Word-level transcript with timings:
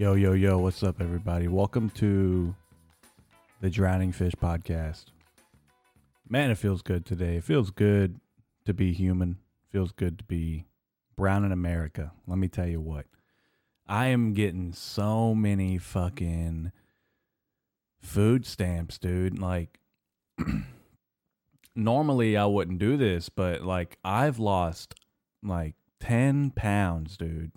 Yo, 0.00 0.14
yo, 0.14 0.32
yo, 0.32 0.56
what's 0.56 0.82
up, 0.82 0.98
everybody? 0.98 1.46
Welcome 1.46 1.90
to 1.90 2.54
the 3.60 3.68
Drowning 3.68 4.12
Fish 4.12 4.32
Podcast. 4.32 5.08
Man, 6.26 6.50
it 6.50 6.54
feels 6.56 6.80
good 6.80 7.04
today. 7.04 7.36
It 7.36 7.44
feels 7.44 7.70
good 7.70 8.18
to 8.64 8.72
be 8.72 8.94
human. 8.94 9.32
It 9.32 9.72
feels 9.72 9.92
good 9.92 10.16
to 10.16 10.24
be 10.24 10.64
brown 11.18 11.44
in 11.44 11.52
America. 11.52 12.12
Let 12.26 12.38
me 12.38 12.48
tell 12.48 12.66
you 12.66 12.80
what. 12.80 13.04
I 13.86 14.06
am 14.06 14.32
getting 14.32 14.72
so 14.72 15.34
many 15.34 15.76
fucking 15.76 16.72
food 18.00 18.46
stamps, 18.46 18.96
dude. 18.96 19.38
Like, 19.38 19.80
normally 21.76 22.38
I 22.38 22.46
wouldn't 22.46 22.78
do 22.78 22.96
this, 22.96 23.28
but 23.28 23.60
like, 23.60 23.98
I've 24.02 24.38
lost 24.38 24.94
like 25.42 25.74
10 26.00 26.52
pounds, 26.52 27.18
dude 27.18 27.52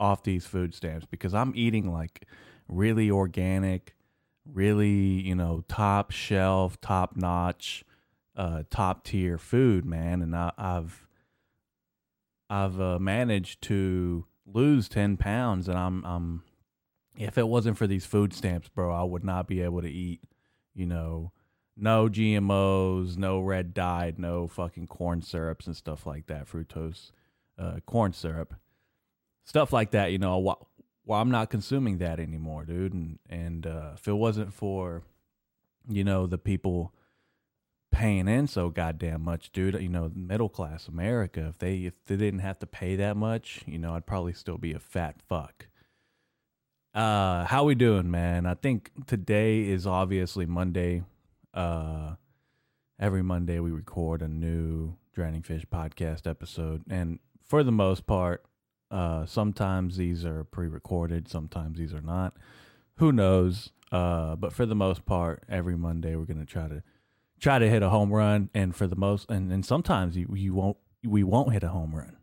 off 0.00 0.22
these 0.22 0.46
food 0.46 0.74
stamps 0.74 1.06
because 1.10 1.34
I'm 1.34 1.52
eating 1.54 1.92
like 1.92 2.26
really 2.68 3.10
organic, 3.10 3.96
really, 4.44 4.88
you 4.88 5.34
know, 5.34 5.64
top 5.68 6.10
shelf, 6.10 6.80
top 6.80 7.16
notch, 7.16 7.84
uh, 8.36 8.62
top 8.70 9.04
tier 9.04 9.38
food, 9.38 9.84
man. 9.84 10.22
And 10.22 10.36
I, 10.36 10.52
have 10.56 11.06
I've 12.48 12.80
uh, 12.80 12.98
managed 12.98 13.62
to 13.62 14.26
lose 14.46 14.88
10 14.88 15.16
pounds 15.16 15.68
and 15.68 15.78
I'm, 15.78 16.04
I'm, 16.04 16.42
if 17.16 17.36
it 17.36 17.48
wasn't 17.48 17.76
for 17.76 17.86
these 17.86 18.06
food 18.06 18.32
stamps, 18.32 18.68
bro, 18.68 18.92
I 18.92 19.02
would 19.02 19.24
not 19.24 19.48
be 19.48 19.60
able 19.60 19.82
to 19.82 19.90
eat, 19.90 20.20
you 20.74 20.86
know, 20.86 21.32
no 21.76 22.08
GMOs, 22.08 23.16
no 23.16 23.40
red 23.40 23.74
dyed, 23.74 24.18
no 24.18 24.46
fucking 24.46 24.86
corn 24.86 25.22
syrups 25.22 25.66
and 25.66 25.76
stuff 25.76 26.06
like 26.06 26.26
that, 26.26 26.48
fructose, 26.48 27.10
uh, 27.58 27.80
corn 27.86 28.12
syrup 28.12 28.54
stuff 29.48 29.72
like 29.72 29.92
that. 29.92 30.12
You 30.12 30.18
know, 30.18 30.38
well, 30.38 31.20
I'm 31.20 31.30
not 31.30 31.48
consuming 31.48 31.98
that 31.98 32.20
anymore, 32.20 32.64
dude. 32.64 32.92
And 32.92 33.18
and 33.28 33.66
uh, 33.66 33.92
if 33.94 34.06
it 34.06 34.12
wasn't 34.12 34.52
for, 34.52 35.02
you 35.88 36.04
know, 36.04 36.26
the 36.26 36.38
people 36.38 36.92
paying 37.90 38.28
in 38.28 38.46
so 38.46 38.68
goddamn 38.68 39.22
much, 39.24 39.50
dude, 39.50 39.80
you 39.80 39.88
know, 39.88 40.12
middle 40.14 40.50
class 40.50 40.86
America, 40.86 41.46
if 41.48 41.58
they 41.58 41.78
if 41.78 42.04
they 42.04 42.16
didn't 42.16 42.40
have 42.40 42.58
to 42.58 42.66
pay 42.66 42.94
that 42.96 43.16
much, 43.16 43.62
you 43.66 43.78
know, 43.78 43.94
I'd 43.94 44.06
probably 44.06 44.34
still 44.34 44.58
be 44.58 44.74
a 44.74 44.78
fat 44.78 45.16
fuck. 45.26 45.66
Uh, 46.94 47.44
how 47.44 47.64
we 47.64 47.74
doing, 47.74 48.10
man? 48.10 48.44
I 48.44 48.54
think 48.54 48.90
today 49.06 49.62
is 49.62 49.86
obviously 49.86 50.46
Monday. 50.46 51.04
Uh, 51.54 52.14
every 53.00 53.22
Monday 53.22 53.60
we 53.60 53.70
record 53.70 54.20
a 54.20 54.28
new 54.28 54.94
Drowning 55.14 55.42
Fish 55.42 55.64
podcast 55.72 56.26
episode, 56.26 56.82
and 56.90 57.18
for 57.46 57.62
the 57.62 57.72
most 57.72 58.06
part, 58.06 58.44
uh, 58.90 59.26
sometimes 59.26 59.96
these 59.96 60.24
are 60.24 60.44
pre-recorded, 60.44 61.28
sometimes 61.28 61.78
these 61.78 61.92
are 61.92 62.02
not. 62.02 62.34
Who 62.96 63.12
knows? 63.12 63.70
Uh, 63.92 64.36
but 64.36 64.52
for 64.52 64.66
the 64.66 64.74
most 64.74 65.04
part, 65.06 65.42
every 65.48 65.76
Monday 65.76 66.14
we're 66.16 66.24
gonna 66.24 66.44
try 66.44 66.68
to 66.68 66.82
try 67.40 67.58
to 67.58 67.68
hit 67.68 67.82
a 67.82 67.88
home 67.88 68.12
run, 68.12 68.50
and 68.54 68.74
for 68.74 68.86
the 68.86 68.96
most, 68.96 69.30
and, 69.30 69.52
and 69.52 69.64
sometimes 69.64 70.16
you 70.16 70.28
you 70.34 70.54
won't 70.54 70.76
we 71.04 71.22
won't 71.22 71.52
hit 71.52 71.62
a 71.62 71.68
home 71.68 71.94
run. 71.94 72.16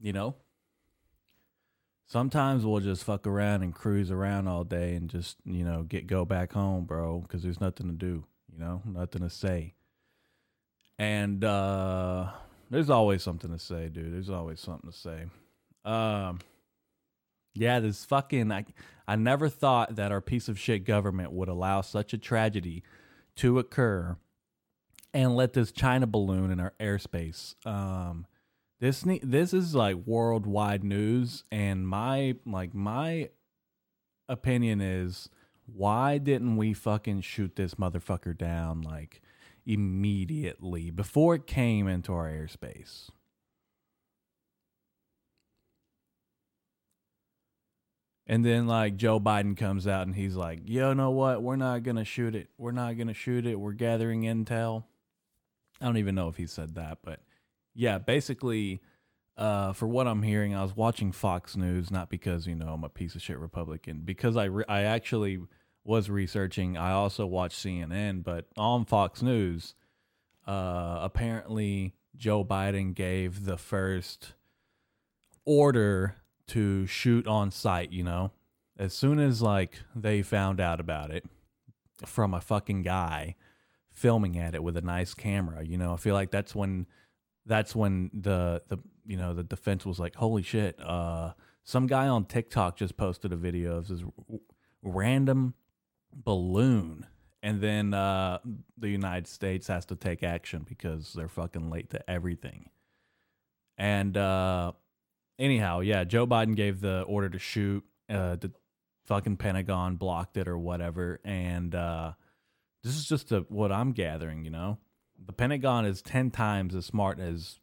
You 0.00 0.12
know. 0.12 0.36
Sometimes 2.08 2.64
we'll 2.64 2.80
just 2.80 3.02
fuck 3.02 3.26
around 3.26 3.64
and 3.64 3.74
cruise 3.74 4.12
around 4.12 4.46
all 4.46 4.62
day 4.62 4.94
and 4.94 5.10
just 5.10 5.38
you 5.44 5.64
know 5.64 5.82
get 5.82 6.06
go 6.06 6.24
back 6.24 6.52
home, 6.52 6.84
bro, 6.84 7.20
because 7.20 7.42
there's 7.42 7.60
nothing 7.60 7.88
to 7.88 7.94
do. 7.94 8.24
You 8.52 8.60
know, 8.60 8.82
nothing 8.84 9.22
to 9.22 9.30
say. 9.30 9.74
And 10.98 11.44
uh, 11.44 12.30
there's 12.70 12.90
always 12.90 13.22
something 13.22 13.50
to 13.50 13.58
say, 13.58 13.88
dude. 13.88 14.14
There's 14.14 14.30
always 14.30 14.60
something 14.60 14.90
to 14.90 14.96
say. 14.96 15.26
Um, 15.86 16.40
yeah, 17.54 17.80
this 17.80 18.04
fucking 18.04 18.52
I 18.52 18.66
I 19.08 19.16
never 19.16 19.48
thought 19.48 19.96
that 19.96 20.12
our 20.12 20.20
piece 20.20 20.48
of 20.48 20.58
shit 20.58 20.84
government 20.84 21.32
would 21.32 21.48
allow 21.48 21.80
such 21.80 22.12
a 22.12 22.18
tragedy 22.18 22.82
to 23.36 23.58
occur 23.58 24.16
and 25.14 25.36
let 25.36 25.52
this 25.52 25.72
China 25.72 26.06
balloon 26.06 26.50
in 26.50 26.60
our 26.60 26.74
airspace. 26.80 27.54
Um, 27.66 28.26
this 28.80 29.04
this 29.22 29.54
is 29.54 29.74
like 29.74 29.96
worldwide 30.04 30.84
news, 30.84 31.44
and 31.50 31.88
my 31.88 32.36
like 32.44 32.74
my 32.74 33.30
opinion 34.28 34.80
is 34.80 35.30
why 35.66 36.18
didn't 36.18 36.56
we 36.56 36.72
fucking 36.72 37.20
shoot 37.22 37.56
this 37.56 37.74
motherfucker 37.76 38.36
down 38.36 38.82
like 38.82 39.22
immediately 39.64 40.90
before 40.90 41.34
it 41.36 41.46
came 41.46 41.88
into 41.88 42.12
our 42.12 42.28
airspace? 42.28 43.08
And 48.26 48.44
then 48.44 48.66
like 48.66 48.96
Joe 48.96 49.20
Biden 49.20 49.56
comes 49.56 49.86
out 49.86 50.06
and 50.06 50.14
he's 50.14 50.34
like, 50.34 50.60
"Yo, 50.64 50.92
know 50.94 51.10
what? 51.10 51.42
We're 51.42 51.56
not 51.56 51.84
gonna 51.84 52.04
shoot 52.04 52.34
it. 52.34 52.48
We're 52.58 52.72
not 52.72 52.98
gonna 52.98 53.14
shoot 53.14 53.46
it. 53.46 53.60
We're 53.60 53.72
gathering 53.72 54.22
intel." 54.22 54.84
I 55.80 55.84
don't 55.84 55.98
even 55.98 56.14
know 56.14 56.28
if 56.28 56.36
he 56.36 56.46
said 56.46 56.74
that, 56.74 56.98
but 57.02 57.20
yeah, 57.74 57.98
basically, 57.98 58.80
uh, 59.36 59.74
for 59.74 59.86
what 59.86 60.08
I'm 60.08 60.22
hearing, 60.22 60.54
I 60.54 60.62
was 60.62 60.74
watching 60.74 61.12
Fox 61.12 61.56
News 61.56 61.90
not 61.90 62.08
because 62.08 62.46
you 62.46 62.54
know 62.54 62.72
I'm 62.72 62.84
a 62.84 62.88
piece 62.88 63.14
of 63.14 63.22
shit 63.22 63.38
Republican, 63.38 64.00
because 64.04 64.36
I 64.36 64.44
re- 64.44 64.64
I 64.68 64.82
actually 64.82 65.40
was 65.84 66.10
researching. 66.10 66.76
I 66.76 66.92
also 66.92 67.26
watched 67.26 67.64
CNN, 67.64 68.24
but 68.24 68.46
on 68.56 68.84
Fox 68.86 69.22
News, 69.22 69.74
uh, 70.46 70.98
apparently 71.00 71.94
Joe 72.16 72.44
Biden 72.44 72.94
gave 72.94 73.44
the 73.44 73.56
first 73.56 74.32
order 75.44 76.16
to 76.48 76.86
shoot 76.86 77.26
on 77.26 77.50
sight, 77.50 77.92
you 77.92 78.02
know? 78.02 78.32
As 78.78 78.92
soon 78.92 79.18
as 79.18 79.40
like 79.40 79.80
they 79.94 80.22
found 80.22 80.60
out 80.60 80.80
about 80.80 81.10
it 81.10 81.24
from 82.04 82.34
a 82.34 82.40
fucking 82.40 82.82
guy 82.82 83.36
filming 83.90 84.38
at 84.38 84.54
it 84.54 84.62
with 84.62 84.76
a 84.76 84.82
nice 84.82 85.14
camera, 85.14 85.64
you 85.64 85.78
know, 85.78 85.94
I 85.94 85.96
feel 85.96 86.14
like 86.14 86.30
that's 86.30 86.54
when 86.54 86.86
that's 87.46 87.74
when 87.74 88.10
the 88.12 88.62
the 88.68 88.78
you 89.06 89.16
know, 89.16 89.32
the 89.34 89.44
defense 89.44 89.86
was 89.86 89.98
like, 89.98 90.16
"Holy 90.16 90.42
shit, 90.42 90.78
uh 90.80 91.32
some 91.64 91.86
guy 91.86 92.06
on 92.06 92.26
TikTok 92.26 92.76
just 92.76 92.96
posted 92.96 93.32
a 93.32 93.36
video 93.36 93.76
of 93.76 93.88
this 93.88 94.02
random 94.82 95.54
balloon 96.12 97.06
and 97.46 97.60
then 97.60 97.94
uh, 97.94 98.38
the 98.76 98.88
United 98.88 99.28
States 99.28 99.68
has 99.68 99.84
to 99.86 99.94
take 99.94 100.24
action 100.24 100.66
because 100.68 101.12
they're 101.12 101.28
fucking 101.28 101.70
late 101.70 101.90
to 101.90 102.10
everything. 102.10 102.70
And 103.78 104.16
uh, 104.16 104.72
anyhow, 105.38 105.80
yeah, 105.80 106.04
Joe 106.04 106.26
Biden 106.26 106.56
gave 106.56 106.80
the 106.80 107.02
order 107.02 107.28
to 107.28 107.38
shoot. 107.38 107.84
Uh, 108.08 108.36
the 108.36 108.52
fucking 109.06 109.36
Pentagon 109.36 109.96
blocked 109.96 110.36
it 110.36 110.48
or 110.48 110.58
whatever. 110.58 111.20
And 111.24 111.74
uh, 111.74 112.12
this 112.82 112.96
is 112.96 113.06
just 113.06 113.32
a, 113.32 113.40
what 113.48 113.72
I'm 113.72 113.92
gathering. 113.92 114.44
You 114.44 114.50
know, 114.50 114.78
the 115.24 115.32
Pentagon 115.32 115.86
is 115.86 116.02
ten 116.02 116.30
times 116.30 116.74
as 116.74 116.86
smart 116.86 117.18
as 117.18 117.58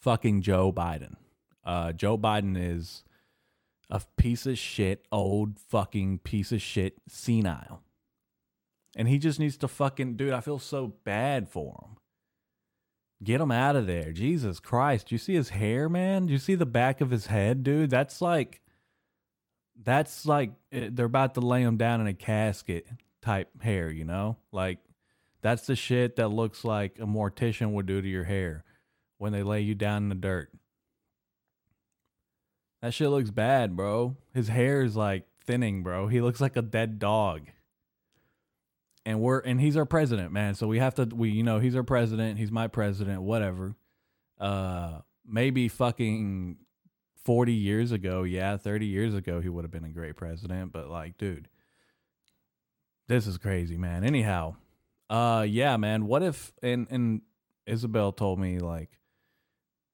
fucking 0.00 0.42
Joe 0.42 0.72
Biden. 0.72 1.16
Uh, 1.64 1.92
Joe 1.92 2.18
Biden 2.18 2.56
is 2.58 3.04
a 3.88 4.00
piece 4.16 4.46
of 4.46 4.58
shit, 4.58 5.04
old 5.12 5.58
fucking 5.58 6.18
piece 6.18 6.50
of 6.50 6.62
shit, 6.62 6.94
senile. 7.08 7.82
And 8.96 9.08
he 9.08 9.18
just 9.18 9.38
needs 9.38 9.56
to 9.58 9.68
fucking, 9.68 10.16
dude, 10.16 10.32
I 10.32 10.40
feel 10.40 10.58
so 10.58 10.94
bad 11.04 11.48
for 11.48 11.74
him. 11.82 11.96
Get 13.22 13.40
him 13.40 13.52
out 13.52 13.76
of 13.76 13.86
there. 13.86 14.12
Jesus 14.12 14.58
Christ. 14.58 15.12
You 15.12 15.18
see 15.18 15.34
his 15.34 15.50
hair, 15.50 15.88
man? 15.88 16.28
You 16.28 16.38
see 16.38 16.54
the 16.54 16.66
back 16.66 17.00
of 17.00 17.10
his 17.10 17.26
head, 17.26 17.62
dude? 17.62 17.90
That's 17.90 18.20
like 18.20 18.60
that's 19.80 20.26
like 20.26 20.52
eh, 20.72 20.88
they're 20.90 21.06
about 21.06 21.34
to 21.34 21.40
lay 21.40 21.62
him 21.62 21.76
down 21.76 22.00
in 22.00 22.06
a 22.06 22.14
casket 22.14 22.86
type 23.20 23.62
hair, 23.62 23.90
you 23.90 24.04
know? 24.04 24.36
Like 24.50 24.78
that's 25.40 25.66
the 25.66 25.76
shit 25.76 26.16
that 26.16 26.28
looks 26.28 26.64
like 26.64 26.98
a 26.98 27.06
mortician 27.06 27.72
would 27.72 27.86
do 27.86 28.02
to 28.02 28.08
your 28.08 28.24
hair 28.24 28.64
when 29.18 29.32
they 29.32 29.42
lay 29.42 29.60
you 29.60 29.74
down 29.74 30.04
in 30.04 30.08
the 30.08 30.14
dirt. 30.14 30.50
That 32.80 32.92
shit 32.92 33.10
looks 33.10 33.30
bad, 33.30 33.76
bro. 33.76 34.16
His 34.34 34.48
hair 34.48 34.82
is 34.82 34.96
like 34.96 35.24
thinning, 35.46 35.84
bro. 35.84 36.08
He 36.08 36.20
looks 36.20 36.40
like 36.40 36.56
a 36.56 36.62
dead 36.62 36.98
dog 36.98 37.42
and 39.04 39.20
we're 39.20 39.40
and 39.40 39.60
he's 39.60 39.76
our 39.76 39.84
president, 39.84 40.32
man. 40.32 40.54
So 40.54 40.66
we 40.66 40.78
have 40.78 40.94
to 40.94 41.04
we 41.04 41.30
you 41.30 41.42
know 41.42 41.58
he's 41.58 41.76
our 41.76 41.82
president. 41.82 42.38
He's 42.38 42.52
my 42.52 42.68
president. 42.68 43.22
Whatever. 43.22 43.74
Uh, 44.38 45.00
maybe 45.26 45.68
fucking 45.68 46.56
forty 47.24 47.54
years 47.54 47.92
ago, 47.92 48.22
yeah, 48.22 48.56
thirty 48.56 48.86
years 48.86 49.14
ago, 49.14 49.40
he 49.40 49.48
would 49.48 49.64
have 49.64 49.70
been 49.70 49.84
a 49.84 49.90
great 49.90 50.16
president. 50.16 50.72
But 50.72 50.88
like, 50.88 51.18
dude, 51.18 51.48
this 53.08 53.26
is 53.26 53.38
crazy, 53.38 53.76
man. 53.76 54.04
Anyhow, 54.04 54.56
uh, 55.10 55.46
yeah, 55.48 55.76
man. 55.76 56.06
What 56.06 56.22
if 56.22 56.52
and 56.62 56.86
and 56.90 57.22
Isabel 57.66 58.12
told 58.12 58.38
me 58.38 58.58
like 58.58 58.98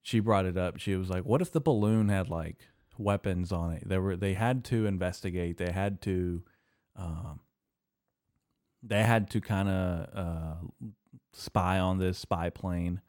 she 0.02 0.20
brought 0.20 0.46
it 0.46 0.56
up. 0.56 0.78
She 0.78 0.96
was 0.96 1.10
like, 1.10 1.24
"What 1.24 1.42
if 1.42 1.52
the 1.52 1.60
balloon 1.60 2.08
had 2.08 2.28
like 2.28 2.56
weapons 2.96 3.52
on 3.52 3.72
it? 3.72 3.88
They 3.88 3.98
were 3.98 4.16
they 4.16 4.34
had 4.34 4.64
to 4.66 4.86
investigate. 4.86 5.58
They 5.58 5.72
had 5.72 6.00
to." 6.02 6.42
Um, 6.96 7.40
they 8.82 9.02
had 9.02 9.30
to 9.30 9.40
kind 9.40 9.68
of 9.68 10.08
uh, 10.14 10.54
spy 11.32 11.78
on 11.78 11.98
this 11.98 12.18
spy 12.18 12.50
plane 12.50 13.00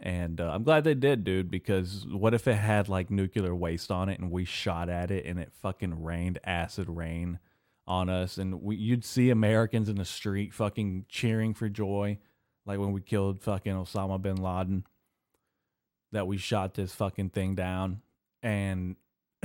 And 0.00 0.40
uh, 0.40 0.50
I'm 0.52 0.62
glad 0.64 0.84
they 0.84 0.94
did, 0.94 1.24
dude, 1.24 1.50
because 1.50 2.06
what 2.10 2.34
if 2.34 2.48
it 2.48 2.54
had 2.56 2.88
like 2.88 3.10
nuclear 3.10 3.54
waste 3.54 3.90
on 3.90 4.08
it 4.08 4.20
and 4.20 4.30
we 4.30 4.44
shot 4.44 4.88
at 4.90 5.10
it 5.10 5.26
and 5.26 5.38
it 5.38 5.52
fucking 5.62 6.02
rained 6.02 6.38
acid 6.44 6.88
rain 6.88 7.38
on 7.86 8.08
us 8.10 8.38
and 8.38 8.62
we, 8.62 8.76
you'd 8.76 9.04
see 9.04 9.30
Americans 9.30 9.88
in 9.88 9.96
the 9.96 10.04
street 10.04 10.54
fucking 10.54 11.06
cheering 11.08 11.54
for 11.54 11.68
joy, 11.68 12.18
like 12.66 12.78
when 12.78 12.92
we 12.92 13.00
killed 13.00 13.42
fucking 13.42 13.72
Osama 13.74 14.20
bin 14.22 14.36
Laden, 14.36 14.86
that 16.12 16.26
we 16.26 16.38
shot 16.38 16.74
this 16.74 16.94
fucking 16.94 17.30
thing 17.30 17.54
down. 17.54 18.02
And 18.42 18.96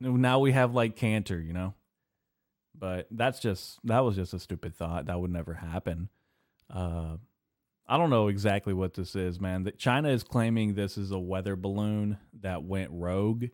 now 0.00 0.38
we 0.40 0.52
have 0.52 0.74
like 0.74 0.96
cancer, 0.96 1.40
you 1.40 1.52
know? 1.54 1.74
But 2.78 3.06
that's 3.10 3.38
just, 3.38 3.78
that 3.84 4.00
was 4.00 4.16
just 4.16 4.34
a 4.34 4.38
stupid 4.38 4.74
thought. 4.74 5.06
That 5.06 5.20
would 5.20 5.30
never 5.30 5.54
happen. 5.54 6.08
Uh, 6.72 7.16
I 7.86 7.98
don't 7.98 8.10
know 8.10 8.28
exactly 8.28 8.72
what 8.72 8.94
this 8.94 9.14
is, 9.14 9.40
man. 9.40 9.64
That 9.64 9.78
China 9.78 10.08
is 10.08 10.22
claiming 10.22 10.74
this 10.74 10.96
is 10.96 11.10
a 11.10 11.18
weather 11.18 11.56
balloon 11.56 12.18
that 12.40 12.62
went 12.62 12.90
rogue 12.92 13.46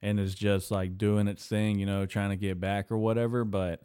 and 0.00 0.20
is 0.20 0.34
just 0.34 0.70
like 0.70 0.98
doing 0.98 1.28
its 1.28 1.46
thing, 1.46 1.78
you 1.78 1.86
know, 1.86 2.06
trying 2.06 2.30
to 2.30 2.36
get 2.36 2.60
back 2.60 2.92
or 2.92 2.98
whatever. 2.98 3.44
But 3.44 3.82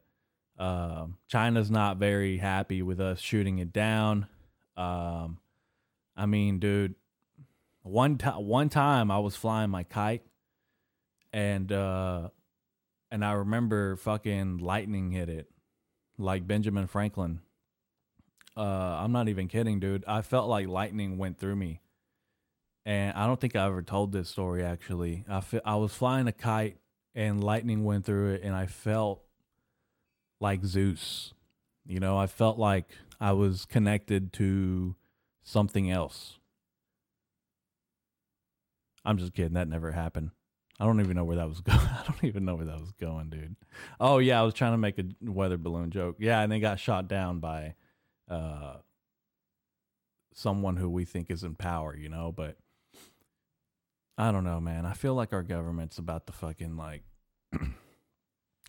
uh, 0.59 1.07
China's 1.27 1.71
not 1.71 1.97
very 1.97 2.37
happy 2.37 2.81
with 2.81 2.99
us 2.99 3.19
shooting 3.19 3.59
it 3.59 3.71
down. 3.71 4.27
Um, 4.75 5.39
I 6.15 6.25
mean, 6.25 6.59
dude, 6.59 6.95
one 7.81 8.17
time, 8.17 8.45
one 8.45 8.69
time 8.69 9.09
I 9.09 9.19
was 9.19 9.35
flying 9.35 9.69
my 9.69 9.83
kite, 9.83 10.23
and 11.31 11.71
uh, 11.71 12.29
and 13.11 13.23
I 13.23 13.33
remember 13.33 13.95
fucking 13.95 14.59
lightning 14.59 15.11
hit 15.11 15.29
it, 15.29 15.49
like 16.17 16.47
Benjamin 16.47 16.87
Franklin 16.87 17.41
uh, 18.59 18.99
I'm 19.01 19.13
not 19.13 19.29
even 19.29 19.47
kidding, 19.47 19.79
dude. 19.79 20.03
I 20.05 20.21
felt 20.21 20.49
like 20.49 20.67
lightning 20.67 21.17
went 21.17 21.39
through 21.39 21.55
me. 21.55 21.79
And 22.85 23.15
I 23.15 23.25
don't 23.25 23.39
think 23.39 23.55
I 23.55 23.65
ever 23.65 23.81
told 23.81 24.11
this 24.11 24.27
story 24.27 24.63
actually. 24.63 25.23
I, 25.29 25.39
fe- 25.39 25.61
I 25.63 25.75
was 25.75 25.93
flying 25.93 26.27
a 26.27 26.33
kite 26.33 26.77
and 27.15 27.41
lightning 27.41 27.85
went 27.85 28.05
through 28.05 28.33
it 28.33 28.41
and 28.43 28.53
I 28.53 28.65
felt 28.65 29.21
like 30.41 30.65
Zeus. 30.65 31.33
You 31.85 32.01
know, 32.01 32.17
I 32.17 32.27
felt 32.27 32.59
like 32.59 32.89
I 33.19 33.31
was 33.31 33.65
connected 33.65 34.33
to 34.33 34.95
something 35.41 35.89
else. 35.89 36.37
I'm 39.05 39.17
just 39.17 39.33
kidding. 39.33 39.53
That 39.53 39.69
never 39.69 39.91
happened. 39.91 40.31
I 40.79 40.85
don't 40.85 41.01
even 41.01 41.15
know 41.15 41.25
where 41.25 41.37
that 41.37 41.49
was 41.49 41.59
going. 41.61 41.79
I 41.79 42.03
don't 42.07 42.23
even 42.23 42.45
know 42.45 42.55
where 42.55 42.65
that 42.65 42.79
was 42.79 42.91
going, 42.93 43.29
dude. 43.29 43.55
Oh 43.99 44.19
yeah, 44.19 44.39
I 44.39 44.43
was 44.43 44.53
trying 44.53 44.73
to 44.73 44.77
make 44.77 44.97
a 44.97 45.05
weather 45.21 45.57
balloon 45.57 45.91
joke. 45.91 46.17
Yeah, 46.19 46.41
and 46.41 46.51
they 46.51 46.59
got 46.59 46.79
shot 46.79 47.07
down 47.07 47.39
by 47.39 47.75
uh, 48.29 48.75
someone 50.33 50.77
who 50.77 50.89
we 50.89 51.05
think 51.05 51.29
is 51.29 51.43
in 51.43 51.55
power, 51.55 51.95
you 51.95 52.09
know, 52.09 52.31
but 52.31 52.57
I 54.17 54.31
don't 54.31 54.43
know, 54.43 54.59
man. 54.59 54.85
I 54.85 54.93
feel 54.93 55.15
like 55.15 55.33
our 55.33 55.43
government's 55.43 55.97
about 55.97 56.27
to 56.27 56.33
fucking 56.33 56.77
like 56.77 57.03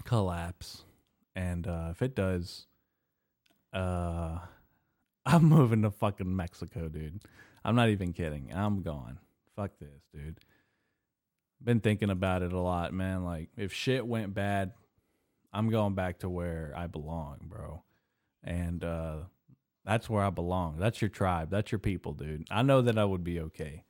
collapse. 0.05 0.85
And 1.35 1.67
uh, 1.67 1.89
if 1.91 2.03
it 2.03 2.15
does, 2.15 2.67
uh, 3.73 4.39
I'm 5.27 5.45
moving 5.45 5.83
to 5.83 5.91
fucking 5.91 6.35
Mexico, 6.35 6.89
dude. 6.89 7.23
I'm 7.65 7.77
not 7.77 7.91
even 7.91 8.13
kidding. 8.13 8.53
I'm 8.55 8.83
gone. 8.83 9.19
Fuck 9.55 9.73
this, 9.79 10.03
dude. 10.15 10.39
Been 11.63 11.81
thinking 11.81 12.11
about 12.11 12.43
it 12.43 12.53
a 12.53 12.59
lot, 12.59 12.93
man. 12.93 13.25
Like, 13.25 13.51
if 13.57 13.73
shit 13.73 14.07
went 14.07 14.33
bad, 14.35 14.73
I'm 15.53 15.69
going 15.69 15.95
back 15.95 16.21
to 16.21 16.29
where 16.29 16.73
I 16.77 16.87
belong, 16.87 17.39
bro. 17.43 17.83
And 18.43 18.83
uh, 18.83 19.17
that's 19.85 20.09
where 20.09 20.23
I 20.23 20.31
belong. 20.31 20.77
That's 20.79 21.03
your 21.03 21.09
tribe. 21.09 21.51
That's 21.51 21.73
your 21.73 21.79
people, 21.79 22.13
dude. 22.13 22.47
I 22.51 22.63
know 22.63 22.81
that 22.83 22.99
I 22.99 23.05
would 23.05 23.25
be 23.25 23.41
okay. 23.41 23.85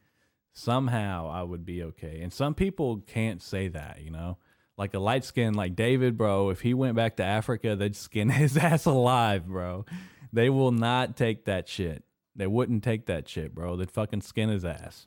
Somehow 0.53 1.31
I 1.31 1.43
would 1.43 1.65
be 1.65 1.83
okay. 1.85 2.21
And 2.23 2.33
some 2.33 2.55
people 2.55 3.03
can't 3.07 3.43
say 3.43 3.69
that, 3.69 4.01
you 4.03 4.11
know? 4.11 4.39
Like 4.77 4.95
a 4.95 4.99
light 4.99 5.25
skin 5.25 5.55
like 5.55 5.77
David, 5.77 6.17
bro, 6.17 6.49
if 6.51 6.63
he 6.63 6.75
went 6.75 6.97
back 6.97 7.17
to 7.17 7.23
Africa, 7.23 7.77
they'd 7.77 7.95
skin 7.95 8.31
his 8.31 8.57
ass 8.57 8.87
alive, 8.87 9.47
bro. 9.47 9.85
They 10.33 10.49
will 10.49 10.73
not 10.73 11.17
take 11.17 11.45
that 11.45 11.69
shit. 11.69 12.05
They 12.35 12.47
wouldn't 12.47 12.83
take 12.83 13.07
that 13.07 13.29
shit, 13.29 13.55
bro. 13.55 13.77
They'd 13.77 13.91
fucking 13.91 14.23
skin 14.23 14.49
his 14.49 14.65
ass. 14.65 15.07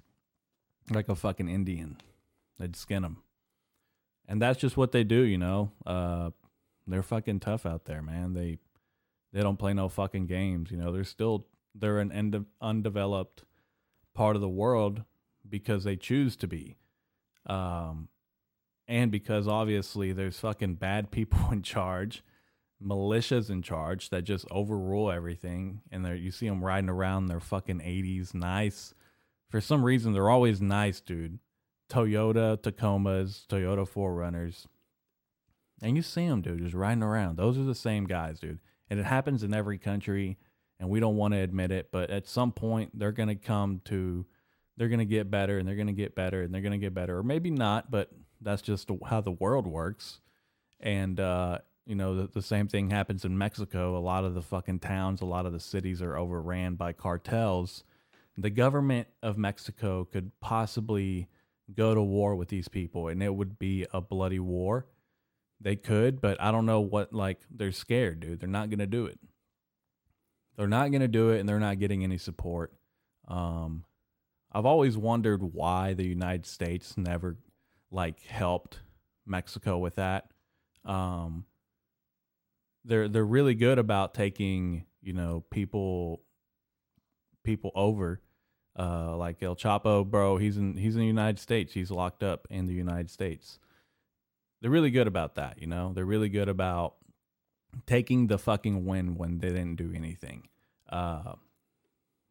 Like 0.92 1.10
a 1.10 1.16
fucking 1.16 1.48
Indian. 1.48 1.98
They'd 2.64 2.78
skin 2.78 3.02
them, 3.02 3.18
And 4.26 4.42
that's 4.42 4.58
just 4.58 4.78
what 4.78 4.94
they 4.94 5.04
do, 5.04 5.20
you 5.20 5.38
know? 5.38 5.74
Uh, 5.86 6.30
they're 6.88 7.04
fucking 7.04 7.42
tough 7.42 7.66
out 7.66 7.84
there, 7.84 8.02
man. 8.02 8.34
They 8.36 8.60
they 9.34 9.42
don't 9.42 9.60
play 9.60 9.74
no 9.74 9.90
fucking 9.90 10.28
games. 10.28 10.72
You 10.72 10.78
know, 10.78 10.94
they're 10.94 11.04
still 11.04 11.48
they're 11.76 12.00
an 12.00 12.46
undeveloped 12.62 13.44
part 14.14 14.38
of 14.38 14.42
the 14.42 14.48
world 14.48 15.04
because 15.50 15.84
they 15.84 15.98
choose 15.98 16.38
to 16.38 16.48
be, 16.48 16.78
um, 17.48 18.08
and 18.88 19.12
because 19.12 19.46
obviously 19.46 20.14
there's 20.14 20.40
fucking 20.40 20.76
bad 20.76 21.12
people 21.12 21.40
in 21.52 21.64
charge, 21.64 22.24
militias 22.82 23.50
in 23.50 23.62
charge 23.62 24.10
that 24.10 24.22
just 24.22 24.46
overrule 24.50 25.12
everything, 25.12 25.82
and 25.92 26.06
they 26.06 26.16
you 26.16 26.32
see 26.32 26.48
them 26.48 26.64
riding 26.64 26.90
around 26.90 27.26
their 27.26 27.42
fucking 27.42 27.80
80s, 27.82 28.34
nice. 28.34 28.94
For 29.50 29.60
some 29.60 29.84
reason, 29.84 30.14
they're 30.14 30.30
always 30.30 30.62
nice, 30.62 31.02
dude. 31.02 31.40
Toyota 31.90 32.58
Tacomas, 32.58 33.46
Toyota 33.48 33.88
4Runners. 33.88 34.66
And 35.82 35.96
you 35.96 36.02
see 36.02 36.28
them, 36.28 36.42
dude, 36.42 36.60
just 36.60 36.74
riding 36.74 37.04
around. 37.04 37.38
Those 37.38 37.58
are 37.58 37.64
the 37.64 37.76
same 37.76 38.06
guys, 38.06 38.40
dude. 38.40 38.60
And 38.90 39.00
it 39.00 39.06
happens 39.06 39.44
in 39.44 39.54
every 39.54 39.78
country 39.78 40.38
and 40.80 40.90
we 40.90 41.00
don't 41.00 41.16
want 41.16 41.34
to 41.34 41.40
admit 41.40 41.72
it 41.72 41.90
but 41.92 42.10
at 42.10 42.28
some 42.28 42.52
point 42.52 42.92
they're 42.98 43.14
going 43.14 43.30
to 43.30 43.36
come 43.36 43.82
to 43.86 44.26
they're 44.76 44.90
going 44.90 45.00
to 45.00 45.06
get 45.06 45.32
better 45.32 45.58
and 45.58 45.68
they're 45.68 45.76
going 45.76 45.88
to 45.88 45.94
get 45.94 46.14
better 46.14 46.42
and 46.42 46.54
they're 46.54 46.62
going 46.62 46.74
to 46.74 46.78
get 46.80 46.94
better. 46.96 47.20
Or 47.20 47.24
maybe 47.24 47.50
not 47.50 47.90
but 47.90 48.10
that's 48.42 48.62
just 48.62 48.90
how 49.06 49.22
the 49.22 49.32
world 49.32 49.66
works. 49.66 50.20
And 50.80 51.20
uh, 51.20 51.60
you 51.86 51.96
know 51.96 52.16
the, 52.16 52.28
the 52.28 52.42
same 52.42 52.68
thing 52.68 52.90
happens 52.90 53.24
in 53.24 53.38
mexico. 53.38 53.98
A 53.98 54.00
lot 54.00 54.26
of 54.26 54.34
the 54.34 54.42
fucking 54.42 54.80
towns 54.80 55.22
a 55.22 55.26
lot 55.26 55.46
of 55.46 55.54
the 55.54 55.60
cities 55.60 56.02
are 56.02 56.18
overran 56.18 56.76
by 56.76 56.92
cartels. 56.92 57.84
The 58.38 58.50
government 58.50 59.08
of 59.22 59.38
mexico 59.38 60.04
could 60.06 60.32
possibly 60.42 61.30
go 61.74 61.94
to 61.94 62.02
war 62.02 62.36
with 62.36 62.50
these 62.50 62.68
people 62.68 63.08
and 63.08 63.22
it 63.24 63.34
would 63.34 63.58
be 63.58 63.86
a 63.94 64.02
bloody 64.02 64.40
war 64.40 64.86
they 65.64 65.76
could, 65.78 66.22
but 66.22 66.40
I 66.42 66.52
don't 66.52 66.66
know 66.66 66.82
what 66.82 67.14
like 67.14 67.40
they're 67.50 67.72
scared, 67.72 68.20
dude. 68.20 68.40
They're 68.40 68.50
not 68.50 68.70
gonna 68.70 68.86
do 68.86 69.06
it. 69.06 69.18
They're 70.58 70.68
not 70.68 70.92
gonna 70.92 71.08
do 71.08 71.30
it, 71.30 71.40
and 71.40 71.48
they're 71.48 71.60
not 71.60 71.80
getting 71.80 72.04
any 72.04 72.18
support. 72.18 72.74
Um, 73.28 73.86
I've 74.52 74.66
always 74.66 74.98
wondered 74.98 75.42
why 75.42 75.94
the 75.94 76.06
United 76.06 76.46
States 76.46 76.98
never 76.98 77.38
like 77.92 78.22
helped 78.24 78.82
Mexico 79.26 79.78
with 79.78 79.96
that. 79.96 80.28
Um, 80.86 81.46
they're 82.84 83.08
they're 83.08 83.26
really 83.26 83.56
good 83.56 83.80
about 83.80 84.14
taking 84.14 84.86
you 85.02 85.14
know 85.14 85.46
people 85.50 86.22
people 87.44 87.72
over. 87.74 88.22
Uh, 88.78 89.16
like 89.18 89.42
El 89.44 89.56
Chapo, 89.56 90.04
bro, 90.04 90.38
he's 90.38 90.58
in 90.58 90.78
he's 90.78 90.96
in 90.96 91.02
the 91.02 91.08
United 91.08 91.40
States. 91.40 91.74
He's 91.74 91.92
locked 91.92 92.24
up 92.24 92.48
in 92.50 92.66
the 92.66 92.74
United 92.74 93.10
States 93.12 93.60
they're 94.64 94.72
really 94.72 94.92
good 94.92 95.08
about 95.08 95.36
that, 95.36 95.62
you 95.62 95.68
know? 95.68 95.92
They're 95.94 96.06
really 96.06 96.30
good 96.30 96.48
about 96.48 96.96
taking 97.86 98.28
the 98.28 98.38
fucking 98.38 98.86
win 98.86 99.16
when 99.16 99.40
they 99.40 99.50
didn't 99.50 99.76
do 99.76 99.92
anything. 99.94 100.48
Uh, 100.90 101.34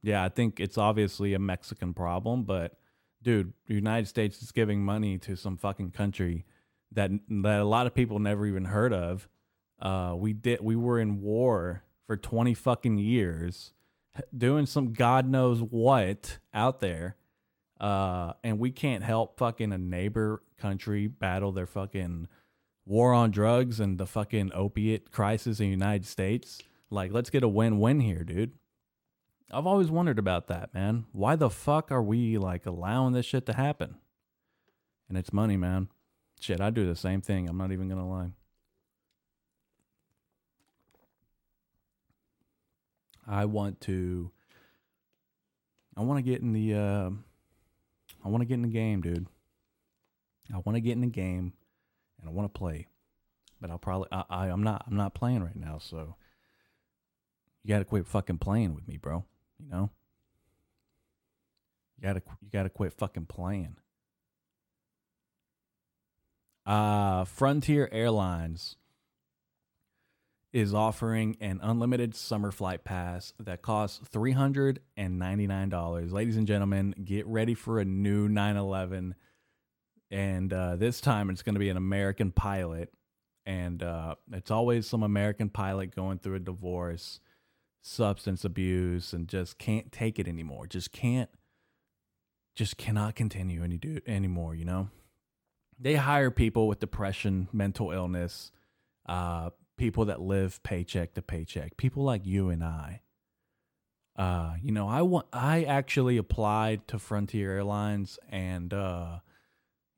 yeah, 0.03 0.25
I 0.25 0.31
think 0.31 0.59
it's 0.59 0.79
obviously 0.79 1.35
a 1.35 1.39
Mexican 1.39 1.93
problem, 1.93 2.45
but 2.45 2.79
dude, 3.23 3.53
the 3.67 3.75
United 3.75 4.09
States 4.09 4.43
is 4.43 4.51
giving 4.51 4.83
money 4.83 5.19
to 5.19 5.37
some 5.37 5.59
fucking 5.59 5.91
country 5.91 6.47
that 6.91 7.11
that 7.29 7.61
a 7.61 7.65
lot 7.65 7.87
of 7.87 7.95
people 7.95 8.19
never 8.19 8.47
even 8.47 8.65
heard 8.65 8.95
of. 8.95 9.29
Uh, 9.79 10.15
we 10.17 10.33
did 10.33 10.63
we 10.63 10.75
were 10.75 10.99
in 10.99 11.21
war 11.21 11.83
for 12.07 12.17
20 12.17 12.55
fucking 12.55 12.97
years 12.97 13.75
doing 14.37 14.67
some 14.67 14.93
god 14.93 15.29
knows 15.29 15.61
what 15.61 16.39
out 16.53 16.81
there 16.81 17.17
uh, 17.83 18.33
and 18.45 18.61
we 18.61 18.71
can't 18.71 19.03
help 19.03 19.37
fucking 19.39 19.73
a 19.73 19.79
neighbor 19.79 20.43
country 20.57 21.09
battle 21.09 21.51
their 21.51 21.67
fucking 21.67 22.29
war 22.87 23.13
on 23.13 23.31
drugs 23.31 23.81
and 23.81 23.99
the 23.99 24.07
fucking 24.07 24.53
opiate 24.55 25.11
crisis 25.11 25.59
in 25.59 25.67
the 25.67 25.71
United 25.71 26.07
States. 26.07 26.61
Like, 26.91 27.13
let's 27.13 27.31
get 27.31 27.43
a 27.43 27.49
win 27.49 27.81
win 27.81 28.01
here, 28.01 28.23
dude. 28.23 28.53
I've 29.51 29.67
always 29.67 29.91
wondered 29.91 30.19
about 30.19 30.47
that, 30.47 30.73
man. 30.73 31.05
Why 31.13 31.37
the 31.37 31.51
fuck 31.51 31.91
are 31.91 32.03
we 32.03 32.39
like 32.39 32.67
allowing 32.67 33.13
this 33.13 33.27
shit 33.27 33.47
to 33.47 33.53
happen? 33.53 33.97
And 35.09 35.19
it's 35.19 35.33
money, 35.33 35.57
man. 35.57 35.89
Shit, 36.41 36.61
I 36.61 36.71
do 36.71 36.87
the 36.87 36.97
same 36.97 37.21
thing. 37.21 37.49
I'm 37.49 37.59
not 37.59 37.73
even 37.73 37.89
gonna 37.89 38.09
lie. 38.09 38.31
I 43.27 43.45
want 43.45 43.81
to. 43.83 44.31
I 45.97 46.03
want 46.03 46.19
to 46.19 46.23
get 46.23 46.41
in 46.41 46.53
the. 46.53 46.75
Uh, 46.75 47.11
I 48.25 48.29
want 48.29 48.43
to 48.43 48.47
get 48.47 48.55
in 48.55 48.63
the 48.63 48.69
game, 48.69 49.01
dude. 49.01 49.27
I 50.53 50.59
want 50.59 50.77
to 50.77 50.81
get 50.81 50.93
in 50.93 51.01
the 51.01 51.07
game, 51.07 51.53
and 52.21 52.29
I 52.29 52.33
want 52.33 52.53
to 52.53 52.59
play, 52.59 52.87
but 53.61 53.71
I'll 53.71 53.79
probably 53.79 54.09
I, 54.13 54.25
I 54.29 54.47
I'm 54.49 54.63
not 54.63 54.85
I'm 54.87 54.97
not 54.97 55.15
playing 55.15 55.43
right 55.43 55.57
now, 55.57 55.79
so 55.79 56.17
you 57.63 57.69
got 57.69 57.79
to 57.79 57.85
quit 57.85 58.07
fucking 58.07 58.39
playing 58.39 58.75
with 58.75 58.87
me, 58.87 58.97
bro. 58.97 59.25
You 59.59 59.71
know. 59.71 59.91
You 62.03 62.09
gotta 62.09 62.23
you 62.41 62.51
gotta 62.51 62.69
quit 62.69 62.93
fucking 62.93 63.27
playing. 63.27 63.77
Uh 66.67 67.25
Frontier 67.25 67.89
Airlines 67.93 68.77
is 70.53 70.75
offering 70.75 71.37
an 71.41 71.59
unlimited 71.63 72.15
summer 72.15 72.51
flight 72.51 72.85
pass 72.85 73.33
that 73.41 73.63
costs 73.63 74.07
$399. 74.11 76.13
Ladies 76.13 76.37
and 76.37 76.47
gentlemen, 76.47 76.95
get 77.03 77.27
ready 77.27 77.55
for 77.55 77.81
a 77.81 77.87
new 77.87 78.29
911. 78.29 79.15
And 80.11 80.53
uh, 80.53 80.77
this 80.77 81.01
time 81.01 81.31
it's 81.31 81.41
going 81.43 81.55
to 81.55 81.59
be 81.59 81.71
an 81.71 81.79
American 81.79 82.33
pilot. 82.33 82.93
And 83.47 83.83
uh, 83.83 84.17
it's 84.31 84.51
always 84.51 84.87
some 84.87 85.03
American 85.03 85.49
pilot 85.49 85.97
going 85.97 86.19
through 86.19 86.35
a 86.35 86.41
divorce, 86.41 87.19
substance 87.81 88.45
abuse, 88.45 89.15
and 89.15 89.27
just 89.27 89.57
can't 89.59 89.91
take 89.91 90.19
it 90.19 90.29
anymore. 90.29 90.67
Just 90.67 90.93
can't, 90.93 91.31
just 92.55 92.77
cannot 92.77 93.15
continue 93.15 93.65
any 93.65 93.79
do 93.79 94.01
anymore, 94.07 94.55
you 94.55 94.67
know? 94.67 94.91
They 95.79 95.95
hire 95.95 96.31
people 96.31 96.69
with 96.69 96.79
depression, 96.79 97.49
mental 97.53 97.91
illness, 97.91 98.53
uh, 99.07 99.49
people 99.77 100.05
that 100.07 100.21
live 100.21 100.63
paycheck 100.63 101.15
to 101.15 101.23
paycheck, 101.23 101.77
people 101.77 102.05
like 102.05 102.27
you 102.27 102.49
and 102.51 102.63
I. 102.63 103.03
Uh, 104.15 104.55
you 104.63 104.73
know, 104.73 104.89
I 104.89 105.03
want 105.03 105.27
I 105.33 105.65
actually 105.65 106.19
applied 106.19 106.87
to 106.89 106.99
Frontier 106.99 107.53
Airlines 107.53 108.19
and 108.29 108.73
uh 108.75 109.21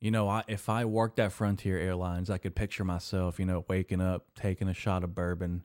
you 0.01 0.11
know, 0.11 0.29
I 0.29 0.45
if 0.47 0.69
I 0.69 0.85
worked 0.85 1.19
at 1.19 1.33
Frontier 1.33 1.79
Airlines, 1.79 2.31
I 2.31 2.39
could 2.39 2.55
picture 2.55 2.85
myself, 2.85 3.39
you 3.39 3.47
know, 3.47 3.65
waking 3.69 4.01
up, 4.01 4.27
taking 4.35 4.69
a 4.69 4.75
shot 4.75 5.03
of 5.03 5.15
bourbon, 5.15 5.65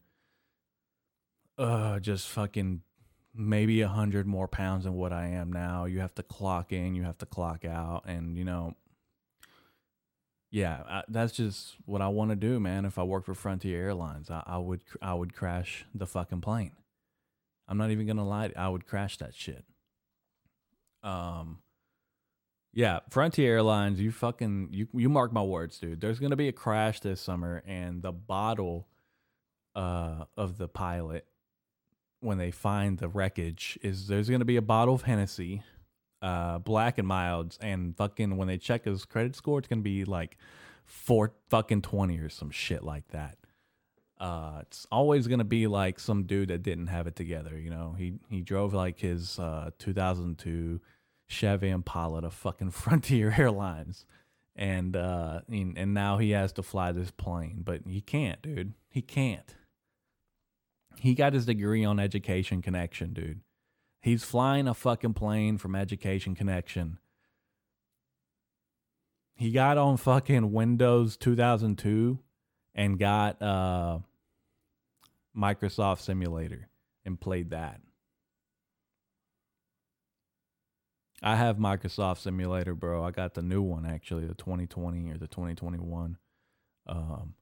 uh 1.57 1.99
just 1.99 2.27
fucking 2.27 2.81
maybe 3.35 3.81
a 3.81 3.87
hundred 3.87 4.25
more 4.25 4.47
pounds 4.47 4.85
than 4.85 4.93
what 4.93 5.13
I 5.13 5.27
am 5.27 5.53
now. 5.53 5.85
You 5.85 5.99
have 5.99 6.15
to 6.15 6.23
clock 6.23 6.71
in, 6.73 6.95
you 6.95 7.03
have 7.03 7.17
to 7.19 7.25
clock 7.27 7.65
out, 7.65 8.05
and 8.07 8.37
you 8.37 8.45
know, 8.45 8.75
yeah, 10.51 10.81
I, 10.87 11.03
that's 11.07 11.33
just 11.33 11.75
what 11.85 12.01
I 12.01 12.07
want 12.07 12.31
to 12.31 12.35
do, 12.35 12.59
man. 12.59 12.85
If 12.85 12.97
I 12.97 13.03
worked 13.03 13.27
for 13.27 13.35
Frontier 13.35 13.83
Airlines, 13.83 14.31
I, 14.31 14.43
I 14.45 14.57
would 14.57 14.81
I 15.01 15.13
would 15.13 15.33
crash 15.33 15.85
the 15.93 16.07
fucking 16.07 16.41
plane. 16.41 16.71
I'm 17.67 17.77
not 17.77 17.91
even 17.91 18.07
gonna 18.07 18.27
lie, 18.27 18.51
I 18.55 18.67
would 18.67 18.87
crash 18.87 19.17
that 19.17 19.35
shit. 19.35 19.63
Um, 21.03 21.59
yeah, 22.73 22.99
Frontier 23.09 23.53
Airlines, 23.53 23.99
you 23.99 24.11
fucking 24.11 24.69
you 24.71 24.87
you 24.93 25.07
mark 25.07 25.31
my 25.31 25.43
words, 25.43 25.77
dude. 25.77 26.01
There's 26.01 26.19
gonna 26.19 26.35
be 26.35 26.47
a 26.47 26.53
crash 26.53 26.99
this 26.99 27.21
summer, 27.21 27.61
and 27.65 28.01
the 28.01 28.11
bottle 28.11 28.87
uh 29.75 30.25
of 30.35 30.57
the 30.57 30.67
pilot 30.67 31.27
when 32.21 32.39
they 32.39 32.49
find 32.49 32.97
the 32.97 33.07
wreckage 33.07 33.77
is 33.83 34.07
there's 34.07 34.29
gonna 34.29 34.45
be 34.45 34.57
a 34.57 34.63
bottle 34.63 34.95
of 34.95 35.03
Hennessy 35.03 35.61
uh, 36.21 36.59
black 36.59 36.97
and 36.97 37.07
milds, 37.07 37.57
and 37.61 37.95
fucking 37.95 38.37
when 38.37 38.47
they 38.47 38.57
check 38.57 38.85
his 38.85 39.05
credit 39.05 39.35
score, 39.35 39.59
it's 39.59 39.67
gonna 39.67 39.81
be 39.81 40.05
like 40.05 40.37
four 40.85 41.33
fucking 41.49 41.81
twenty 41.81 42.17
or 42.19 42.29
some 42.29 42.51
shit 42.51 42.83
like 42.83 43.07
that. 43.09 43.37
Uh, 44.19 44.59
it's 44.61 44.85
always 44.91 45.27
gonna 45.27 45.43
be 45.43 45.67
like 45.67 45.99
some 45.99 46.23
dude 46.23 46.49
that 46.49 46.61
didn't 46.61 46.87
have 46.87 47.07
it 47.07 47.15
together. 47.15 47.57
You 47.57 47.69
know, 47.69 47.95
he 47.97 48.13
he 48.29 48.41
drove 48.41 48.73
like 48.73 48.99
his 48.99 49.39
uh, 49.39 49.71
2002 49.79 50.81
Chevy 51.27 51.69
Impala 51.69 52.21
to 52.21 52.29
fucking 52.29 52.71
Frontier 52.71 53.33
Airlines, 53.37 54.05
and 54.55 54.95
uh, 54.95 55.41
and 55.49 55.93
now 55.93 56.17
he 56.17 56.31
has 56.31 56.51
to 56.53 56.63
fly 56.63 56.91
this 56.91 57.11
plane, 57.11 57.61
but 57.63 57.81
he 57.87 58.01
can't, 58.01 58.41
dude. 58.41 58.73
He 58.89 59.01
can't. 59.01 59.55
He 60.97 61.13
got 61.13 61.33
his 61.33 61.45
degree 61.45 61.85
on 61.85 61.99
education 61.99 62.61
connection, 62.61 63.13
dude. 63.13 63.39
He's 64.01 64.23
flying 64.23 64.67
a 64.67 64.73
fucking 64.73 65.13
plane 65.13 65.57
from 65.57 65.75
Education 65.75 66.35
Connection. 66.35 66.99
He 69.35 69.51
got 69.51 69.77
on 69.77 69.97
fucking 69.97 70.51
Windows 70.51 71.17
2002 71.17 72.19
and 72.75 72.99
got 72.99 73.41
uh, 73.41 73.99
Microsoft 75.35 76.01
Simulator 76.01 76.69
and 77.05 77.19
played 77.19 77.51
that. 77.51 77.81
I 81.21 81.35
have 81.35 81.57
Microsoft 81.57 82.19
Simulator, 82.19 82.73
bro. 82.73 83.03
I 83.03 83.11
got 83.11 83.33
the 83.33 83.41
new 83.41 83.61
one 83.61 83.85
actually, 83.85 84.25
the 84.25 84.35
2020 84.35 85.11
or 85.11 85.17
the 85.17 85.27
2021. 85.27 86.17
Um, 86.87 87.33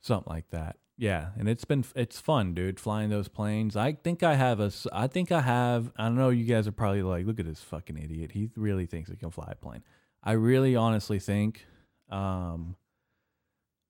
something 0.00 0.32
like 0.32 0.50
that. 0.50 0.76
Yeah, 0.98 1.28
and 1.38 1.48
it's 1.48 1.64
been 1.64 1.84
it's 1.94 2.18
fun, 2.18 2.54
dude, 2.54 2.80
flying 2.80 3.10
those 3.10 3.28
planes. 3.28 3.76
I 3.76 3.92
think 3.92 4.22
I 4.22 4.34
have 4.34 4.60
a 4.60 4.72
I 4.92 5.06
think 5.08 5.30
I 5.30 5.42
have 5.42 5.92
I 5.96 6.04
don't 6.04 6.16
know 6.16 6.30
you 6.30 6.44
guys 6.44 6.66
are 6.66 6.72
probably 6.72 7.02
like, 7.02 7.26
look 7.26 7.38
at 7.38 7.46
this 7.46 7.60
fucking 7.62 7.98
idiot. 7.98 8.32
He 8.32 8.50
really 8.56 8.86
thinks 8.86 9.10
he 9.10 9.16
can 9.16 9.30
fly 9.30 9.48
a 9.52 9.54
plane. 9.56 9.82
I 10.22 10.32
really 10.32 10.74
honestly 10.74 11.18
think 11.18 11.66
um 12.10 12.76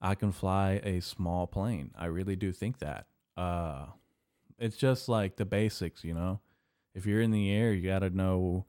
I 0.00 0.14
can 0.16 0.32
fly 0.32 0.80
a 0.82 1.00
small 1.00 1.46
plane. 1.46 1.92
I 1.96 2.06
really 2.06 2.36
do 2.36 2.52
think 2.52 2.80
that. 2.80 3.06
Uh 3.36 3.86
it's 4.58 4.76
just 4.76 5.08
like 5.08 5.36
the 5.36 5.44
basics, 5.44 6.02
you 6.02 6.14
know. 6.14 6.40
If 6.94 7.06
you're 7.06 7.20
in 7.20 7.30
the 7.30 7.52
air, 7.52 7.72
you 7.72 7.86
got 7.86 7.98
to 7.98 8.10
know 8.10 8.64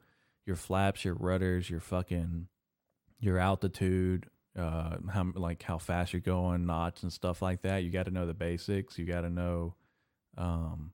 your 0.46 0.58
flaps, 0.58 1.06
your 1.06 1.14
rudders, 1.14 1.70
your 1.70 1.80
fucking 1.80 2.48
your 3.20 3.40
altitude, 3.40 4.28
uh, 4.58 4.98
how 5.12 5.32
like 5.36 5.64
how 5.64 5.78
fast 5.78 6.14
you're 6.14 6.20
going, 6.20 6.66
knots 6.66 7.04
and 7.04 7.14
stuff 7.14 7.42
like 7.42 7.62
that. 7.62 7.84
You 7.84 7.92
got 7.92 8.06
to 8.06 8.12
know 8.12 8.26
the 8.26 8.34
basics. 8.34 8.98
You 8.98 9.06
got 9.06 9.22
to 9.22 9.30
know, 9.30 9.76
um, 10.38 10.92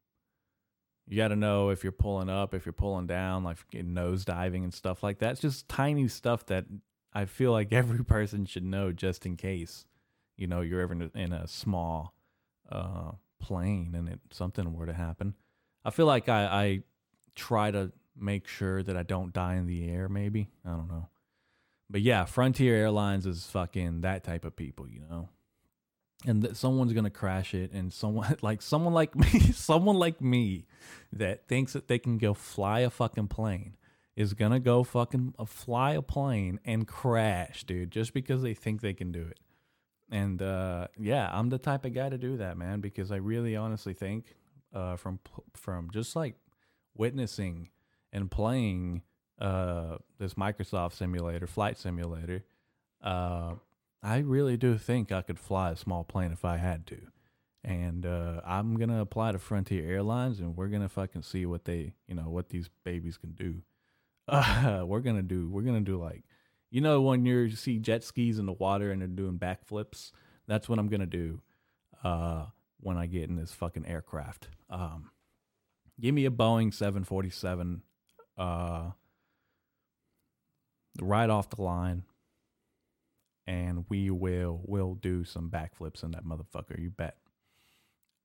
you 1.08 1.18
got 1.18 1.30
to 1.30 1.36
know 1.36 1.70
if 1.70 1.84
you're 1.84 1.92
pulling 1.92 2.30
up, 2.30 2.54
if 2.54 2.66
you're 2.66 2.74
pulling 2.74 3.08
down, 3.08 3.44
like 3.44 3.58
nose 3.74 4.26
diving 4.26 4.64
and 4.64 4.74
stuff 4.74 5.04
like 5.04 5.20
that. 5.20 5.32
It's 5.32 5.42
just 5.42 5.70
tiny 5.70 6.08
stuff 6.08 6.46
that 6.48 6.66
I 7.14 7.26
feel 7.26 7.52
like 7.52 7.72
every 7.72 8.04
person 8.04 8.46
should 8.46 8.66
know 8.66 8.92
just 8.92 9.26
in 9.26 9.38
case, 9.38 9.86
you 10.38 10.48
know, 10.48 10.62
you're 10.62 10.82
ever 10.82 11.10
in 11.16 11.34
a 11.34 11.48
small 11.48 12.14
uh, 12.72 13.12
plane 13.40 13.94
and 13.96 14.10
it, 14.10 14.20
something 14.32 14.74
were 14.74 14.86
to 14.86 14.94
happen. 14.94 15.36
I 15.86 15.92
feel 15.92 16.06
like 16.06 16.30
I, 16.30 16.46
I 16.46 16.84
try 17.36 17.72
to 17.72 17.92
make 18.16 18.48
sure 18.48 18.84
that 18.84 18.96
I 18.96 19.04
don't 19.04 19.34
die 19.34 19.56
in 19.56 19.68
the 19.68 19.90
air. 19.90 20.08
Maybe 20.08 20.50
I 20.66 20.70
don't 20.70 20.88
know. 20.88 21.10
But 21.94 22.02
yeah, 22.02 22.26
Frontier 22.26 22.76
Airlines 22.76 23.28
is 23.28 23.46
fucking 23.46 24.02
that 24.02 24.24
type 24.24 24.46
of 24.46 24.56
people, 24.56 24.90
you 24.90 25.02
know. 25.08 25.30
And 26.26 26.58
someone's 26.58 26.92
gonna 26.92 27.12
crash 27.12 27.54
it, 27.54 27.72
and 27.72 27.94
someone 27.94 28.36
like 28.42 28.64
someone 28.64 28.96
like 28.96 29.16
me, 29.16 29.40
someone 29.54 29.98
like 29.98 30.20
me, 30.20 30.66
that 31.12 31.48
thinks 31.48 31.74
that 31.74 31.88
they 31.88 32.00
can 32.00 32.18
go 32.18 32.34
fly 32.34 32.80
a 32.80 32.90
fucking 32.90 33.28
plane, 33.28 33.78
is 34.16 34.34
gonna 34.34 34.60
go 34.60 34.84
fucking 34.84 35.36
uh, 35.38 35.46
fly 35.46 35.92
a 35.92 36.02
plane 36.02 36.60
and 36.66 36.88
crash, 36.88 37.64
dude, 37.64 37.92
just 37.92 38.12
because 38.16 38.42
they 38.42 38.56
think 38.56 38.82
they 38.82 38.96
can 38.96 39.12
do 39.12 39.28
it. 39.30 39.40
And 40.10 40.42
uh, 40.42 40.88
yeah, 40.98 41.30
I'm 41.32 41.50
the 41.50 41.60
type 41.60 41.86
of 41.86 41.94
guy 41.94 42.10
to 42.10 42.18
do 42.18 42.38
that, 42.38 42.58
man, 42.58 42.82
because 42.82 43.12
I 43.12 43.18
really 43.18 43.56
honestly 43.56 43.94
think, 43.94 44.36
uh, 44.74 44.96
from 44.96 45.20
from 45.54 45.92
just 45.92 46.16
like 46.16 46.38
witnessing 46.96 47.70
and 48.12 48.32
playing 48.32 49.04
uh, 49.44 49.98
this 50.20 50.36
Microsoft 50.36 50.94
simulator, 50.94 51.46
flight 51.46 51.78
simulator, 51.78 52.46
uh, 53.04 53.56
I 54.02 54.20
really 54.20 54.56
do 54.56 54.78
think 54.78 55.12
I 55.12 55.22
could 55.22 55.38
fly 55.38 55.72
a 55.72 55.76
small 55.76 56.06
plane 56.06 56.32
if 56.32 56.46
I 56.46 56.58
had 56.58 56.88
to. 56.88 56.98
And 57.64 58.06
uh, 58.06 58.42
I'm 58.46 58.78
gonna 58.78 59.02
apply 59.02 59.34
to 59.34 59.40
Frontier 59.40 59.86
Airlines, 59.86 60.40
and 60.40 60.56
we're 60.56 60.68
gonna 60.68 60.90
fucking 60.90 61.24
see 61.24 61.46
what 61.46 61.66
they, 61.66 61.94
you 62.08 62.16
know, 62.16 62.30
what 62.30 62.50
these 62.50 62.70
babies 62.84 63.18
can 63.18 63.32
do. 63.32 63.62
Uh, 64.28 64.84
we're 64.88 65.02
gonna 65.02 65.22
do, 65.22 65.50
we're 65.50 65.62
gonna 65.62 65.82
do 65.82 65.98
like, 65.98 66.24
you 66.72 66.80
know, 66.82 67.02
when 67.02 67.26
you 67.26 67.52
see 67.52 67.80
jet 67.80 68.04
skis 68.04 68.40
in 68.40 68.46
the 68.46 68.54
water 68.54 68.92
and 68.92 69.02
they're 69.02 69.08
doing 69.08 69.38
backflips. 69.38 70.12
That's 70.48 70.68
what 70.68 70.80
I'm 70.80 70.88
gonna 70.88 71.06
do 71.06 71.42
uh, 72.04 72.46
when 72.80 72.98
I 72.98 73.08
get 73.08 73.30
in 73.30 73.36
this 73.36 73.54
fucking 73.54 73.86
aircraft. 73.86 74.50
Um, 74.70 75.12
give 76.00 76.14
me 76.14 76.26
a 76.26 76.32
Boeing 76.32 76.74
747. 76.74 77.82
Right 81.02 81.30
off 81.30 81.50
the 81.50 81.62
line 81.62 82.04
and 83.46 83.86
we 83.90 84.10
will 84.10 84.62
will 84.66 84.96
do 84.96 85.24
some 85.24 85.50
backflips 85.50 86.04
in 86.04 86.12
that 86.12 86.26
motherfucker 86.26 86.80
you 86.80 86.90
bet. 86.90 87.18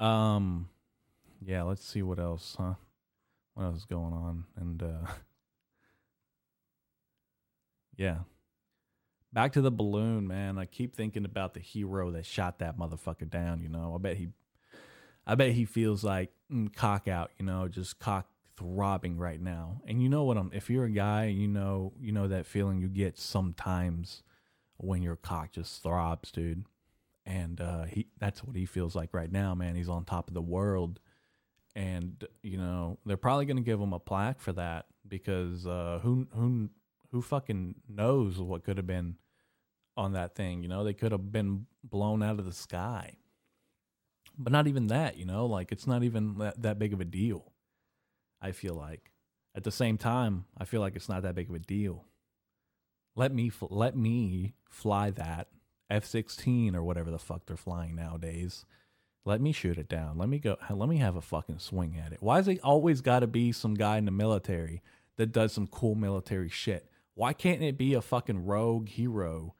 Um 0.01 0.69
yeah 1.45 1.63
let's 1.63 1.85
see 1.85 2.03
what 2.03 2.19
else 2.19 2.57
huh? 2.59 2.75
What 3.55 3.65
else 3.65 3.79
is 3.79 3.85
going 3.85 4.13
on? 4.13 4.45
And 4.57 4.83
uh 4.83 5.07
yeah. 7.97 8.19
Back 9.33 9.53
to 9.55 9.61
the 9.61 9.71
balloon 9.71 10.29
man. 10.29 10.59
I 10.59 10.65
keep 10.65 10.95
thinking 10.95 11.25
about 11.25 11.55
the 11.55 11.61
hero 11.61 12.11
that 12.13 12.27
shot 12.27 12.61
that 12.61 12.79
motherfucker 12.79 13.29
down 13.29 13.61
you 13.61 13.69
know? 13.69 13.95
I 13.95 13.99
bet 13.99 14.17
he 14.17 14.29
i 15.27 15.35
bet 15.35 15.53
he 15.53 15.65
feels 15.65 16.05
like 16.05 16.31
mm, 16.53 16.73
cock 16.75 17.09
out 17.09 17.33
you 17.39 17.45
know? 17.45 17.67
Just 17.67 17.99
cock 17.99 18.29
throbbing 18.59 19.17
right 19.17 19.41
now. 19.41 19.81
And 19.87 20.03
you 20.03 20.09
know 20.09 20.25
what 20.25 20.37
I'm 20.37 20.51
if 20.53 20.71
you're 20.71 20.85
a 20.85 20.91
guy, 20.91 21.27
you 21.27 21.49
know 21.49 21.93
you 22.01 22.13
know 22.13 22.29
that 22.29 22.47
feeling 22.47 22.81
you 22.81 22.89
get 22.89 23.19
sometimes 23.19 24.23
when 24.77 25.03
your 25.03 25.17
cock 25.17 25.53
just 25.53 25.83
throbs, 25.83 26.31
dude. 26.31 26.65
And 27.27 27.61
uh 27.61 27.85
he 27.85 28.09
that's 28.19 28.43
what 28.43 28.57
he 28.57 28.67
feels 28.67 28.95
like 28.95 29.15
right 29.15 29.31
now, 29.31 29.55
man. 29.55 29.77
He's 29.77 29.89
on 29.89 30.05
top 30.05 30.29
of 30.29 30.35
the 30.35 30.43
world 30.43 31.01
and 31.77 32.25
you 32.43 32.57
know 32.57 32.99
they're 33.07 33.17
probably 33.17 33.47
going 33.47 33.57
to 33.57 33.63
give 33.63 33.81
him 33.81 33.93
a 33.93 34.01
plaque 34.01 34.41
for 34.41 34.53
that 34.53 34.87
because 35.07 35.67
uh, 35.67 36.01
who 36.03 36.27
who 36.35 36.69
who 37.13 37.23
fucking 37.23 37.77
knows 37.89 38.39
what 38.39 38.65
could 38.65 38.77
have 38.77 38.87
been 38.87 39.17
on 39.97 40.13
that 40.13 40.35
thing? 40.35 40.63
You 40.63 40.69
know, 40.69 40.85
they 40.85 40.93
could 40.93 41.13
have 41.13 41.33
been 41.33 41.67
blown 41.83 42.23
out 42.23 42.39
of 42.39 42.45
the 42.45 42.53
sky, 42.53 43.17
but 44.37 44.53
not 44.53 44.67
even 44.67 44.89
that. 44.89 45.17
You 45.17 45.25
know, 45.25 45.47
like 45.47 45.73
it's 45.73 45.87
not 45.87 46.03
even 46.03 46.39
that, 46.39 46.61
that 46.63 46.79
big 46.79 46.93
of 46.93 47.01
a 47.01 47.05
deal. 47.05 47.53
I 48.41 48.53
feel 48.53 48.75
like 48.75 49.13
at 49.55 49.65
the 49.65 49.71
same 49.71 49.99
time, 49.99 50.45
I 50.57 50.65
feel 50.65 50.81
like 50.81 50.95
it's 50.97 51.09
not 51.09 51.23
that 51.23 51.35
big 51.35 51.49
of 51.49 51.55
a 51.55 51.59
deal. 51.59 52.05
Let 53.17 53.35
me 53.35 53.51
let 53.71 53.97
me 53.97 54.55
fly 54.71 55.11
that 55.11 55.49
F 55.91 56.05
sixteen 56.05 56.77
or 56.77 56.83
whatever 56.83 57.11
the 57.11 57.19
fuck 57.19 57.47
they're 57.47 57.57
flying 57.57 57.97
nowadays. 57.97 58.65
Let 59.25 59.41
me 59.41 59.53
shoot 59.53 59.77
it 59.77 59.89
down. 59.89 60.17
Let 60.17 60.29
me 60.29 60.39
go. 60.39 60.57
Let 60.71 60.89
me 60.89 60.99
have 60.99 61.17
a 61.17 61.21
fucking 61.21 61.59
swing 61.59 62.01
at 62.03 62.13
it. 62.13 62.23
Why 62.23 62.39
is 62.39 62.49
it 62.49 62.61
always 62.63 63.01
got 63.01 63.21
to 63.21 63.27
be 63.27 63.53
some 63.53 63.75
guy 63.75 63.99
in 63.99 64.05
the 64.05 64.11
military 64.11 64.83
that 65.17 65.33
does 65.33 65.53
some 65.53 65.67
cool 65.67 65.95
military 65.95 66.49
shit? 66.49 66.89
Why 67.15 67.33
can't 67.33 67.63
it 67.63 67.77
be 67.77 67.95
a 67.95 68.01
fucking 68.01 68.47
rogue 68.47 68.89
hero 68.89 69.55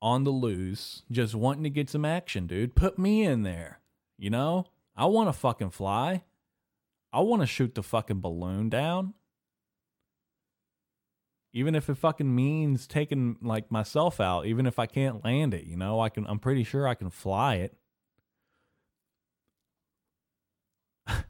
on 0.00 0.24
the 0.24 0.30
loose, 0.30 1.02
just 1.10 1.34
wanting 1.34 1.64
to 1.64 1.70
get 1.70 1.90
some 1.90 2.04
action, 2.04 2.46
dude? 2.46 2.76
Put 2.76 2.98
me 2.98 3.24
in 3.24 3.42
there. 3.42 3.80
You 4.16 4.30
know, 4.30 4.66
I 4.96 5.06
want 5.06 5.28
to 5.28 5.32
fucking 5.32 5.70
fly. 5.70 6.22
I 7.12 7.20
want 7.20 7.42
to 7.42 7.46
shoot 7.46 7.74
the 7.74 7.82
fucking 7.82 8.20
balloon 8.20 8.68
down. 8.68 9.14
Even 11.52 11.74
if 11.74 11.90
it 11.90 11.96
fucking 11.96 12.34
means 12.34 12.86
taking 12.86 13.36
like 13.42 13.70
myself 13.70 14.20
out, 14.20 14.46
even 14.46 14.66
if 14.66 14.78
I 14.78 14.86
can't 14.86 15.22
land 15.22 15.52
it, 15.52 15.64
you 15.64 15.76
know, 15.76 16.00
I 16.00 16.08
can 16.08 16.26
I'm 16.26 16.38
pretty 16.38 16.64
sure 16.64 16.88
I 16.88 16.94
can 16.94 17.10
fly 17.10 17.56
it. 17.56 17.76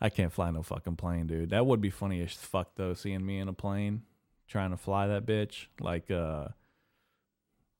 I 0.00 0.10
can't 0.10 0.32
fly 0.32 0.50
no 0.50 0.62
fucking 0.62 0.96
plane, 0.96 1.26
dude. 1.26 1.50
That 1.50 1.64
would 1.64 1.80
be 1.80 1.88
funny 1.88 2.20
as 2.20 2.34
fuck 2.34 2.72
though, 2.76 2.92
seeing 2.92 3.24
me 3.24 3.38
in 3.38 3.48
a 3.48 3.54
plane 3.54 4.02
trying 4.48 4.70
to 4.70 4.76
fly 4.76 5.06
that 5.06 5.26
bitch 5.26 5.66
like 5.80 6.10
uh 6.10 6.48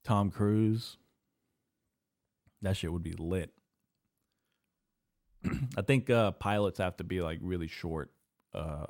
Tom 0.04 0.30
Cruise. 0.30 0.96
That 2.62 2.76
shit 2.76 2.92
would 2.92 3.02
be 3.02 3.12
lit. 3.12 3.50
I 5.76 5.82
think 5.82 6.10
uh, 6.10 6.32
pilots 6.32 6.78
have 6.78 6.96
to 6.98 7.04
be 7.04 7.20
like 7.20 7.38
really 7.42 7.68
short. 7.68 8.10
Uh, 8.54 8.86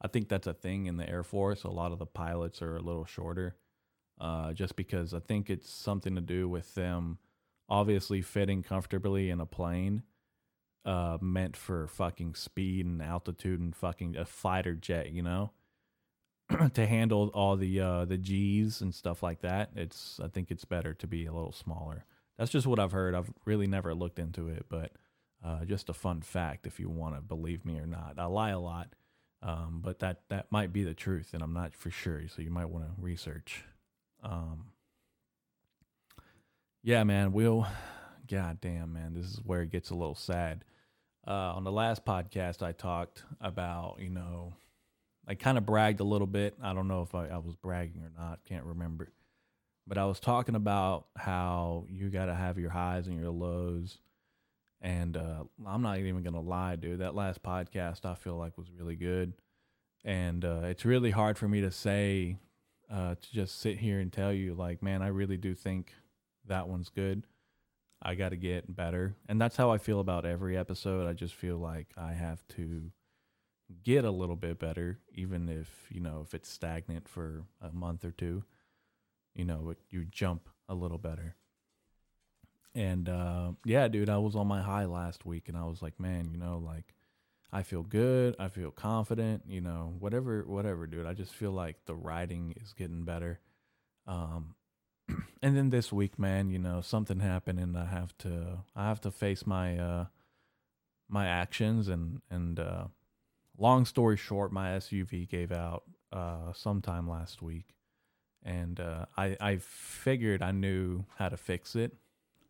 I 0.00 0.08
think 0.08 0.28
that's 0.28 0.46
a 0.46 0.54
thing 0.54 0.86
in 0.86 0.96
the 0.96 1.08
Air 1.08 1.22
Force. 1.22 1.64
A 1.64 1.70
lot 1.70 1.92
of 1.92 1.98
the 1.98 2.06
pilots 2.06 2.62
are 2.62 2.76
a 2.76 2.82
little 2.82 3.04
shorter, 3.04 3.56
uh, 4.20 4.52
just 4.52 4.76
because 4.76 5.14
I 5.14 5.20
think 5.20 5.50
it's 5.50 5.70
something 5.70 6.14
to 6.14 6.20
do 6.20 6.48
with 6.48 6.74
them 6.74 7.18
obviously 7.68 8.20
fitting 8.20 8.62
comfortably 8.62 9.30
in 9.30 9.40
a 9.40 9.46
plane 9.46 10.02
uh, 10.84 11.18
meant 11.20 11.56
for 11.56 11.86
fucking 11.86 12.34
speed 12.34 12.86
and 12.86 13.02
altitude 13.02 13.60
and 13.60 13.74
fucking 13.74 14.16
a 14.16 14.24
fighter 14.24 14.74
jet, 14.74 15.10
you 15.10 15.22
know, 15.22 15.52
to 16.74 16.86
handle 16.86 17.30
all 17.32 17.56
the 17.56 17.80
uh, 17.80 18.04
the 18.04 18.18
G's 18.18 18.80
and 18.80 18.94
stuff 18.94 19.22
like 19.22 19.40
that. 19.40 19.70
It's 19.74 20.20
I 20.22 20.28
think 20.28 20.50
it's 20.50 20.64
better 20.64 20.92
to 20.94 21.06
be 21.06 21.26
a 21.26 21.32
little 21.32 21.52
smaller. 21.52 22.04
That's 22.38 22.50
just 22.50 22.66
what 22.66 22.78
I've 22.78 22.92
heard. 22.92 23.14
I've 23.14 23.32
really 23.44 23.66
never 23.66 23.94
looked 23.94 24.18
into 24.18 24.48
it, 24.48 24.66
but 24.68 24.92
uh, 25.44 25.64
just 25.64 25.90
a 25.90 25.94
fun 25.94 26.22
fact 26.22 26.66
if 26.66 26.80
you 26.80 26.88
want 26.88 27.14
to 27.14 27.20
believe 27.20 27.64
me 27.64 27.78
or 27.78 27.86
not. 27.86 28.14
I 28.16 28.24
lie 28.24 28.50
a 28.50 28.58
lot, 28.58 28.94
um, 29.42 29.80
but 29.82 29.98
that 29.98 30.22
that 30.30 30.50
might 30.50 30.72
be 30.72 30.84
the 30.84 30.94
truth, 30.94 31.34
and 31.34 31.42
I'm 31.42 31.52
not 31.52 31.74
for 31.74 31.90
sure. 31.90 32.22
So 32.28 32.40
you 32.40 32.50
might 32.50 32.70
want 32.70 32.86
to 32.86 32.92
research. 32.98 33.64
Um, 34.22 34.66
yeah, 36.82 37.04
man. 37.04 37.32
We'll. 37.32 37.66
God 38.26 38.58
damn, 38.62 38.94
man. 38.94 39.12
This 39.12 39.26
is 39.26 39.40
where 39.44 39.60
it 39.60 39.70
gets 39.70 39.90
a 39.90 39.94
little 39.94 40.14
sad. 40.14 40.64
Uh, 41.26 41.52
on 41.54 41.64
the 41.64 41.72
last 41.72 42.06
podcast, 42.06 42.62
I 42.62 42.72
talked 42.72 43.22
about 43.38 43.98
you 44.00 44.08
know, 44.08 44.54
I 45.28 45.34
kind 45.34 45.58
of 45.58 45.66
bragged 45.66 46.00
a 46.00 46.04
little 46.04 46.26
bit. 46.26 46.54
I 46.62 46.72
don't 46.72 46.88
know 46.88 47.02
if 47.02 47.14
I, 47.14 47.26
I 47.28 47.36
was 47.36 47.54
bragging 47.54 48.02
or 48.02 48.12
not. 48.18 48.40
Can't 48.46 48.64
remember. 48.64 49.12
But 49.86 49.98
I 49.98 50.06
was 50.06 50.20
talking 50.20 50.54
about 50.54 51.08
how 51.14 51.84
you 51.90 52.08
got 52.08 52.26
to 52.26 52.34
have 52.34 52.58
your 52.58 52.70
highs 52.70 53.06
and 53.06 53.20
your 53.20 53.30
lows 53.30 53.98
and 54.84 55.16
uh, 55.16 55.44
I'm 55.66 55.80
not 55.80 55.98
even 55.98 56.22
gonna 56.22 56.42
lie, 56.42 56.76
dude. 56.76 57.00
That 57.00 57.14
last 57.14 57.42
podcast 57.42 58.04
I 58.04 58.14
feel 58.14 58.36
like 58.36 58.58
was 58.58 58.70
really 58.70 58.96
good, 58.96 59.32
and 60.04 60.44
uh, 60.44 60.60
it's 60.64 60.84
really 60.84 61.10
hard 61.10 61.38
for 61.38 61.48
me 61.48 61.62
to 61.62 61.70
say 61.70 62.36
uh, 62.92 63.14
to 63.14 63.32
just 63.32 63.60
sit 63.60 63.78
here 63.78 63.98
and 63.98 64.12
tell 64.12 64.32
you 64.32 64.52
like, 64.54 64.82
man, 64.82 65.00
I 65.00 65.08
really 65.08 65.38
do 65.38 65.54
think 65.54 65.94
that 66.46 66.68
one's 66.68 66.90
good. 66.90 67.26
I 68.02 68.14
got 68.14 68.28
to 68.28 68.36
get 68.36 68.76
better, 68.76 69.16
and 69.26 69.40
that's 69.40 69.56
how 69.56 69.70
I 69.70 69.78
feel 69.78 70.00
about 70.00 70.26
every 70.26 70.54
episode. 70.54 71.08
I 71.08 71.14
just 71.14 71.34
feel 71.34 71.56
like 71.56 71.88
I 71.96 72.12
have 72.12 72.46
to 72.48 72.92
get 73.82 74.04
a 74.04 74.10
little 74.10 74.36
bit 74.36 74.58
better, 74.58 74.98
even 75.14 75.48
if 75.48 75.86
you 75.90 76.00
know 76.00 76.22
if 76.26 76.34
it's 76.34 76.50
stagnant 76.50 77.08
for 77.08 77.44
a 77.62 77.72
month 77.72 78.04
or 78.04 78.12
two. 78.12 78.44
You 79.34 79.46
know, 79.46 79.74
you 79.88 80.04
jump 80.04 80.50
a 80.68 80.74
little 80.74 80.98
better. 80.98 81.36
And 82.74 83.08
uh, 83.08 83.52
yeah, 83.64 83.86
dude, 83.88 84.08
I 84.08 84.18
was 84.18 84.34
on 84.34 84.48
my 84.48 84.60
high 84.60 84.86
last 84.86 85.24
week, 85.24 85.48
and 85.48 85.56
I 85.56 85.64
was 85.64 85.80
like, 85.80 86.00
man, 86.00 86.28
you 86.30 86.36
know, 86.36 86.58
like 86.64 86.94
I 87.52 87.62
feel 87.62 87.82
good, 87.82 88.34
I 88.38 88.48
feel 88.48 88.72
confident, 88.72 89.44
you 89.46 89.60
know, 89.60 89.94
whatever, 90.00 90.42
whatever, 90.44 90.86
dude. 90.86 91.06
I 91.06 91.14
just 91.14 91.32
feel 91.32 91.52
like 91.52 91.76
the 91.86 91.94
writing 91.94 92.54
is 92.60 92.72
getting 92.72 93.04
better. 93.04 93.38
Um, 94.08 94.56
and 95.42 95.56
then 95.56 95.70
this 95.70 95.92
week, 95.92 96.18
man, 96.18 96.50
you 96.50 96.58
know, 96.58 96.80
something 96.80 97.20
happened, 97.20 97.60
and 97.60 97.78
I 97.78 97.86
have 97.86 98.16
to, 98.18 98.64
I 98.74 98.88
have 98.88 99.00
to 99.02 99.12
face 99.12 99.46
my, 99.46 99.78
uh, 99.78 100.06
my 101.08 101.28
actions, 101.28 101.86
and 101.86 102.22
and 102.28 102.58
uh, 102.58 102.86
long 103.56 103.84
story 103.84 104.16
short, 104.16 104.50
my 104.52 104.70
SUV 104.70 105.28
gave 105.28 105.52
out 105.52 105.84
uh, 106.12 106.52
sometime 106.54 107.08
last 107.08 107.40
week, 107.40 107.76
and 108.42 108.80
uh, 108.80 109.06
I 109.16 109.36
I 109.40 109.56
figured 109.58 110.42
I 110.42 110.50
knew 110.50 111.04
how 111.18 111.28
to 111.28 111.36
fix 111.36 111.76
it 111.76 111.92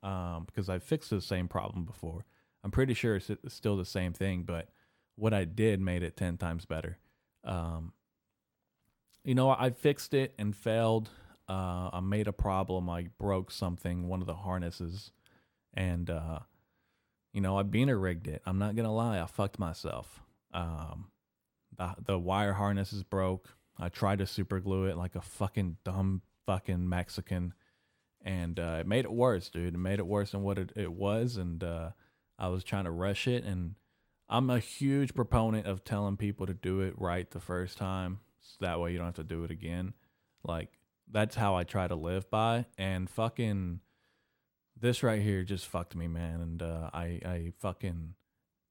um, 0.05 0.45
because 0.45 0.69
I 0.69 0.79
fixed 0.79 1.11
the 1.11 1.21
same 1.21 1.49
problem 1.49 1.85
before. 1.85 2.27
I'm 2.63 2.71
pretty 2.71 2.95
sure 2.95 3.17
it's 3.17 3.31
still 3.49 3.77
the 3.77 3.85
same 3.85 4.13
thing, 4.13 4.43
but 4.43 4.69
what 5.17 5.35
I 5.35 5.45
did 5.45 5.81
made 5.81 6.03
it 6.03 6.17
10 6.17 6.37
times 6.37 6.67
better. 6.67 6.99
Um, 7.43 7.93
you 9.25 9.35
know, 9.35 9.51
I 9.51 9.71
fixed 9.71 10.15
it 10.15 10.35
and 10.39 10.55
failed. 10.55 11.09
Uh, 11.49 11.91
I 11.93 12.01
made 12.01 12.29
a 12.29 12.33
problem. 12.33 12.89
I 12.89 13.09
broke 13.19 13.51
something, 13.51 14.07
one 14.09 14.21
of 14.21 14.27
the 14.27 14.35
harnesses, 14.35 15.11
and, 15.73 16.09
uh, 16.09 16.41
you 17.33 17.41
know, 17.41 17.59
I 17.59 17.63
beaner 17.65 18.01
rigged 18.01 18.29
it. 18.29 18.43
I'm 18.47 18.59
not 18.59 18.77
going 18.77 18.87
to 18.87 18.93
lie, 18.93 19.21
I 19.21 19.27
fucked 19.27 19.59
myself. 19.59 20.21
Um, 20.53 21.09
the, 21.77 21.95
the 22.05 22.19
wire 22.19 22.55
harness 22.55 22.93
is 22.93 23.03
broke. 23.03 23.49
I 23.79 23.89
tried 23.89 24.19
to 24.19 24.27
super 24.27 24.61
glue 24.61 24.85
it 24.85 24.97
like 24.97 25.17
a 25.17 25.21
fucking 25.21 25.79
dumb 25.85 26.23
fucking 26.47 26.89
Mexican 26.89 27.55
and 28.25 28.59
uh, 28.59 28.79
it 28.81 28.87
made 28.87 29.05
it 29.05 29.13
worse, 29.13 29.51
dude. 29.51 29.75
It 29.75 29.79
made 29.79 29.99
it 29.99 30.07
worse 30.07 30.33
than 30.33 30.43
what 30.43 30.59
it, 30.59 30.73
it 30.75 30.93
was, 30.93 31.37
and 31.37 31.63
uh, 31.63 31.91
I 32.39 32.49
was 32.49 32.65
trying 32.65 32.85
to 32.85 32.91
rush 32.91 33.29
it. 33.29 33.45
And 33.45 33.75
I'm 34.29 34.49
a 34.49 34.59
huge 34.59 35.15
proponent 35.15 35.67
of 35.67 35.85
telling 35.85 36.17
people 36.17 36.47
to 36.47 36.55
do 36.55 36.81
it 36.81 36.95
right 36.97 37.31
the 37.31 37.41
first 37.41 37.77
time, 37.77 38.21
so 38.41 38.57
that 38.61 38.81
way 38.81 38.93
you 38.93 38.99
don't 38.99 39.07
have 39.07 39.15
to 39.17 39.25
do 39.25 39.45
it 39.45 39.51
again. 39.51 39.93
Like 40.43 40.71
that's 41.11 41.37
how 41.37 41.55
I 41.55 41.65
try 41.65 41.87
to 41.87 41.95
live 41.95 42.31
by. 42.31 42.65
And 42.79 43.09
fucking 43.11 43.81
this 44.81 45.03
right 45.03 45.21
here 45.21 45.45
just 45.45 45.67
fucked 45.67 45.95
me, 45.95 46.09
man. 46.09 46.41
And 46.41 46.63
uh, 46.63 46.91
I 46.95 47.21
I 47.25 47.53
fucking 47.61 48.15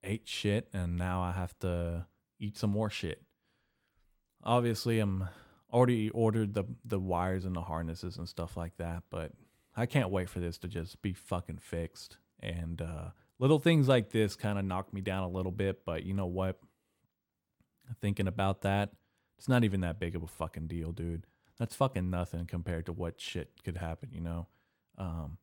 ate 0.04 0.28
shit, 0.28 0.68
and 0.74 0.98
now 0.98 1.22
I 1.22 1.32
have 1.32 1.58
to 1.60 2.08
eat 2.40 2.58
some 2.58 2.72
more 2.72 2.90
shit. 2.90 3.22
Obviously, 4.44 5.00
I'm 5.00 5.30
already 5.72 6.10
ordered 6.10 6.56
the 6.56 6.66
the 6.84 7.00
wires 7.00 7.46
and 7.46 7.56
the 7.56 7.62
harnesses 7.62 8.18
and 8.18 8.28
stuff 8.28 8.58
like 8.58 8.78
that, 8.78 9.04
but 9.12 9.32
I 9.76 9.86
can't 9.86 10.10
wait 10.10 10.30
for 10.30 10.40
this 10.40 10.58
to 10.60 10.68
just 10.68 11.02
be 11.02 11.14
fucking 11.14 11.58
fixed. 11.58 12.18
And 12.40 12.82
uh, 12.82 13.10
little 13.40 13.60
things 13.60 13.88
like 13.88 14.12
this 14.12 14.36
kind 14.36 14.60
of 14.60 14.66
knock 14.66 14.94
me 14.94 15.02
down 15.02 15.24
a 15.24 15.30
little 15.30 15.52
bit, 15.52 15.86
but 15.86 16.04
you 16.04 16.14
know 16.14 16.26
what? 16.26 16.60
Thinking 18.02 18.28
about 18.28 18.62
that, 18.62 18.92
it's 19.38 19.50
not 19.50 19.64
even 19.64 19.82
that 19.82 20.00
big 20.00 20.16
of 20.16 20.24
a 20.24 20.28
fucking 20.28 20.68
deal, 20.68 20.92
dude. 20.92 21.26
That's 21.60 21.76
fucking 21.76 22.10
nothing 22.10 22.46
compared 22.46 22.86
to 22.88 22.94
what 22.94 23.20
shit 23.20 23.52
could 23.64 23.78
happen, 23.78 24.10
you 24.12 24.22
know. 24.22 24.48
Um, 24.98 25.38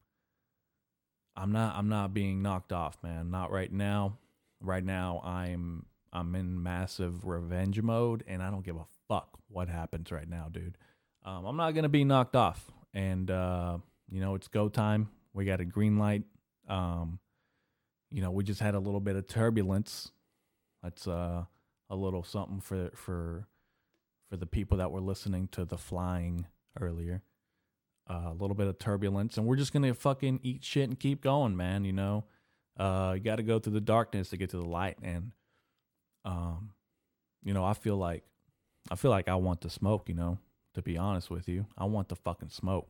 I'm 1.37 1.53
not 1.53 1.77
I'm 1.77 1.88
not 1.88 2.12
being 2.12 2.43
knocked 2.43 2.73
off, 2.73 2.99
man. 3.03 3.31
Not 3.31 3.51
right 3.51 3.73
now. 3.73 4.19
Right 4.61 4.85
now 4.85 5.21
I'm 5.25 5.87
I'm 6.12 6.35
in 6.35 6.62
massive 6.62 7.25
revenge 7.25 7.81
mode 7.81 8.25
and 8.27 8.43
I 8.43 8.51
don't 8.51 8.64
give 8.64 8.77
a 8.77 8.87
fuck 9.09 9.38
what 9.49 9.69
happens 9.69 10.11
right 10.11 10.29
now, 10.29 10.49
dude. 10.51 10.77
Um, 11.25 11.45
I'm 11.47 11.57
not 11.57 11.75
gonna 11.75 11.88
be 11.88 12.05
knocked 12.05 12.37
off. 12.37 12.71
And 12.93 13.31
uh, 13.31 13.79
you 14.11 14.20
know, 14.20 14.35
it's 14.35 14.49
go 14.49 14.68
time. 14.68 15.09
We 15.33 15.44
got 15.44 15.61
a 15.61 15.64
green 15.64 15.99
light. 15.99 16.25
Um, 16.68 17.18
you 18.11 18.20
know, 18.23 18.31
we 18.31 18.44
just 18.44 18.61
had 18.61 18.75
a 18.75 18.81
little 18.81 19.01
bit 19.01 19.16
of 19.16 19.27
turbulence. 19.27 20.11
That's 20.83 21.07
uh, 21.07 21.44
a 21.88 21.96
little 21.96 22.23
something 22.23 22.61
for 22.61 22.90
for 22.94 23.46
for 24.29 24.37
the 24.37 24.46
people 24.46 24.79
that 24.79 24.90
were 24.90 25.01
listening 25.01 25.49
to 25.53 25.64
the 25.64 25.79
flying 25.79 26.46
earlier. 26.81 27.23
Uh, 28.09 28.31
a 28.31 28.33
little 28.33 28.57
bit 28.57 28.66
of 28.66 28.79
turbulence, 28.79 29.37
and 29.37 29.46
we're 29.46 29.57
just 29.57 29.73
gonna 29.73 29.94
fucking 29.94 30.40
eat 30.42 30.64
shit 30.64 30.88
and 30.88 30.99
keep 30.99 31.23
going, 31.23 31.57
man. 31.57 31.85
You 31.85 31.92
know, 31.92 32.25
Uh, 32.77 33.12
you 33.14 33.20
got 33.20 33.37
to 33.37 33.42
go 33.42 33.59
through 33.59 33.75
the 33.75 33.81
darkness 33.81 34.31
to 34.31 34.37
get 34.37 34.51
to 34.51 34.57
the 34.57 34.64
light, 34.66 34.96
and 35.03 35.33
um, 36.25 36.70
you 37.44 37.53
know, 37.55 37.64
I 37.64 37.75
feel 37.75 37.96
like 37.96 38.25
I 38.90 38.96
feel 38.96 39.11
like 39.11 39.29
I 39.29 39.35
want 39.37 39.61
the 39.61 39.70
smoke. 39.70 40.09
You 40.09 40.14
know, 40.14 40.38
to 40.75 40.83
be 40.83 40.96
honest 40.99 41.31
with 41.31 41.49
you, 41.49 41.66
I 41.79 41.85
want 41.85 42.09
the 42.09 42.16
fucking 42.16 42.49
smoke, 42.51 42.88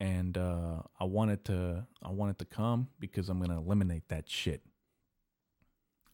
and 0.00 0.36
uh, 0.36 0.82
I 0.98 1.04
want 1.04 1.30
it 1.30 1.44
to 1.46 1.86
I 2.02 2.10
want 2.10 2.32
it 2.32 2.38
to 2.38 2.44
come 2.44 2.88
because 2.98 3.28
I'm 3.28 3.40
gonna 3.40 3.58
eliminate 3.58 4.08
that 4.08 4.28
shit. 4.28 4.62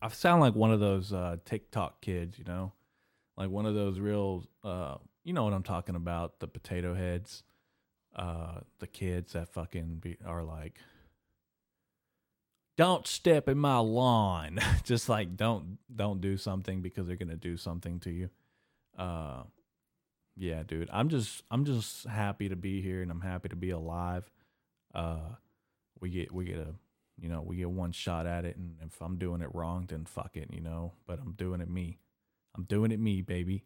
I 0.02 0.08
sound 0.08 0.40
like 0.40 0.54
one 0.54 0.72
of 0.72 0.80
those 0.80 1.12
uh, 1.12 1.36
TikTok 1.44 2.00
kids, 2.00 2.38
you 2.38 2.44
know, 2.44 2.72
like 3.36 3.50
one 3.50 3.66
of 3.66 3.74
those 3.74 3.98
real, 3.98 4.46
uh, 4.64 4.96
you 5.24 5.32
know 5.32 5.44
what 5.44 5.52
I'm 5.52 5.62
talking 5.62 5.94
about, 5.94 6.40
the 6.40 6.46
potato 6.46 6.94
heads, 6.94 7.42
uh, 8.16 8.60
the 8.78 8.86
kids 8.86 9.34
that 9.34 9.52
fucking 9.52 9.96
be, 9.96 10.16
are 10.24 10.42
like, 10.42 10.78
don't 12.76 13.06
step 13.06 13.46
in 13.48 13.58
my 13.58 13.78
lawn, 13.78 14.58
just 14.84 15.08
like 15.08 15.36
don't 15.36 15.78
don't 15.94 16.20
do 16.20 16.36
something 16.36 16.80
because 16.80 17.06
they're 17.06 17.16
gonna 17.16 17.36
do 17.36 17.56
something 17.56 18.00
to 18.00 18.10
you. 18.10 18.30
Yeah, 20.40 20.62
dude, 20.66 20.88
I'm 20.90 21.10
just 21.10 21.42
I'm 21.50 21.66
just 21.66 22.06
happy 22.06 22.48
to 22.48 22.56
be 22.56 22.80
here 22.80 23.02
and 23.02 23.10
I'm 23.10 23.20
happy 23.20 23.50
to 23.50 23.56
be 23.56 23.70
alive. 23.70 24.30
Uh, 24.94 25.34
we 26.00 26.08
get 26.08 26.32
we 26.32 26.46
get 26.46 26.56
a 26.56 26.68
you 27.20 27.28
know, 27.28 27.42
we 27.42 27.56
get 27.56 27.70
one 27.70 27.92
shot 27.92 28.24
at 28.26 28.46
it, 28.46 28.56
and 28.56 28.76
if 28.86 29.02
I'm 29.02 29.18
doing 29.18 29.42
it 29.42 29.54
wrong, 29.54 29.84
then 29.86 30.06
fuck 30.06 30.38
it, 30.38 30.48
you 30.50 30.62
know. 30.62 30.94
But 31.06 31.20
I'm 31.20 31.32
doing 31.32 31.60
it 31.60 31.68
me. 31.68 31.98
I'm 32.56 32.64
doing 32.64 32.90
it 32.90 32.98
me, 32.98 33.20
baby. 33.20 33.64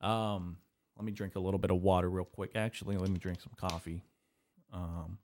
Um, 0.00 0.58
let 0.96 1.04
me 1.04 1.10
drink 1.10 1.34
a 1.34 1.40
little 1.40 1.58
bit 1.58 1.72
of 1.72 1.82
water 1.82 2.08
real 2.08 2.24
quick. 2.24 2.52
Actually, 2.54 2.96
let 2.96 3.10
me 3.10 3.18
drink 3.18 3.40
some 3.40 3.54
coffee. 3.56 4.04
Um, 4.72 5.18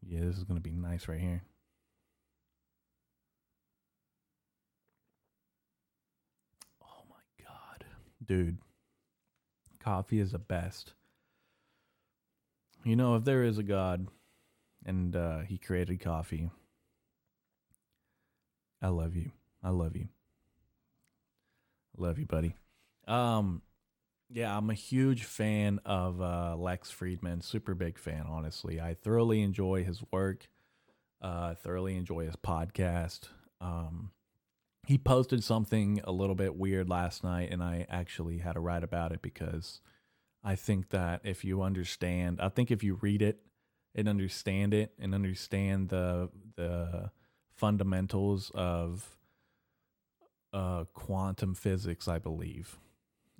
yeah, 0.00 0.20
this 0.20 0.38
is 0.38 0.44
gonna 0.44 0.60
be 0.60 0.72
nice 0.72 1.06
right 1.06 1.20
here. 1.20 1.42
Oh 6.82 7.04
my 7.10 7.44
god, 7.44 7.84
dude, 8.26 8.56
coffee 9.82 10.20
is 10.20 10.32
the 10.32 10.38
best. 10.38 10.94
You 12.84 12.96
know, 12.96 13.16
if 13.16 13.24
there 13.24 13.44
is 13.44 13.58
a 13.58 13.62
God 13.62 14.08
and 14.84 15.14
uh, 15.14 15.40
he 15.40 15.58
created 15.58 16.00
coffee. 16.00 16.50
I 18.80 18.88
love 18.88 19.14
you. 19.14 19.30
I 19.62 19.70
love 19.70 19.96
you. 19.96 20.08
Love 21.96 22.18
you, 22.18 22.26
buddy. 22.26 22.56
Um, 23.06 23.62
yeah, 24.30 24.56
I'm 24.56 24.70
a 24.70 24.74
huge 24.74 25.24
fan 25.24 25.78
of 25.84 26.20
uh, 26.20 26.56
Lex 26.56 26.90
Fridman. 26.90 27.44
Super 27.44 27.74
big 27.74 27.98
fan, 27.98 28.24
honestly. 28.28 28.80
I 28.80 28.94
thoroughly 28.94 29.42
enjoy 29.42 29.84
his 29.84 30.02
work. 30.10 30.48
Uh, 31.20 31.54
thoroughly 31.54 31.96
enjoy 31.96 32.24
his 32.24 32.36
podcast. 32.36 33.28
Um, 33.60 34.10
he 34.86 34.98
posted 34.98 35.44
something 35.44 36.00
a 36.04 36.12
little 36.12 36.34
bit 36.34 36.56
weird 36.56 36.88
last 36.88 37.22
night, 37.22 37.50
and 37.50 37.62
I 37.62 37.86
actually 37.88 38.38
had 38.38 38.54
to 38.54 38.60
write 38.60 38.82
about 38.82 39.12
it 39.12 39.22
because 39.22 39.80
I 40.42 40.56
think 40.56 40.90
that 40.90 41.20
if 41.24 41.44
you 41.44 41.62
understand, 41.62 42.40
I 42.40 42.48
think 42.48 42.70
if 42.70 42.82
you 42.82 42.98
read 43.00 43.22
it 43.22 43.40
and 43.94 44.08
understand 44.08 44.74
it 44.74 44.92
and 44.98 45.14
understand 45.14 45.88
the 45.88 46.30
the 46.56 47.10
fundamentals 47.54 48.50
of 48.54 49.16
uh, 50.52 50.84
quantum 50.94 51.54
physics, 51.54 52.08
I 52.08 52.18
believe, 52.18 52.78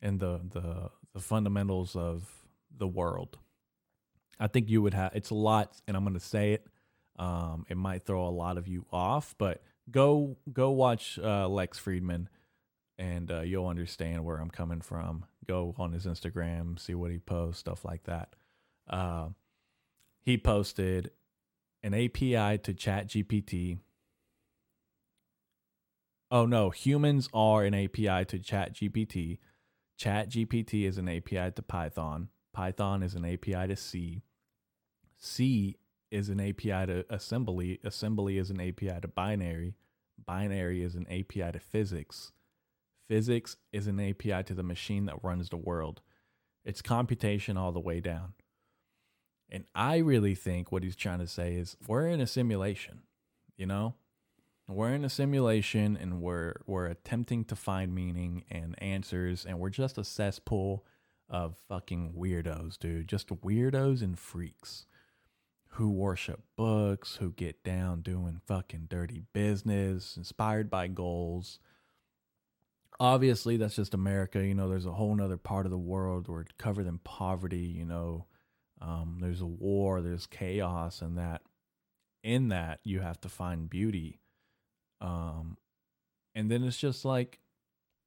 and 0.00 0.20
the 0.20 0.40
the 0.48 0.90
the 1.12 1.20
fundamentals 1.20 1.96
of 1.96 2.30
the 2.76 2.88
world. 2.88 3.38
I 4.38 4.46
think 4.46 4.70
you 4.70 4.80
would 4.82 4.94
have. 4.94 5.12
It's 5.14 5.30
a 5.30 5.34
lot, 5.34 5.80
and 5.86 5.96
I'm 5.96 6.04
going 6.04 6.14
to 6.14 6.20
say 6.20 6.52
it. 6.52 6.66
Um, 7.18 7.66
it 7.68 7.76
might 7.76 8.04
throw 8.04 8.26
a 8.26 8.30
lot 8.30 8.56
of 8.56 8.66
you 8.66 8.86
off, 8.90 9.34
but 9.38 9.62
go 9.92 10.36
go 10.52 10.70
watch 10.70 11.18
uh, 11.22 11.48
Lex 11.48 11.78
Fridman, 11.78 12.26
and 12.98 13.30
uh, 13.30 13.40
you'll 13.42 13.68
understand 13.68 14.24
where 14.24 14.38
I'm 14.38 14.50
coming 14.50 14.80
from. 14.80 15.26
Go 15.46 15.74
on 15.78 15.92
his 15.92 16.06
Instagram, 16.06 16.78
see 16.78 16.94
what 16.94 17.10
he 17.10 17.18
posts, 17.18 17.60
stuff 17.60 17.84
like 17.84 18.04
that. 18.04 18.34
Uh, 18.88 19.28
he 20.22 20.38
posted 20.38 21.10
an 21.82 21.94
API 21.94 22.58
to 22.58 22.72
ChatGPT. 22.74 23.78
Oh 26.30 26.46
no, 26.46 26.70
humans 26.70 27.28
are 27.34 27.64
an 27.64 27.74
API 27.74 28.24
to 28.24 28.38
ChatGPT. 28.38 29.38
ChatGPT 30.00 30.88
is 30.88 30.98
an 30.98 31.08
API 31.08 31.50
to 31.54 31.62
Python. 31.62 32.28
Python 32.52 33.02
is 33.02 33.14
an 33.14 33.24
API 33.24 33.68
to 33.68 33.76
C. 33.76 34.22
C 35.18 35.76
is 36.12 36.28
an 36.28 36.40
API 36.40 36.86
to 36.86 37.04
assembly. 37.10 37.80
Assembly 37.82 38.38
is 38.38 38.50
an 38.50 38.60
API 38.60 39.00
to 39.00 39.08
binary. 39.08 39.74
Binary 40.24 40.82
is 40.82 40.94
an 40.94 41.06
API 41.08 41.52
to 41.52 41.58
physics. 41.58 42.32
Physics 43.08 43.56
is 43.72 43.86
an 43.86 43.98
API 43.98 44.44
to 44.44 44.54
the 44.54 44.62
machine 44.62 45.06
that 45.06 45.24
runs 45.24 45.48
the 45.48 45.56
world. 45.56 46.02
It's 46.64 46.82
computation 46.82 47.56
all 47.56 47.72
the 47.72 47.80
way 47.80 48.00
down. 48.00 48.34
And 49.48 49.64
I 49.74 49.96
really 49.96 50.34
think 50.34 50.70
what 50.70 50.82
he's 50.82 50.96
trying 50.96 51.18
to 51.18 51.26
say 51.26 51.54
is 51.54 51.76
we're 51.88 52.06
in 52.06 52.20
a 52.20 52.26
simulation, 52.26 53.02
you 53.56 53.66
know? 53.66 53.94
We're 54.68 54.94
in 54.94 55.04
a 55.04 55.10
simulation 55.10 55.98
and 56.00 56.22
we're 56.22 56.54
we're 56.66 56.86
attempting 56.86 57.44
to 57.46 57.56
find 57.56 57.94
meaning 57.94 58.44
and 58.50 58.80
answers 58.80 59.44
and 59.44 59.58
we're 59.58 59.70
just 59.70 59.98
a 59.98 60.04
cesspool 60.04 60.86
of 61.28 61.56
fucking 61.68 62.14
weirdos, 62.16 62.78
dude. 62.78 63.08
Just 63.08 63.28
weirdos 63.28 64.02
and 64.02 64.18
freaks 64.18 64.86
who 65.72 65.90
worship 65.90 66.42
books, 66.56 67.16
who 67.16 67.32
get 67.32 67.62
down 67.64 68.02
doing 68.02 68.40
fucking 68.46 68.86
dirty 68.90 69.22
business, 69.32 70.16
inspired 70.16 70.70
by 70.70 70.86
goals. 70.86 71.58
Obviously, 73.00 73.56
that's 73.56 73.76
just 73.76 73.94
America. 73.94 74.44
You 74.44 74.54
know, 74.54 74.68
there's 74.68 74.86
a 74.86 74.92
whole 74.92 75.14
nother 75.14 75.38
part 75.38 75.66
of 75.66 75.72
the 75.72 75.78
world 75.78 76.28
where 76.28 76.42
it's 76.42 76.52
covered 76.58 76.86
in 76.86 76.98
poverty, 76.98 77.58
you 77.58 77.86
know, 77.86 78.26
um, 78.82 79.18
there's 79.20 79.40
a 79.40 79.46
war, 79.46 80.02
there's 80.02 80.26
chaos, 80.26 81.00
and 81.00 81.16
that 81.16 81.42
in 82.22 82.48
that 82.48 82.80
you 82.82 83.00
have 83.00 83.20
to 83.20 83.28
find 83.28 83.70
beauty. 83.70 84.20
Um, 85.00 85.56
and 86.34 86.50
then 86.50 86.64
it's 86.64 86.76
just 86.76 87.04
like, 87.04 87.38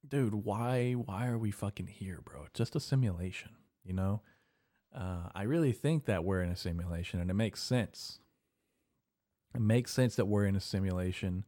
dude, 0.07 0.35
why 0.35 0.93
why 0.93 1.27
are 1.27 1.37
we 1.37 1.51
fucking 1.51 1.87
here, 1.87 2.19
bro? 2.23 2.43
It's 2.45 2.57
just 2.57 2.75
a 2.75 2.79
simulation, 2.79 3.51
you 3.83 3.93
know. 3.93 4.21
Uh, 4.95 5.29
I 5.35 5.43
really 5.43 5.73
think 5.73 6.05
that 6.05 6.23
we're 6.23 6.41
in 6.41 6.49
a 6.49 6.55
simulation, 6.55 7.19
and 7.19 7.29
it 7.29 7.33
makes 7.33 7.61
sense. 7.61 8.19
It 9.53 9.59
makes 9.61 9.91
sense 9.91 10.15
that 10.15 10.25
we're 10.25 10.45
in 10.45 10.55
a 10.55 10.61
simulation, 10.61 11.43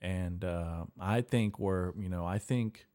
and 0.00 0.44
uh, 0.44 0.84
I 1.00 1.20
think 1.20 1.60
we're, 1.60 1.92
you 1.96 2.08
know, 2.08 2.26
I 2.26 2.38
think, 2.38 2.88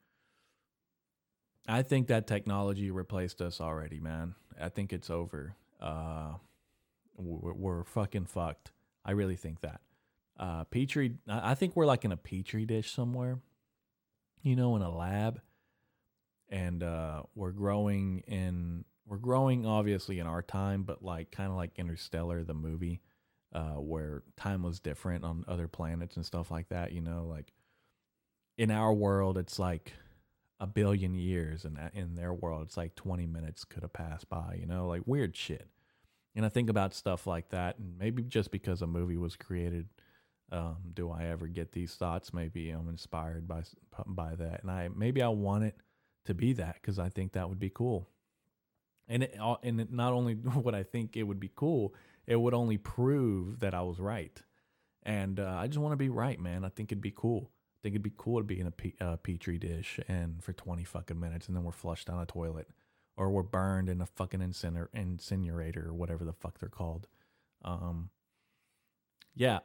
I 1.70 1.84
think 1.84 2.08
that 2.08 2.28
technology 2.28 2.92
replaced 2.92 3.42
us 3.42 3.62
already, 3.62 4.00
man. 4.00 4.36
I 4.60 4.68
think 4.70 4.92
it's 4.92 5.10
over. 5.10 5.56
Uh, 5.80 6.34
we're, 7.18 7.54
we're 7.54 7.84
fucking 7.86 8.26
fucked. 8.26 8.72
I 9.06 9.12
really 9.12 9.38
think 9.38 9.62
that. 9.62 9.80
Uh, 10.38 10.66
petri, 10.66 11.16
I 11.30 11.56
think 11.56 11.76
we're 11.76 11.86
like 11.86 12.04
in 12.04 12.12
a 12.12 12.18
petri 12.18 12.66
dish 12.66 12.92
somewhere, 12.92 13.40
you 14.44 14.56
know, 14.56 14.76
in 14.76 14.82
a 14.82 14.94
lab, 14.94 15.40
and 16.50 16.84
uh, 16.84 17.24
we're 17.36 17.52
growing 17.52 18.24
in. 18.28 18.84
We're 19.08 19.18
growing 19.18 19.66
obviously 19.66 20.20
in 20.20 20.28
our 20.28 20.42
time, 20.42 20.84
but 20.84 21.04
like 21.04 21.32
kind 21.32 21.50
of 21.50 21.56
like 21.56 21.72
Interstellar, 21.78 22.44
the 22.44 22.54
movie, 22.54 23.02
uh, 23.54 23.76
where 23.76 24.24
time 24.36 24.64
was 24.64 24.80
different 24.80 25.24
on 25.24 25.46
other 25.48 25.68
planets 25.68 26.16
and 26.18 26.26
stuff 26.26 26.52
like 26.52 26.70
that. 26.70 26.92
You 26.92 27.02
know, 27.02 27.26
like 27.26 27.54
in 28.58 28.72
our 28.72 28.94
world, 28.94 29.38
it's 29.38 29.60
like 29.60 29.94
a 30.60 30.68
billion 30.68 31.14
years, 31.16 31.66
and 31.66 31.78
in 31.94 32.16
their 32.16 32.34
world, 32.34 32.64
it's 32.64 32.78
like 32.78 32.96
20 32.96 33.28
minutes 33.28 33.64
could 33.66 33.84
have 33.84 33.94
passed 33.94 34.30
by, 34.30 34.58
you 34.60 34.66
know, 34.66 34.88
like 34.88 35.04
weird 35.06 35.36
shit. 35.36 35.68
And 36.36 36.46
I 36.46 36.50
think 36.50 36.70
about 36.70 36.94
stuff 36.94 37.28
like 37.28 37.50
that, 37.50 37.80
and 37.80 37.98
maybe 37.98 38.24
just 38.24 38.52
because 38.52 38.82
a 38.82 38.88
movie 38.88 39.18
was 39.18 39.36
created, 39.36 39.90
um, 40.52 40.78
do 40.94 41.12
I 41.12 41.26
ever 41.26 41.48
get 41.48 41.74
these 41.74 41.96
thoughts? 41.96 42.34
Maybe 42.34 42.70
I'm 42.72 42.90
inspired 42.90 43.48
by 43.48 43.64
by 44.06 44.36
that, 44.36 44.64
and 44.64 44.72
I 44.72 44.90
maybe 44.96 45.22
I 45.22 45.30
want 45.30 45.66
it 45.66 45.76
to 46.26 46.34
be 46.34 46.54
that 46.54 46.76
because 46.76 47.00
I 47.00 47.10
think 47.10 47.34
that 47.34 47.50
would 47.50 47.60
be 47.60 47.72
cool. 47.72 48.10
And 49.08 49.24
it 49.24 49.38
and 49.64 49.82
it 49.82 49.92
not 49.92 50.14
only 50.14 50.36
would 50.56 50.76
I 50.76 50.84
think 50.84 51.16
it 51.16 51.24
would 51.24 51.40
be 51.40 51.52
cool, 51.56 51.94
it 52.26 52.36
would 52.36 52.54
only 52.54 52.78
prove 52.78 53.60
that 53.60 53.74
I 53.74 53.82
was 53.82 54.00
right. 54.00 54.42
And 55.04 55.40
uh, 55.40 55.58
I 55.58 55.68
just 55.68 55.80
want 55.80 55.94
to 55.94 55.98
be 55.98 56.10
right, 56.10 56.40
man. 56.40 56.66
I 56.66 56.70
think 56.70 56.92
it'd 56.92 57.02
be 57.02 57.14
cool 57.16 57.52
I 57.78 57.80
think 57.84 57.94
it'd 57.94 58.04
be 58.04 58.12
cool 58.18 58.40
to 58.40 58.44
be 58.44 58.60
in 58.60 58.68
a 58.68 58.72
pe- 58.72 58.94
uh, 59.00 59.18
petri 59.18 59.60
dish 59.60 60.00
and 60.08 60.44
for 60.44 60.52
20 60.52 60.84
fucking 60.84 61.20
minutes 61.20 61.48
and 61.48 61.56
then 61.56 61.64
we're 61.64 61.72
flushed 61.72 62.08
down 62.08 62.20
a 62.20 62.26
toilet 62.26 62.68
or 63.16 63.30
we're 63.30 63.44
burned 63.44 63.88
in 63.88 64.02
a 64.02 64.06
fucking 64.06 64.40
inciner- 64.40 64.90
incinerator 64.94 65.88
or 65.88 65.94
whatever 65.94 66.26
the 66.26 66.34
fuck 66.34 66.60
they're 66.60 66.70
called. 66.70 67.08
Um, 67.64 68.10
yeah, 69.36 69.60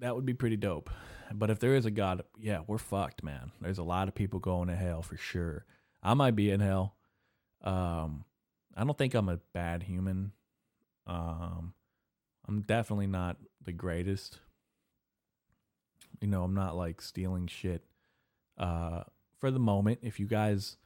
that 0.00 0.16
would 0.16 0.26
be 0.26 0.34
pretty 0.34 0.56
dope. 0.56 0.90
But 1.32 1.50
if 1.50 1.60
there 1.60 1.76
is 1.76 1.86
a 1.86 1.90
God, 1.90 2.22
yeah, 2.38 2.60
we're 2.66 2.78
fucked, 2.78 3.22
man. 3.22 3.52
There's 3.60 3.78
a 3.78 3.84
lot 3.84 4.08
of 4.08 4.14
people 4.14 4.40
going 4.40 4.68
to 4.68 4.76
hell 4.76 5.02
for 5.02 5.16
sure. 5.16 5.64
I 6.02 6.14
might 6.14 6.36
be 6.36 6.50
in 6.50 6.60
hell. 6.60 6.96
Um, 7.64 8.24
I 8.76 8.84
don't 8.84 8.96
think 8.96 9.14
I'm 9.14 9.28
a 9.28 9.38
bad 9.52 9.82
human. 9.82 10.32
Um, 11.06 11.74
I'm 12.46 12.60
definitely 12.62 13.06
not 13.06 13.36
the 13.64 13.72
greatest. 13.72 14.38
You 16.20 16.28
know, 16.28 16.44
I'm 16.44 16.54
not 16.54 16.76
like 16.76 17.00
stealing 17.00 17.46
shit 17.46 17.84
uh 18.56 19.02
for 19.38 19.50
the 19.50 19.58
moment. 19.58 19.98
If 20.02 20.20
you 20.20 20.26
guys 20.26 20.76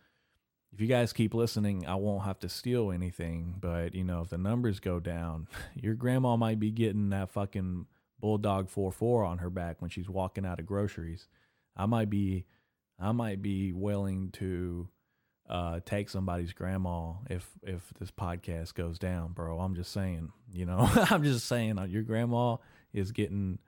if 0.72 0.80
you 0.80 0.86
guys 0.86 1.12
keep 1.12 1.34
listening, 1.34 1.86
I 1.86 1.94
won't 1.94 2.24
have 2.24 2.38
to 2.40 2.48
steal 2.48 2.92
anything, 2.92 3.56
but 3.60 3.94
you 3.94 4.04
know, 4.04 4.20
if 4.20 4.28
the 4.28 4.38
numbers 4.38 4.80
go 4.80 5.00
down, 5.00 5.48
your 5.74 5.94
grandma 5.94 6.36
might 6.36 6.60
be 6.60 6.70
getting 6.70 7.10
that 7.10 7.30
fucking 7.30 7.86
bulldog 8.20 8.68
4-4 8.68 9.26
on 9.26 9.38
her 9.38 9.50
back 9.50 9.80
when 9.80 9.90
she's 9.90 10.08
walking 10.08 10.44
out 10.44 10.58
of 10.58 10.66
groceries. 10.66 11.28
I 11.76 11.86
might 11.86 12.10
be 12.10 12.44
I 12.98 13.12
might 13.12 13.42
be 13.42 13.72
willing 13.72 14.30
to 14.32 14.88
uh, 15.48 15.80
take 15.84 16.10
somebody's 16.10 16.52
grandma 16.52 17.12
if 17.30 17.48
if 17.62 17.82
this 17.98 18.10
podcast 18.10 18.74
goes 18.74 18.98
down, 18.98 19.32
bro. 19.32 19.58
I'm 19.58 19.74
just 19.74 19.92
saying, 19.92 20.30
you 20.52 20.66
know, 20.66 20.88
I'm 21.10 21.24
just 21.24 21.46
saying 21.46 21.78
uh, 21.78 21.84
your 21.84 22.02
grandma 22.02 22.56
is 22.92 23.12
getting 23.12 23.58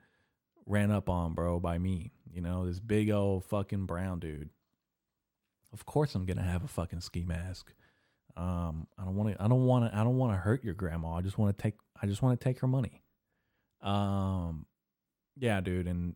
ran 0.65 0.91
up 0.91 1.09
on, 1.09 1.33
bro, 1.33 1.59
by 1.59 1.77
me. 1.77 2.11
You 2.31 2.41
know, 2.41 2.67
this 2.67 2.79
big 2.79 3.09
old 3.09 3.45
fucking 3.45 3.87
brown 3.87 4.19
dude. 4.19 4.49
Of 5.73 5.85
course, 5.85 6.13
I'm 6.15 6.25
gonna 6.25 6.43
have 6.43 6.63
a 6.63 6.67
fucking 6.67 7.01
ski 7.01 7.25
mask. 7.25 7.73
Um, 8.37 8.87
I 8.97 9.03
don't 9.03 9.15
want 9.15 9.35
to. 9.35 9.43
I 9.43 9.47
don't 9.47 9.65
want 9.65 9.91
to. 9.91 9.97
I 9.97 10.03
don't 10.03 10.17
want 10.17 10.33
to 10.33 10.37
hurt 10.37 10.63
your 10.63 10.75
grandma. 10.75 11.15
I 11.15 11.21
just 11.21 11.37
want 11.37 11.57
to 11.57 11.61
take. 11.61 11.75
I 12.01 12.05
just 12.05 12.21
want 12.21 12.39
to 12.39 12.43
take 12.43 12.59
her 12.59 12.67
money. 12.67 13.01
Um, 13.81 14.67
yeah, 15.35 15.61
dude, 15.61 15.87
and 15.87 16.15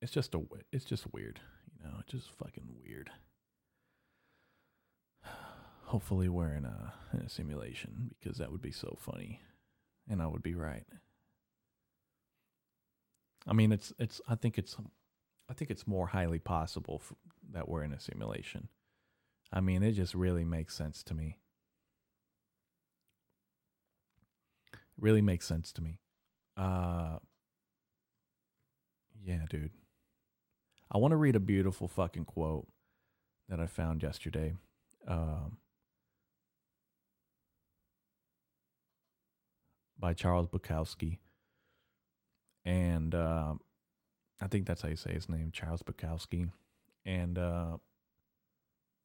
it's 0.00 0.12
just 0.12 0.34
a. 0.34 0.42
It's 0.72 0.84
just 0.84 1.12
weird. 1.12 1.40
You 1.78 1.84
know, 1.84 1.96
it's 2.00 2.12
just 2.12 2.30
fucking 2.38 2.68
weird 2.80 3.10
hopefully 5.94 6.28
we're 6.28 6.52
in 6.52 6.64
a, 6.64 6.92
in 7.12 7.20
a 7.20 7.28
simulation 7.28 8.10
because 8.18 8.38
that 8.38 8.50
would 8.50 8.60
be 8.60 8.72
so 8.72 8.98
funny 8.98 9.40
and 10.10 10.20
I 10.20 10.26
would 10.26 10.42
be 10.42 10.56
right. 10.56 10.82
I 13.46 13.52
mean, 13.52 13.70
it's 13.70 13.92
it's. 13.96 14.20
I 14.26 14.34
think 14.34 14.58
it's. 14.58 14.76
I 15.48 15.54
think 15.54 15.70
it's 15.70 15.86
more 15.86 16.08
highly 16.08 16.40
possible 16.40 16.98
for, 16.98 17.14
that 17.52 17.68
we're 17.68 17.84
in 17.84 17.92
a 17.92 18.00
simulation. 18.00 18.66
I 19.52 19.60
mean, 19.60 19.84
it 19.84 19.92
just 19.92 20.14
really 20.14 20.44
makes 20.44 20.74
sense 20.74 21.04
to 21.04 21.14
me. 21.14 21.38
Really 24.98 25.22
makes 25.22 25.46
sense 25.46 25.70
to 25.74 25.80
me. 25.80 26.00
Uh. 26.56 27.18
Yeah, 29.22 29.44
dude. 29.48 29.70
I 30.90 30.98
want 30.98 31.12
to 31.12 31.16
read 31.16 31.36
a 31.36 31.40
beautiful 31.40 31.86
fucking 31.86 32.24
quote 32.24 32.66
that 33.48 33.60
I 33.60 33.66
found 33.66 34.02
yesterday. 34.02 34.54
Um, 35.06 35.58
by 39.98 40.14
Charles 40.14 40.48
Bukowski. 40.48 41.18
And 42.64 43.14
uh, 43.14 43.54
I 44.40 44.46
think 44.48 44.66
that's 44.66 44.82
how 44.82 44.88
you 44.88 44.96
say 44.96 45.12
his 45.12 45.28
name, 45.28 45.50
Charles 45.52 45.82
Bukowski. 45.82 46.50
And 47.04 47.38
uh, 47.38 47.76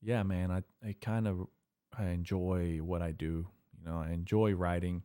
yeah, 0.02 0.24
man, 0.24 0.52
I, 0.52 0.64
I 0.88 0.96
kind 1.02 1.28
of 1.28 1.48
I 1.98 2.06
enjoy 2.08 2.78
what 2.78 3.02
I 3.02 3.12
do. 3.12 3.48
You 3.78 3.90
know, 3.90 3.98
I 3.98 4.12
enjoy 4.12 4.54
writing. 4.54 5.04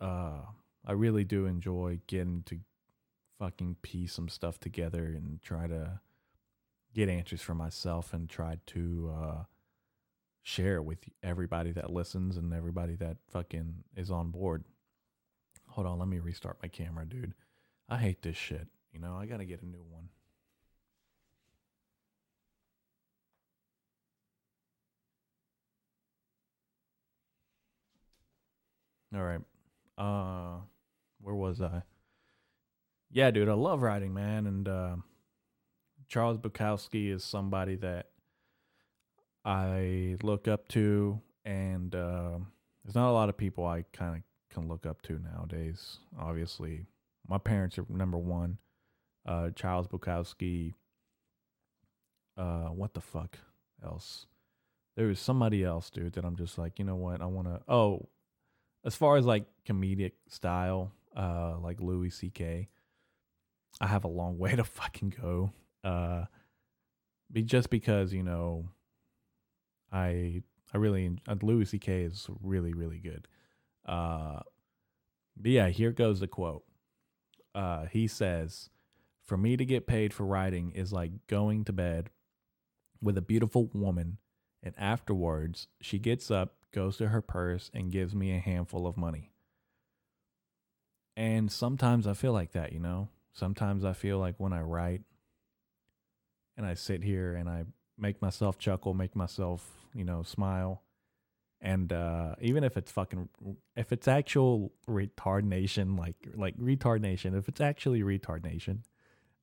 Uh, 0.00 0.42
I 0.86 0.92
really 0.92 1.24
do 1.24 1.46
enjoy 1.46 2.00
getting 2.06 2.42
to 2.46 2.58
fucking 3.38 3.76
piece 3.82 4.12
some 4.12 4.28
stuff 4.28 4.58
together 4.58 5.04
and 5.04 5.40
try 5.42 5.66
to 5.66 6.00
get 6.94 7.08
answers 7.08 7.40
for 7.40 7.54
myself 7.54 8.12
and 8.12 8.28
try 8.28 8.58
to 8.66 9.12
uh, 9.14 9.42
share 10.50 10.82
with 10.82 10.98
everybody 11.22 11.70
that 11.72 11.92
listens 11.92 12.36
and 12.36 12.52
everybody 12.52 12.96
that 12.96 13.16
fucking 13.30 13.84
is 13.96 14.10
on 14.10 14.30
board. 14.30 14.64
Hold 15.68 15.86
on, 15.86 15.98
let 15.98 16.08
me 16.08 16.18
restart 16.18 16.58
my 16.60 16.68
camera, 16.68 17.06
dude. 17.06 17.34
I 17.88 17.98
hate 17.98 18.22
this 18.22 18.36
shit. 18.36 18.66
You 18.92 18.98
know, 18.98 19.16
I 19.16 19.26
got 19.26 19.36
to 19.38 19.44
get 19.44 19.62
a 19.62 19.66
new 19.66 19.84
one. 19.88 20.08
All 29.14 29.22
right. 29.22 29.40
Uh 29.98 30.60
where 31.20 31.34
was 31.34 31.60
I? 31.60 31.82
Yeah, 33.10 33.30
dude, 33.30 33.48
I 33.48 33.54
love 33.54 33.82
writing, 33.82 34.14
man, 34.14 34.46
and 34.46 34.68
uh 34.68 34.96
Charles 36.08 36.38
Bukowski 36.38 37.12
is 37.12 37.22
somebody 37.24 37.76
that 37.76 38.09
I 39.44 40.16
look 40.22 40.48
up 40.48 40.68
to, 40.68 41.20
and 41.44 41.94
uh, 41.94 42.38
there's 42.84 42.94
not 42.94 43.10
a 43.10 43.12
lot 43.12 43.28
of 43.28 43.36
people 43.36 43.66
I 43.66 43.84
kind 43.92 44.16
of 44.16 44.22
can 44.54 44.68
look 44.68 44.86
up 44.86 45.02
to 45.02 45.18
nowadays. 45.18 45.98
Obviously, 46.18 46.86
my 47.28 47.38
parents 47.38 47.78
are 47.78 47.86
number 47.88 48.18
one. 48.18 48.58
Uh, 49.26 49.50
Charles 49.54 49.86
Bukowski. 49.86 50.74
Uh, 52.36 52.68
what 52.68 52.94
the 52.94 53.00
fuck 53.00 53.38
else? 53.84 54.26
There 54.96 55.06
was 55.06 55.20
somebody 55.20 55.64
else, 55.64 55.88
dude, 55.90 56.14
that 56.14 56.24
I'm 56.24 56.36
just 56.36 56.58
like, 56.58 56.78
you 56.78 56.84
know 56.84 56.96
what? 56.96 57.20
I 57.20 57.26
want 57.26 57.48
to. 57.48 57.60
Oh, 57.68 58.08
as 58.84 58.94
far 58.94 59.16
as 59.16 59.24
like 59.24 59.44
comedic 59.66 60.12
style, 60.28 60.92
uh, 61.16 61.56
like 61.62 61.80
Louis 61.80 62.10
C.K., 62.10 62.68
I 63.80 63.86
have 63.86 64.04
a 64.04 64.08
long 64.08 64.38
way 64.38 64.56
to 64.56 64.64
fucking 64.64 65.14
go. 65.20 65.52
Uh, 65.82 66.24
be 67.32 67.42
just 67.42 67.70
because 67.70 68.12
you 68.12 68.22
know 68.22 68.68
I 69.92 70.42
I 70.72 70.78
really 70.78 71.18
uh, 71.28 71.36
Louis 71.42 71.64
C.K. 71.66 72.02
is 72.02 72.28
really 72.42 72.72
really 72.72 72.98
good. 72.98 73.26
Uh, 73.86 74.40
but 75.36 75.50
yeah, 75.50 75.68
here 75.68 75.92
goes 75.92 76.20
the 76.20 76.28
quote. 76.28 76.64
Uh, 77.54 77.86
he 77.86 78.06
says, 78.06 78.70
"For 79.22 79.36
me 79.36 79.56
to 79.56 79.64
get 79.64 79.86
paid 79.86 80.12
for 80.12 80.24
writing 80.24 80.70
is 80.72 80.92
like 80.92 81.26
going 81.26 81.64
to 81.64 81.72
bed 81.72 82.10
with 83.02 83.16
a 83.16 83.22
beautiful 83.22 83.70
woman, 83.72 84.18
and 84.62 84.74
afterwards 84.78 85.68
she 85.80 85.98
gets 85.98 86.30
up, 86.30 86.56
goes 86.72 86.96
to 86.98 87.08
her 87.08 87.22
purse, 87.22 87.70
and 87.74 87.90
gives 87.90 88.14
me 88.14 88.34
a 88.34 88.40
handful 88.40 88.86
of 88.86 88.96
money." 88.96 89.32
And 91.16 91.50
sometimes 91.50 92.06
I 92.06 92.14
feel 92.14 92.32
like 92.32 92.52
that, 92.52 92.72
you 92.72 92.78
know. 92.78 93.08
Sometimes 93.32 93.84
I 93.84 93.92
feel 93.92 94.18
like 94.18 94.36
when 94.38 94.52
I 94.52 94.62
write 94.62 95.02
and 96.56 96.66
I 96.66 96.74
sit 96.74 97.02
here 97.02 97.34
and 97.34 97.48
I 97.48 97.64
make 97.98 98.20
myself 98.22 98.58
chuckle, 98.58 98.94
make 98.94 99.14
myself 99.14 99.79
you 99.94 100.04
know, 100.04 100.22
smile. 100.22 100.82
And 101.60 101.92
uh, 101.92 102.36
even 102.40 102.64
if 102.64 102.76
it's 102.76 102.90
fucking, 102.90 103.28
if 103.76 103.92
it's 103.92 104.08
actual 104.08 104.72
retard 104.88 105.44
nation, 105.44 105.96
like 105.96 106.16
like 106.34 106.56
retard 106.56 107.00
nation, 107.00 107.34
if 107.34 107.48
it's 107.48 107.60
actually 107.60 108.00
retard 108.00 108.44
nation, 108.44 108.84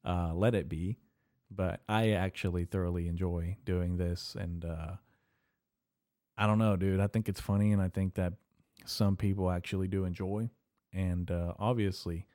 uh, 0.04 0.34
let 0.34 0.56
it 0.56 0.68
be. 0.68 0.98
But 1.52 1.82
I 1.88 2.12
actually 2.12 2.66
thoroughly 2.66 3.08
enjoy 3.08 3.58
doing 3.66 3.98
this, 3.98 4.36
and 4.38 4.66
uh, 4.66 4.94
I 6.38 6.48
don't 6.48 6.58
know, 6.58 6.76
dude. 6.76 7.00
I 7.00 7.08
think 7.08 7.30
it's 7.30 7.40
funny, 7.40 7.72
and 7.72 7.82
I 7.82 7.90
think 7.90 8.16
that 8.16 8.34
some 8.86 9.16
people 9.16 9.50
actually 9.52 9.88
do 9.88 10.04
enjoy. 10.06 10.50
And 10.94 11.30
uh, 11.30 11.54
obviously, 11.60 12.26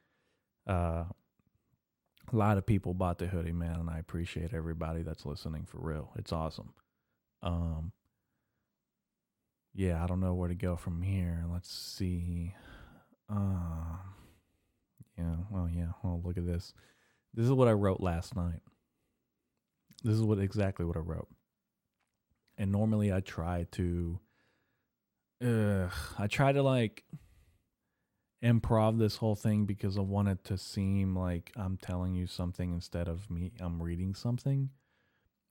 uh, 0.67 1.05
a 2.33 2.37
lot 2.37 2.57
of 2.57 2.67
people 2.67 2.95
bought 2.95 3.19
the 3.19 3.27
hoodie, 3.27 3.53
man, 3.53 3.81
and 3.81 3.91
I 3.91 3.99
appreciate 3.99 4.55
everybody 4.55 5.03
that's 5.03 5.27
listening 5.27 5.67
for 5.67 5.79
real. 5.81 6.13
It's 6.17 6.33
awesome. 6.33 6.73
Um, 7.43 7.93
yeah, 9.75 10.03
I 10.03 10.07
don't 10.07 10.21
know 10.21 10.35
where 10.35 10.49
to 10.49 10.55
go 10.55 10.77
from 10.77 11.03
here. 11.03 11.45
Let's 11.51 11.73
see. 11.73 12.55
Uh, 13.31 13.97
yeah, 15.17 15.37
well, 15.51 15.69
yeah. 15.69 15.93
Well, 16.03 16.21
look 16.23 16.37
at 16.37 16.47
this. 16.47 16.75
This 17.35 17.47
is 17.47 17.53
what 17.53 17.69
I 17.69 17.73
wrote 17.73 18.01
last 18.01 18.37
night. 18.37 18.61
This 20.05 20.15
is 20.15 20.23
what 20.23 20.39
exactly 20.39 20.85
what 20.85 20.97
I 20.97 21.01
wrote. 21.01 21.29
And 22.59 22.71
normally 22.71 23.13
I 23.13 23.21
try 23.21 23.67
to, 23.73 24.19
uh, 25.43 25.89
I 26.19 26.27
try 26.27 26.53
to 26.53 26.63
like 26.63 27.05
improv 28.45 28.99
this 28.99 29.17
whole 29.17 29.37
thing 29.37 29.65
because 29.65 29.97
I 29.97 30.03
want 30.03 30.29
it 30.29 30.45
to 30.45 30.59
seem 30.59 31.17
like 31.17 31.53
I'm 31.57 31.79
telling 31.79 32.15
you 32.15 32.27
something 32.27 32.73
instead 32.73 33.09
of 33.09 33.31
me, 33.31 33.53
I'm 33.61 33.83
reading 33.83 34.15
something. 34.15 34.71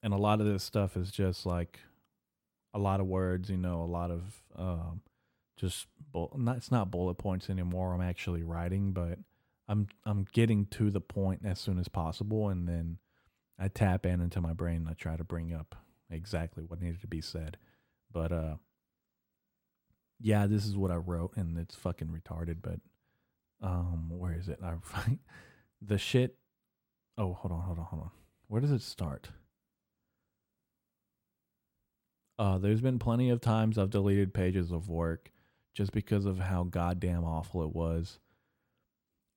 And 0.03 0.13
a 0.13 0.17
lot 0.17 0.41
of 0.41 0.47
this 0.47 0.63
stuff 0.63 0.97
is 0.97 1.09
just 1.11 1.45
like 1.45 1.79
a 2.73 2.79
lot 2.79 2.99
of 2.99 3.07
words, 3.07 3.49
you 3.49 3.57
know, 3.57 3.81
a 3.81 3.85
lot 3.85 4.11
of 4.11 4.41
um, 4.55 5.01
just 5.57 5.87
bull- 6.11 6.35
not, 6.37 6.57
it's 6.57 6.71
not 6.71 6.91
bullet 6.91 7.15
points 7.15 7.49
anymore. 7.49 7.93
I'm 7.93 8.01
actually 8.01 8.43
writing, 8.43 8.91
but 8.93 9.19
I'm 9.67 9.87
I'm 10.05 10.25
getting 10.33 10.65
to 10.67 10.89
the 10.89 11.01
point 11.01 11.41
as 11.45 11.59
soon 11.59 11.77
as 11.79 11.87
possible, 11.87 12.49
and 12.49 12.67
then 12.67 12.97
I 13.59 13.67
tap 13.67 14.05
in 14.05 14.21
into 14.21 14.41
my 14.41 14.53
brain. 14.53 14.77
And 14.77 14.89
I 14.89 14.93
try 14.93 15.15
to 15.15 15.23
bring 15.23 15.53
up 15.53 15.75
exactly 16.09 16.63
what 16.63 16.81
needed 16.81 17.01
to 17.01 17.07
be 17.07 17.21
said, 17.21 17.57
but 18.11 18.31
uh, 18.31 18.55
yeah, 20.19 20.47
this 20.47 20.65
is 20.65 20.75
what 20.77 20.91
I 20.91 20.95
wrote, 20.95 21.33
and 21.35 21.57
it's 21.57 21.75
fucking 21.75 22.07
retarded. 22.07 22.57
But 22.61 22.79
um, 23.61 24.09
where 24.09 24.33
is 24.33 24.47
it? 24.47 24.59
I 24.63 24.73
the 25.81 25.97
shit. 25.97 26.37
Oh, 27.17 27.33
hold 27.33 27.51
on, 27.51 27.61
hold 27.61 27.79
on, 27.79 27.85
hold 27.85 28.01
on. 28.03 28.11
Where 28.47 28.61
does 28.61 28.71
it 28.71 28.81
start? 28.81 29.29
Uh, 32.41 32.57
there's 32.57 32.81
been 32.81 32.97
plenty 32.97 33.29
of 33.29 33.39
times 33.39 33.77
I've 33.77 33.91
deleted 33.91 34.33
pages 34.33 34.71
of 34.71 34.89
work 34.89 35.31
just 35.75 35.91
because 35.91 36.25
of 36.25 36.39
how 36.39 36.63
goddamn 36.63 37.23
awful 37.23 37.61
it 37.61 37.71
was. 37.71 38.17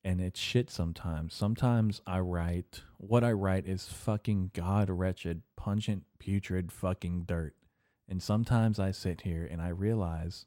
And 0.03 0.23
it's 0.23 0.40
shit 0.40 0.71
sometimes. 0.71 1.35
Sometimes 1.35 2.01
I 2.07 2.21
write, 2.21 2.81
what 2.97 3.23
I 3.23 3.33
write 3.33 3.67
is 3.67 3.85
fucking 3.85 4.53
god 4.55 4.88
wretched, 4.88 5.43
pungent, 5.55 6.05
putrid 6.19 6.73
fucking 6.73 7.25
dirt. 7.25 7.55
And 8.09 8.23
sometimes 8.23 8.79
I 8.79 8.90
sit 8.90 9.21
here 9.21 9.47
and 9.51 9.61
I 9.61 9.69
realize 9.69 10.47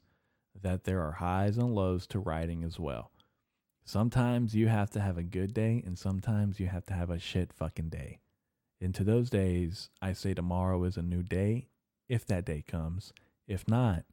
that 0.60 0.82
there 0.82 1.00
are 1.00 1.12
highs 1.12 1.58
and 1.58 1.76
lows 1.76 2.08
to 2.08 2.18
writing 2.18 2.64
as 2.64 2.76
well. 2.76 3.12
Sometimes 3.84 4.56
you 4.56 4.66
have 4.66 4.90
to 4.90 5.00
have 5.00 5.16
a 5.16 5.22
good 5.22 5.54
day, 5.54 5.80
and 5.86 5.96
sometimes 5.96 6.58
you 6.58 6.66
have 6.66 6.86
to 6.86 6.94
have 6.94 7.10
a 7.10 7.20
shit 7.20 7.52
fucking 7.52 7.90
day. 7.90 8.18
And 8.80 8.92
to 8.96 9.04
those 9.04 9.30
days, 9.30 9.90
I 10.02 10.12
say 10.12 10.34
tomorrow 10.34 10.82
is 10.82 10.96
a 10.96 11.02
new 11.02 11.22
day, 11.22 11.68
if 12.08 12.26
that 12.26 12.44
day 12.44 12.62
comes. 12.66 13.12
If 13.46 13.66
not, 13.68 14.04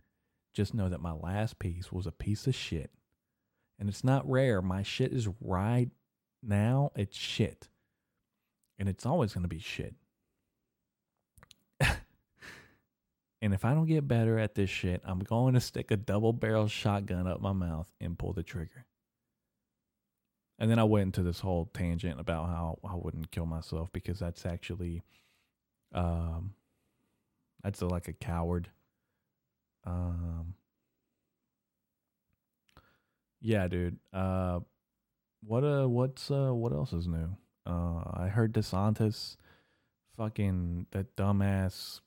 just 0.53 0.73
know 0.73 0.89
that 0.89 1.01
my 1.01 1.11
last 1.11 1.59
piece 1.59 1.91
was 1.91 2.07
a 2.07 2.11
piece 2.11 2.47
of 2.47 2.55
shit. 2.55 2.91
And 3.77 3.89
it's 3.89 4.03
not 4.03 4.29
rare. 4.29 4.61
My 4.61 4.83
shit 4.83 5.11
is 5.11 5.27
right 5.41 5.89
now, 6.41 6.91
it's 6.95 7.17
shit. 7.17 7.67
And 8.79 8.87
it's 8.87 9.05
always 9.05 9.33
going 9.33 9.43
to 9.43 9.49
be 9.49 9.59
shit. 9.59 9.95
and 13.41 13.53
if 13.53 13.65
I 13.65 13.73
don't 13.73 13.85
get 13.85 14.07
better 14.07 14.39
at 14.39 14.55
this 14.55 14.69
shit, 14.69 15.01
I'm 15.03 15.19
going 15.19 15.53
to 15.55 15.59
stick 15.59 15.91
a 15.91 15.97
double 15.97 16.33
barrel 16.33 16.67
shotgun 16.67 17.27
up 17.27 17.41
my 17.41 17.53
mouth 17.53 17.91
and 17.99 18.17
pull 18.17 18.33
the 18.33 18.43
trigger. 18.43 18.85
And 20.57 20.71
then 20.71 20.79
I 20.79 20.85
went 20.85 21.07
into 21.07 21.23
this 21.23 21.41
whole 21.41 21.69
tangent 21.73 22.19
about 22.19 22.47
how 22.47 22.79
I 22.87 22.95
wouldn't 22.95 23.31
kill 23.31 23.45
myself 23.45 23.89
because 23.91 24.19
that's 24.19 24.45
actually, 24.45 25.01
um, 25.93 26.53
that's 27.65 27.81
a, 27.81 27.87
like 27.87 28.07
a 28.07 28.13
coward. 28.13 28.69
Um, 29.85 30.53
yeah, 33.41 33.67
dude. 33.67 33.97
Uh, 34.13 34.59
what 35.43 35.63
uh, 35.63 35.87
what's 35.87 36.29
uh, 36.29 36.53
what 36.53 36.71
else 36.71 36.93
is 36.93 37.07
new? 37.07 37.35
Uh, 37.65 38.03
I 38.13 38.27
heard 38.27 38.53
DeSantis, 38.53 39.37
fucking 40.15 40.85
that 40.91 41.15
dumbass, 41.15 42.01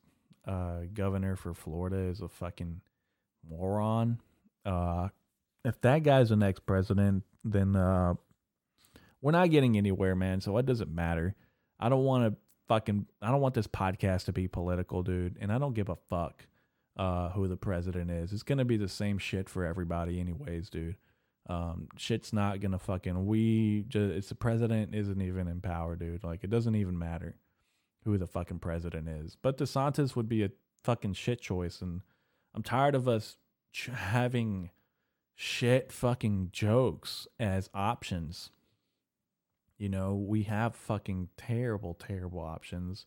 uh, 0.47 0.83
governor 0.95 1.35
for 1.35 1.55
Florida 1.55 1.97
is 1.97 2.21
a 2.21 2.29
fucking 2.29 2.81
moron. 3.49 4.21
Uh, 4.65 5.09
if 5.65 5.81
that 5.81 6.05
guy's 6.05 6.29
the 6.29 6.37
next 6.37 6.67
president, 6.67 7.25
then 7.43 7.75
uh, 7.75 8.15
we're 9.21 9.33
not 9.33 9.51
getting 9.51 9.77
anywhere, 9.77 10.15
man. 10.15 10.41
So 10.41 10.53
what 10.53 10.67
does 10.67 10.81
it 10.81 10.89
matter? 10.89 11.35
I 11.81 11.89
don't 11.89 12.05
want 12.05 12.33
to 12.33 12.39
fucking 12.69 13.07
I 13.21 13.31
don't 13.31 13.41
want 13.41 13.55
this 13.55 13.67
podcast 13.67 14.27
to 14.27 14.33
be 14.33 14.47
political, 14.47 15.03
dude, 15.03 15.37
and 15.41 15.51
I 15.53 15.59
don't 15.59 15.75
give 15.75 15.89
a 15.89 15.97
fuck 16.09 16.47
uh, 16.97 17.31
who 17.31 17.49
the 17.49 17.57
president 17.57 18.11
is. 18.11 18.33
It's 18.33 18.43
gonna 18.43 18.65
be 18.65 18.77
the 18.77 18.89
same 18.89 19.19
shit 19.19 19.49
for 19.49 19.65
everybody, 19.65 20.21
anyways, 20.21 20.71
dude. 20.71 20.97
Um, 21.49 21.89
shit's 21.97 22.33
not 22.33 22.61
gonna 22.61 22.79
fucking 22.79 23.27
we 23.27 23.85
just 23.89 24.15
it's 24.15 24.29
the 24.29 24.35
president 24.35 24.95
isn't 24.95 25.21
even 25.21 25.49
in 25.49 25.61
power, 25.61 25.97
dude. 25.97 26.23
Like 26.23 26.45
it 26.45 26.51
doesn't 26.51 26.77
even 26.77 26.99
matter 26.99 27.37
who 28.05 28.19
the 28.19 28.27
fucking 28.27 28.59
president 28.61 29.09
is. 29.09 29.37
But 29.41 29.59
DeSantis 29.59 30.15
would 30.15 30.29
be 30.29 30.45
a 30.45 30.51
fucking 30.85 31.15
shit 31.15 31.41
choice, 31.41 31.81
and 31.81 32.03
I'm 32.55 32.63
tired 32.63 32.95
of 32.95 33.09
us 33.09 33.37
having 33.93 34.71
shit 35.35 35.93
fucking 35.93 36.51
jokes 36.53 37.29
as 37.39 37.71
options 37.73 38.51
you 39.79 39.89
know, 39.89 40.15
we 40.17 40.43
have 40.45 40.75
fucking 40.75 41.29
terrible, 41.37 41.95
terrible 41.95 42.41
options. 42.41 43.07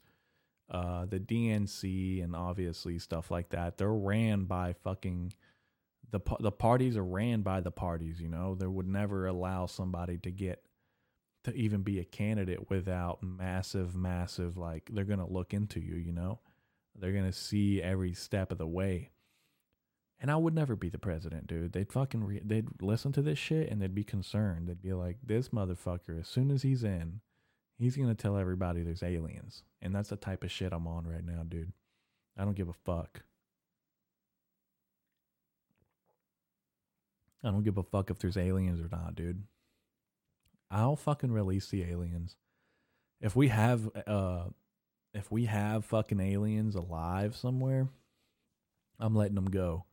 Uh, 0.69 1.05
the 1.05 1.19
DNC 1.19 2.23
and 2.23 2.33
obviously 2.33 2.97
stuff 2.97 3.29
like 3.29 3.49
that, 3.49 3.77
they're 3.77 3.93
ran 3.93 4.45
by 4.45 4.73
fucking 4.73 5.33
the 6.11 6.19
the 6.39 6.51
parties 6.51 6.95
are 6.95 7.03
ran 7.03 7.41
by 7.41 7.59
the 7.59 7.71
parties. 7.71 8.21
You 8.21 8.29
know, 8.29 8.55
they 8.55 8.67
would 8.67 8.87
never 8.87 9.27
allow 9.27 9.65
somebody 9.65 10.17
to 10.19 10.31
get 10.31 10.63
to 11.43 11.53
even 11.53 11.81
be 11.81 11.99
a 11.99 12.05
candidate 12.05 12.69
without 12.69 13.21
massive, 13.21 13.95
massive 13.95 14.57
like 14.57 14.89
they're 14.93 15.03
gonna 15.03 15.29
look 15.29 15.53
into 15.53 15.81
you. 15.81 15.95
You 15.95 16.13
know, 16.13 16.39
they're 16.95 17.13
gonna 17.13 17.33
see 17.33 17.81
every 17.81 18.13
step 18.13 18.51
of 18.51 18.57
the 18.57 18.67
way. 18.67 19.09
And 20.21 20.29
I 20.29 20.35
would 20.35 20.53
never 20.53 20.75
be 20.75 20.89
the 20.89 20.99
president, 20.99 21.47
dude. 21.47 21.73
They'd 21.73 21.91
fucking 21.91 22.23
re- 22.23 22.41
they'd 22.45 22.79
listen 22.79 23.11
to 23.13 23.23
this 23.23 23.39
shit 23.39 23.69
and 23.69 23.81
they'd 23.81 23.95
be 23.95 24.03
concerned. 24.03 24.67
They'd 24.69 24.81
be 24.81 24.93
like, 24.93 25.17
"This 25.23 25.49
motherfucker, 25.49 26.19
as 26.19 26.27
soon 26.27 26.51
as 26.51 26.61
he's 26.61 26.83
in, 26.83 27.21
he's 27.79 27.97
gonna 27.97 28.13
tell 28.13 28.37
everybody 28.37 28.83
there's 28.83 29.01
aliens." 29.01 29.63
And 29.81 29.95
that's 29.95 30.09
the 30.09 30.15
type 30.15 30.43
of 30.43 30.51
shit 30.51 30.73
I'm 30.73 30.85
on 30.85 31.07
right 31.07 31.25
now, 31.25 31.41
dude. 31.41 31.73
I 32.37 32.45
don't 32.45 32.55
give 32.55 32.69
a 32.69 32.73
fuck. 32.73 33.23
I 37.43 37.49
don't 37.49 37.63
give 37.63 37.79
a 37.79 37.83
fuck 37.83 38.11
if 38.11 38.19
there's 38.19 38.37
aliens 38.37 38.79
or 38.79 38.89
not, 38.89 39.15
dude. 39.15 39.47
I'll 40.69 40.95
fucking 40.95 41.31
release 41.31 41.67
the 41.69 41.83
aliens. 41.83 42.35
If 43.19 43.35
we 43.35 43.47
have 43.47 43.89
uh 44.05 44.49
if 45.15 45.31
we 45.31 45.45
have 45.45 45.83
fucking 45.85 46.19
aliens 46.19 46.75
alive 46.75 47.35
somewhere, 47.35 47.89
I'm 48.99 49.15
letting 49.15 49.35
them 49.35 49.49
go 49.49 49.85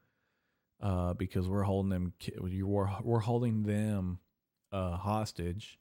uh, 0.80 1.14
because 1.14 1.48
we're 1.48 1.62
holding 1.62 1.90
them 1.90 2.12
we're, 2.38 2.90
we're 3.02 3.18
holding 3.20 3.64
them 3.64 4.18
uh, 4.72 4.96
hostage. 4.96 5.78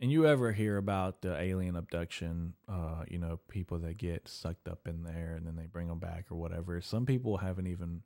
And 0.00 0.12
you 0.12 0.26
ever 0.26 0.52
hear 0.52 0.76
about 0.76 1.22
the 1.22 1.36
alien 1.40 1.74
abduction? 1.74 2.54
Uh, 2.68 3.04
you 3.08 3.18
know, 3.18 3.40
people 3.48 3.78
that 3.80 3.96
get 3.96 4.28
sucked 4.28 4.68
up 4.68 4.86
in 4.86 5.02
there 5.02 5.34
and 5.36 5.46
then 5.46 5.56
they 5.56 5.66
bring 5.66 5.88
them 5.88 5.98
back 5.98 6.26
or 6.30 6.36
whatever. 6.36 6.80
Some 6.80 7.04
people 7.04 7.38
haven't 7.38 7.66
even 7.66 8.02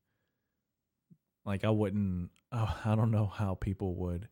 like 1.44 1.64
I 1.64 1.70
wouldn't. 1.70 2.30
I 2.52 2.94
don't 2.96 3.10
know 3.10 3.26
how 3.26 3.54
people 3.54 3.94
would 3.96 4.28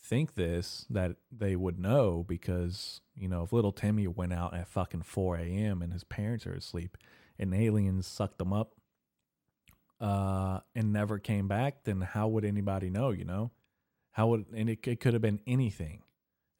think 0.00 0.34
this 0.34 0.84
that 0.90 1.16
they 1.32 1.56
would 1.56 1.78
know 1.78 2.24
because 2.28 3.00
you 3.14 3.26
know 3.26 3.42
if 3.42 3.52
little 3.52 3.72
Timmy 3.72 4.06
went 4.06 4.34
out 4.34 4.54
at 4.54 4.68
fucking 4.68 5.02
4 5.02 5.38
a.m. 5.38 5.80
and 5.80 5.94
his 5.94 6.04
parents 6.04 6.46
are 6.46 6.52
asleep 6.52 6.98
and 7.38 7.54
aliens 7.54 8.06
sucked 8.06 8.36
them 8.38 8.52
up 8.52 8.74
uh, 10.04 10.60
and 10.74 10.92
never 10.92 11.18
came 11.18 11.48
back, 11.48 11.84
then 11.84 12.02
how 12.02 12.28
would 12.28 12.44
anybody 12.44 12.90
know? 12.90 13.10
You 13.10 13.24
know, 13.24 13.52
how 14.12 14.26
would 14.28 14.44
and 14.54 14.68
it, 14.68 14.86
it 14.86 15.00
could 15.00 15.14
have 15.14 15.22
been 15.22 15.40
anything 15.46 16.02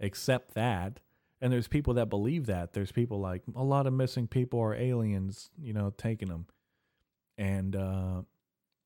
except 0.01 0.55
that. 0.55 1.01
And 1.43 1.53
there's 1.53 1.69
people 1.69 1.93
that 1.95 2.09
believe 2.09 2.47
that. 2.47 2.73
There's 2.73 2.91
people 2.91 3.21
like 3.21 3.43
a 3.55 3.63
lot 3.63 3.87
of 3.87 3.93
missing 3.93 4.29
people 4.29 4.61
are 4.61 4.75
aliens, 4.75 5.51
you 5.61 5.75
know, 5.75 5.93
taking 5.99 6.29
them, 6.29 6.47
and 7.37 7.77
uh, 7.77 8.23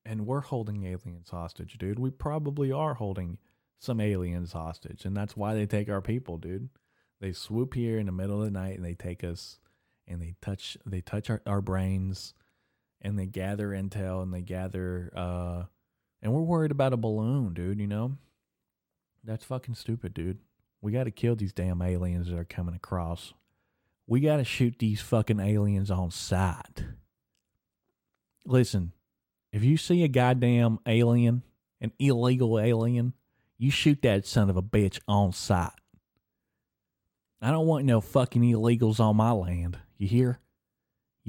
and 0.03 0.27
we're 0.27 0.41
holding 0.41 0.83
aliens 0.83 1.29
hostage, 1.29 1.77
dude. 1.77 1.97
We 1.97 2.09
probably 2.09 2.69
are 2.69 2.95
holding 2.95 3.37
some 3.79 4.01
aliens 4.01 4.51
hostage, 4.51 5.05
and 5.05 5.15
that's 5.15 5.37
why 5.37 5.53
they 5.53 5.67
take 5.67 5.87
our 5.87 6.01
people, 6.01 6.37
dude. 6.37 6.67
They 7.21 7.31
swoop 7.31 7.75
here 7.75 7.97
in 7.97 8.07
the 8.07 8.11
middle 8.11 8.39
of 8.39 8.45
the 8.45 8.59
night 8.59 8.75
and 8.75 8.83
they 8.83 8.95
take 8.95 9.23
us, 9.23 9.57
and 10.05 10.21
they 10.21 10.35
touch 10.41 10.77
they 10.85 10.99
touch 10.99 11.29
our, 11.29 11.41
our 11.45 11.61
brains 11.61 12.33
and 13.01 13.17
they 13.17 13.25
gather 13.25 13.69
intel 13.69 14.21
and 14.23 14.33
they 14.33 14.41
gather 14.41 15.11
uh 15.15 15.63
and 16.21 16.33
we're 16.33 16.41
worried 16.41 16.71
about 16.71 16.93
a 16.93 16.97
balloon, 16.97 17.53
dude, 17.53 17.79
you 17.79 17.87
know? 17.87 18.17
That's 19.23 19.45
fucking 19.45 19.75
stupid, 19.75 20.13
dude. 20.13 20.39
We 20.81 20.91
got 20.91 21.05
to 21.05 21.11
kill 21.11 21.35
these 21.35 21.53
damn 21.53 21.81
aliens 21.81 22.29
that 22.29 22.37
are 22.37 22.45
coming 22.45 22.75
across. 22.75 23.33
We 24.07 24.19
got 24.19 24.37
to 24.37 24.43
shoot 24.43 24.75
these 24.79 25.01
fucking 25.01 25.39
aliens 25.39 25.91
on 25.91 26.11
sight. 26.11 26.83
Listen, 28.45 28.93
if 29.51 29.63
you 29.63 29.77
see 29.77 30.03
a 30.03 30.07
goddamn 30.07 30.79
alien, 30.85 31.43
an 31.81 31.91
illegal 31.99 32.59
alien, 32.59 33.13
you 33.57 33.71
shoot 33.71 34.01
that 34.01 34.25
son 34.25 34.49
of 34.49 34.57
a 34.57 34.63
bitch 34.63 34.99
on 35.07 35.33
sight. 35.33 35.71
I 37.41 37.51
don't 37.51 37.67
want 37.67 37.85
no 37.85 38.01
fucking 38.01 38.41
illegals 38.41 38.99
on 38.99 39.15
my 39.15 39.31
land. 39.31 39.77
You 39.97 40.07
hear? 40.07 40.39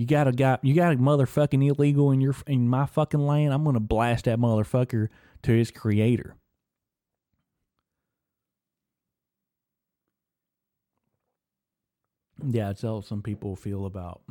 You 0.01 0.07
got 0.07 0.26
a 0.26 0.32
guy, 0.32 0.59
you 0.62 0.72
got 0.72 0.94
a 0.94 0.96
motherfucking 0.96 1.62
illegal 1.62 2.11
in 2.11 2.22
your 2.22 2.34
in 2.46 2.66
my 2.66 2.86
fucking 2.86 3.20
land. 3.20 3.53
I'm 3.53 3.64
gonna 3.64 3.80
blast 3.80 4.24
that 4.24 4.38
motherfucker 4.38 5.09
to 5.42 5.53
his 5.53 5.70
creator. 5.70 6.36
Yeah, 12.42 12.70
it's 12.70 12.80
how 12.80 13.03
some 13.03 13.20
people 13.20 13.57
feel 13.57 13.84
about 13.84 14.22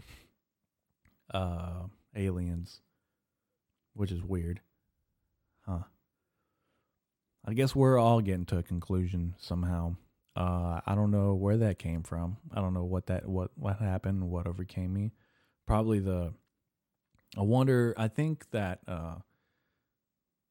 uh 1.32 1.84
aliens, 2.16 2.82
which 3.94 4.12
is 4.12 4.24
weird, 4.24 4.62
huh? 5.68 5.84
I 7.46 7.54
guess 7.54 7.76
we're 7.76 8.00
all 8.00 8.22
getting 8.22 8.46
to 8.46 8.58
a 8.58 8.64
conclusion 8.64 9.36
somehow. 9.38 9.98
Uh, 10.36 10.82
I 10.84 10.96
don't 10.96 11.12
know 11.12 11.36
where 11.36 11.58
that 11.58 11.78
came 11.78 12.02
from. 12.02 12.38
I 12.52 12.60
don't 12.60 12.74
know 12.74 12.86
what 12.86 13.06
that 13.06 13.30
what 13.30 13.52
what 13.54 13.78
happened, 13.78 14.32
what 14.32 14.48
overcame 14.48 14.92
me 14.92 15.12
probably 15.70 16.00
the 16.00 16.34
I 17.38 17.42
wonder 17.42 17.94
I 17.96 18.08
think 18.08 18.50
that 18.50 18.80
uh 18.88 19.18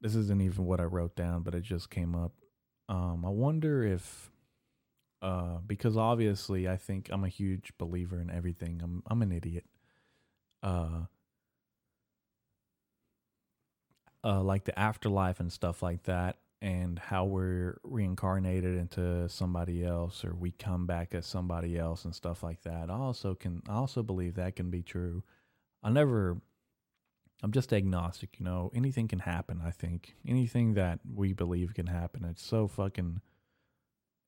this 0.01 0.15
isn't 0.15 0.41
even 0.41 0.65
what 0.65 0.79
I 0.81 0.85
wrote 0.85 1.17
down, 1.17 1.43
but 1.43 1.57
it 1.57 1.63
just 1.63 1.91
came 1.91 2.15
up. 2.15 2.31
Um 2.89 3.25
I 3.27 3.31
wonder 3.31 3.83
if 3.83 4.31
uh 5.21 5.59
because 5.67 5.97
obviously 5.97 6.69
I 6.69 6.77
think 6.77 7.09
I'm 7.11 7.25
a 7.25 7.29
huge 7.29 7.73
believer 7.79 8.21
in 8.21 8.31
everything. 8.31 8.81
I'm 8.81 9.03
I'm 9.09 9.21
an 9.23 9.33
idiot. 9.33 9.65
Uh 10.63 11.07
uh, 14.23 14.43
like 14.43 14.65
the 14.65 14.79
afterlife 14.79 15.41
and 15.41 15.53
stuff 15.53 15.83
like 15.83 16.05
that, 16.05 16.39
and 16.61 16.99
how 16.99 17.25
we're 17.25 17.79
reincarnated 17.85 18.77
into 18.77 19.29
somebody 19.29 19.85
else, 19.85 20.25
or 20.25 20.35
we 20.35 20.51
come 20.51 20.87
back 20.87 21.15
as 21.15 21.27
somebody 21.27 21.79
else 21.79 22.05
and 22.05 22.15
stuff 22.15 22.43
like 22.43 22.63
that. 22.63 22.91
I 22.91 22.95
also 22.95 23.35
can 23.35 23.63
I 23.69 23.75
also 23.75 24.03
believe 24.03 24.35
that 24.35 24.57
can 24.57 24.71
be 24.71 24.83
true. 24.83 25.23
I 25.83 25.91
never. 25.91 26.39
I'm 27.41 27.53
just 27.53 27.73
agnostic, 27.73 28.41
you 28.41 28.45
know. 28.45 28.73
Anything 28.75 29.07
can 29.07 29.21
happen. 29.21 29.63
I 29.65 29.71
think 29.71 30.17
anything 30.27 30.75
that 30.75 30.99
we 31.15 31.33
believe 31.33 31.73
can 31.75 31.87
happen. 31.87 32.25
It's 32.25 32.43
so 32.43 32.67
fucking, 32.67 33.21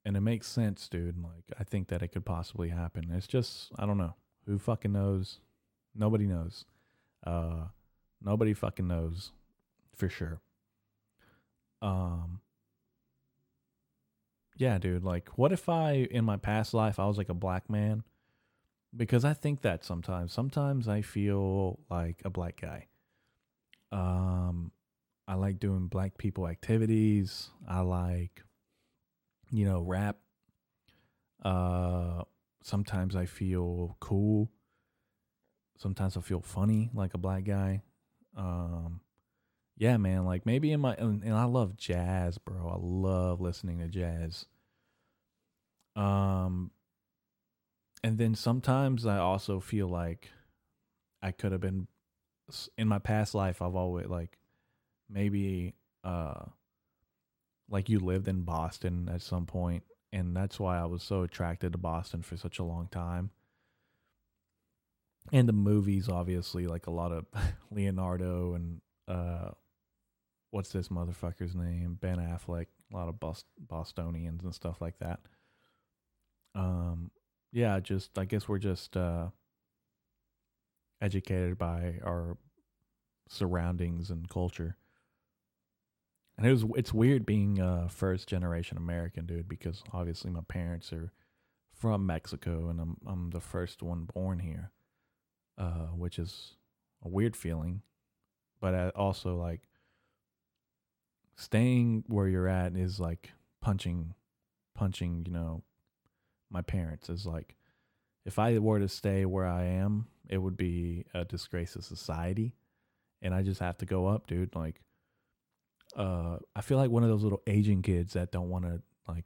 and 0.05 0.17
it 0.17 0.21
makes 0.21 0.47
sense, 0.47 0.89
dude. 0.89 1.21
Like 1.21 1.53
I 1.59 1.65
think 1.65 1.89
that 1.89 2.03
it 2.03 2.09
could 2.09 2.25
possibly 2.25 2.69
happen. 2.69 3.11
It's 3.13 3.27
just 3.27 3.73
I 3.77 3.87
don't 3.87 3.99
know. 3.99 4.15
Who 4.47 4.59
fucking 4.59 4.93
knows? 4.93 5.41
Nobody 5.97 6.27
knows. 6.27 6.65
Uh, 7.27 7.65
nobody 8.23 8.55
fucking 8.55 8.87
knows 8.87 9.33
for 9.97 10.09
sure. 10.09 10.41
Um, 11.83 12.41
yeah, 14.57 14.79
dude. 14.79 15.05
Like, 15.05 15.31
what 15.37 15.53
if 15.53 15.69
I, 15.69 16.09
in 16.11 16.25
my 16.25 16.37
past 16.37 16.75
life, 16.75 16.99
I 16.99 17.07
was 17.07 17.17
like 17.17 17.29
a 17.31 17.35
black 17.35 17.71
man? 17.71 18.03
Because 18.95 19.25
I 19.25 19.33
think 19.35 19.63
that 19.63 19.85
sometimes. 19.85 20.33
Sometimes 20.33 20.89
I 20.89 21.01
feel 21.01 21.79
like 21.91 22.23
a 22.25 22.31
black 22.31 22.61
guy. 22.61 22.89
Um, 23.93 24.73
I 25.27 25.35
like 25.35 25.61
doing 25.61 25.87
black 25.87 26.19
people 26.19 26.49
activities. 26.49 27.51
I 27.69 27.81
like, 27.81 28.43
you 29.51 29.65
know, 29.65 29.81
rap. 29.81 30.17
Uh, 31.43 32.25
sometimes 32.63 33.17
I 33.17 33.27
feel 33.27 33.97
cool. 34.01 34.51
Sometimes 35.79 36.17
I 36.17 36.21
feel 36.21 36.43
funny 36.43 36.91
like 36.93 37.15
a 37.15 37.19
black 37.19 37.45
guy. 37.45 37.83
Um, 38.37 39.01
yeah, 39.81 39.97
man, 39.97 40.27
like 40.27 40.45
maybe 40.45 40.73
in 40.73 40.81
my 40.81 40.95
and, 40.97 41.25
and 41.25 41.33
I 41.33 41.45
love 41.45 41.75
jazz, 41.75 42.37
bro. 42.37 42.69
I 42.69 42.77
love 42.79 43.41
listening 43.41 43.79
to 43.79 43.89
jazz. 43.89 44.45
Um, 45.97 46.71
and 48.05 48.19
then 48.19 48.35
sometimes 48.35 49.07
I 49.07 49.17
also 49.17 49.59
feel 49.59 49.89
like 49.89 50.29
I 51.23 51.33
could 51.33 51.53
have 51.53 51.63
been 51.63 51.87
in 52.77 52.89
my 52.89 52.99
past 52.99 53.35
life. 53.35 53.63
I've 53.63 53.75
always 53.75 54.07
like 54.07 54.37
maybe 55.09 55.75
uh 56.05 56.45
like 57.71 57.89
you 57.89 58.01
lived 58.01 58.29
in 58.29 58.43
Boston 58.43 59.09
at 59.11 59.23
some 59.23 59.47
point 59.47 59.85
and 60.13 60.37
that's 60.37 60.61
why 60.61 60.79
I 60.79 60.85
was 60.85 61.03
so 61.03 61.23
attracted 61.23 61.73
to 61.73 61.79
Boston 61.79 62.21
for 62.21 62.37
such 62.37 62.59
a 62.59 62.65
long 62.65 62.89
time. 62.91 63.31
And 65.33 65.49
the 65.49 65.55
movies, 65.55 66.07
obviously, 66.07 66.67
like 66.67 66.87
a 66.87 66.91
lot 66.91 67.13
of 67.13 67.25
Leonardo 67.71 68.55
and 68.55 68.81
uh, 69.09 69.51
what's 70.51 70.71
this 70.71 70.89
motherfucker's 70.89 71.55
name? 71.55 71.99
Ben 72.01 72.19
Affleck, 72.19 72.67
a 72.93 72.97
lot 72.97 73.09
of 73.09 73.21
Bos- 73.21 73.45
Bostonians 73.59 74.45
and 74.45 74.55
stuff 74.55 74.81
like 74.81 74.99
that. 74.99 75.21
Um, 76.55 77.11
yeah, 77.53 77.79
just 77.81 78.19
I 78.19 78.25
guess 78.25 78.49
we're 78.49 78.59
just 78.59 78.97
uh, 78.97 79.29
educated 81.01 81.59
by 81.59 81.95
our 82.05 82.37
surroundings 83.29 84.11
and 84.11 84.29
culture. 84.29 84.77
And 86.37 86.47
it 86.47 86.51
was 86.51 86.65
it's 86.75 86.93
weird 86.93 87.27
being 87.27 87.61
a 87.61 87.89
first 87.89 88.29
generation 88.29 88.77
American 88.77 89.27
dude 89.27 89.49
because 89.49 89.83
obviously 89.93 90.31
my 90.31 90.41
parents 90.49 90.93
are 90.93 91.13
from 91.75 92.07
Mexico 92.07 92.69
and 92.69 92.81
I'm 92.81 92.97
I'm 93.07 93.31
the 93.31 93.41
first 93.41 93.83
one 93.83 94.09
born 94.13 94.39
here, 94.41 94.71
uh, 95.59 95.89
which 95.89 96.19
is 96.19 96.55
a 97.05 97.09
weird 97.09 97.37
feeling, 97.37 97.83
but 98.61 98.95
also 98.97 99.37
like 99.37 99.70
staying 101.41 102.05
where 102.07 102.29
you're 102.29 102.49
at 102.49 102.77
is 102.77 103.01
like 103.01 103.33
punching, 103.61 104.15
punching. 104.75 105.25
You 105.27 105.33
know, 105.33 105.63
my 106.51 106.63
parents 106.63 107.09
is 107.09 107.27
like 107.27 107.57
if 108.25 108.39
I 108.39 108.59
were 108.59 108.79
to 108.79 108.89
stay 108.89 109.25
where 109.25 109.47
I 109.47 109.65
am, 109.65 110.07
it 110.29 110.39
would 110.39 110.57
be 110.57 111.05
a 111.15 111.25
disgrace 111.25 111.73
to 111.73 111.83
society, 111.83 112.55
and 113.23 113.35
I 113.35 113.43
just 113.43 113.61
have 113.61 113.79
to 113.79 113.87
go 113.87 114.07
up, 114.07 114.27
dude. 114.27 114.55
Like 114.55 114.81
uh 115.97 116.37
I 116.55 116.61
feel 116.61 116.79
like 116.79 116.91
one 116.91 117.03
of 117.03 117.09
those 117.09 117.25
little 117.25 117.43
Asian 117.47 117.83
kids 117.83 118.13
that 118.13 118.31
don't 118.31 118.49
want 118.49 118.65
to 118.65 118.81
like 119.09 119.25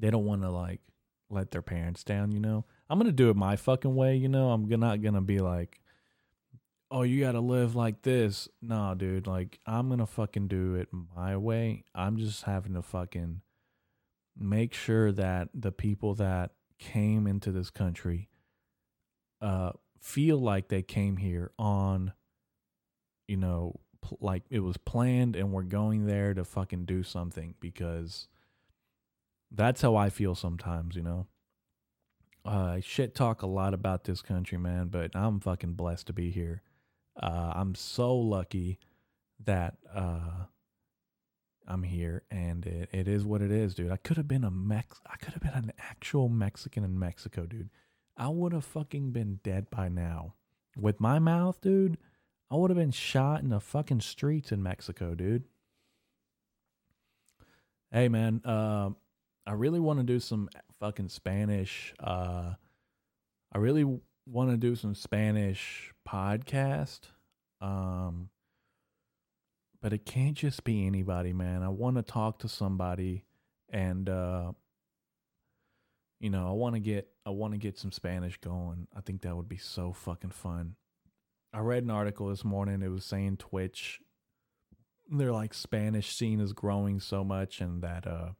they 0.00 0.10
don't 0.10 0.24
want 0.24 0.42
to 0.42 0.50
like 0.50 0.80
let 1.30 1.50
their 1.50 1.62
parents 1.62 2.04
down, 2.04 2.32
you 2.32 2.40
know. 2.40 2.64
I'm 2.88 2.98
to 3.06 3.12
do 3.12 3.30
it 3.30 3.36
my 3.36 3.56
fucking 3.56 3.94
way, 3.94 4.16
you 4.16 4.28
know. 4.28 4.50
I'm 4.50 4.68
not 4.68 5.00
to 5.14 5.20
be 5.20 5.38
like 5.38 5.80
oh, 6.90 7.02
you 7.02 7.20
got 7.20 7.32
to 7.32 7.40
live 7.40 7.74
like 7.74 8.02
this. 8.02 8.48
Nah, 8.62 8.94
dude, 8.94 9.26
like 9.26 9.58
I'm 9.66 9.88
going 9.88 10.00
to 10.00 10.06
fucking 10.06 10.48
do 10.48 10.74
it 10.74 10.88
my 11.16 11.36
way. 11.36 11.84
I'm 11.94 12.16
just 12.16 12.44
having 12.44 12.74
to 12.74 12.82
fucking 12.82 13.40
make 14.36 14.74
sure 14.74 15.12
that 15.12 15.48
the 15.54 15.72
people 15.72 16.14
that 16.14 16.50
came 16.80 17.26
into 17.28 17.52
this 17.52 17.70
country 17.70 18.28
uh 19.40 19.70
feel 20.00 20.36
like 20.36 20.66
they 20.68 20.82
came 20.82 21.16
here 21.16 21.52
on 21.56 22.12
you 23.28 23.36
know 23.36 23.78
like 24.20 24.42
it 24.50 24.60
was 24.60 24.76
planned 24.76 25.36
and 25.36 25.52
we're 25.52 25.62
going 25.62 26.06
there 26.06 26.34
to 26.34 26.44
fucking 26.44 26.84
do 26.84 27.02
something 27.02 27.54
because 27.60 28.28
that's 29.50 29.82
how 29.82 29.96
I 29.96 30.10
feel 30.10 30.34
sometimes, 30.34 30.96
you 30.96 31.02
know. 31.02 31.26
Uh, 32.46 32.74
I 32.76 32.80
shit 32.84 33.14
talk 33.14 33.42
a 33.42 33.46
lot 33.46 33.72
about 33.72 34.04
this 34.04 34.20
country, 34.20 34.58
man, 34.58 34.88
but 34.88 35.14
I'm 35.16 35.40
fucking 35.40 35.74
blessed 35.74 36.08
to 36.08 36.12
be 36.12 36.30
here. 36.30 36.62
Uh, 37.20 37.52
I'm 37.54 37.74
so 37.74 38.14
lucky 38.16 38.78
that 39.44 39.76
uh, 39.94 40.46
I'm 41.66 41.82
here, 41.82 42.22
and 42.30 42.66
it, 42.66 42.88
it 42.92 43.08
is 43.08 43.24
what 43.24 43.42
it 43.42 43.50
is, 43.50 43.74
dude. 43.74 43.92
I 43.92 43.96
could 43.96 44.16
have 44.16 44.28
been 44.28 44.44
a 44.44 44.50
Mex, 44.50 45.00
I 45.06 45.16
could 45.16 45.32
have 45.34 45.42
been 45.42 45.52
an 45.52 45.72
actual 45.78 46.28
Mexican 46.28 46.84
in 46.84 46.98
Mexico, 46.98 47.46
dude. 47.46 47.70
I 48.16 48.28
would 48.28 48.52
have 48.52 48.64
fucking 48.64 49.10
been 49.10 49.40
dead 49.42 49.70
by 49.70 49.88
now. 49.88 50.34
With 50.76 51.00
my 51.00 51.18
mouth, 51.18 51.60
dude, 51.60 51.98
I 52.50 52.56
would 52.56 52.70
have 52.70 52.78
been 52.78 52.90
shot 52.90 53.42
in 53.42 53.48
the 53.48 53.60
fucking 53.60 54.00
streets 54.00 54.52
in 54.52 54.62
Mexico, 54.62 55.14
dude. 55.14 55.44
Hey, 57.90 58.08
man, 58.08 58.40
uh, 58.44 58.90
I 59.46 59.52
really 59.52 59.80
want 59.80 60.00
to 60.00 60.04
do 60.04 60.18
some 60.18 60.48
fucking 60.80 61.08
Spanish. 61.08 61.94
Uh, 62.00 62.54
I 63.52 63.58
really 63.58 64.00
want 64.26 64.50
to 64.50 64.56
do 64.56 64.74
some 64.74 64.94
Spanish 64.94 65.92
podcast. 66.08 67.00
Um, 67.60 68.30
but 69.80 69.92
it 69.92 70.06
can't 70.06 70.36
just 70.36 70.64
be 70.64 70.86
anybody, 70.86 71.32
man. 71.32 71.62
I 71.62 71.68
want 71.68 71.96
to 71.96 72.02
talk 72.02 72.38
to 72.40 72.48
somebody 72.48 73.24
and 73.70 74.08
uh 74.08 74.52
you 76.20 76.30
know, 76.30 76.48
I 76.48 76.52
want 76.52 76.74
to 76.74 76.80
get 76.80 77.08
I 77.26 77.30
want 77.30 77.52
to 77.52 77.58
get 77.58 77.78
some 77.78 77.92
Spanish 77.92 78.38
going. 78.38 78.86
I 78.96 79.02
think 79.02 79.22
that 79.22 79.36
would 79.36 79.48
be 79.48 79.58
so 79.58 79.92
fucking 79.92 80.30
fun. 80.30 80.76
I 81.52 81.60
read 81.60 81.82
an 81.82 81.90
article 81.90 82.28
this 82.28 82.44
morning. 82.44 82.82
It 82.82 82.90
was 82.90 83.04
saying 83.04 83.36
Twitch, 83.36 84.00
they're 85.10 85.32
like 85.32 85.52
Spanish 85.52 86.16
scene 86.16 86.40
is 86.40 86.52
growing 86.52 86.98
so 86.98 87.24
much, 87.24 87.60
and 87.60 87.82
that 87.82 88.06
uh, 88.06 88.30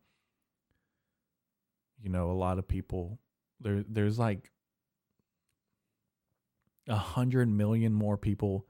you 2.02 2.08
know, 2.08 2.30
a 2.30 2.32
lot 2.32 2.58
of 2.58 2.66
people 2.66 3.18
there. 3.60 3.84
There's 3.86 4.18
like 4.18 4.50
a 6.88 6.96
hundred 6.96 7.48
million 7.48 7.92
more 7.92 8.16
people 8.16 8.66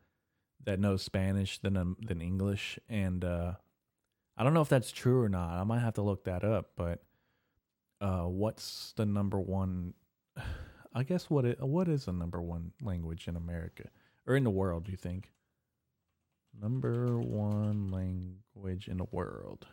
that 0.64 0.80
know 0.80 0.96
Spanish 0.96 1.58
than 1.58 1.76
um, 1.76 1.96
than 2.00 2.20
English, 2.20 2.78
and 2.88 3.24
uh, 3.24 3.52
I 4.36 4.44
don't 4.44 4.54
know 4.54 4.62
if 4.62 4.68
that's 4.68 4.92
true 4.92 5.20
or 5.20 5.28
not. 5.28 5.58
I 5.58 5.64
might 5.64 5.80
have 5.80 5.94
to 5.94 6.02
look 6.02 6.24
that 6.24 6.44
up. 6.44 6.70
But 6.76 7.02
uh, 8.00 8.24
what's 8.24 8.92
the 8.96 9.06
number 9.06 9.40
one? 9.40 9.94
I 10.96 11.02
guess 11.02 11.28
what 11.28 11.44
it, 11.44 11.60
what 11.60 11.88
is 11.88 12.04
the 12.04 12.12
number 12.12 12.40
one 12.40 12.72
language 12.80 13.26
in 13.26 13.34
America? 13.34 13.90
or 14.26 14.36
in 14.36 14.44
the 14.44 14.50
world, 14.50 14.84
do 14.84 14.90
you 14.90 14.96
think? 14.96 15.32
Number 16.60 17.18
one 17.18 17.90
language 17.90 18.88
in 18.88 18.98
the 18.98 19.06
world. 19.10 19.66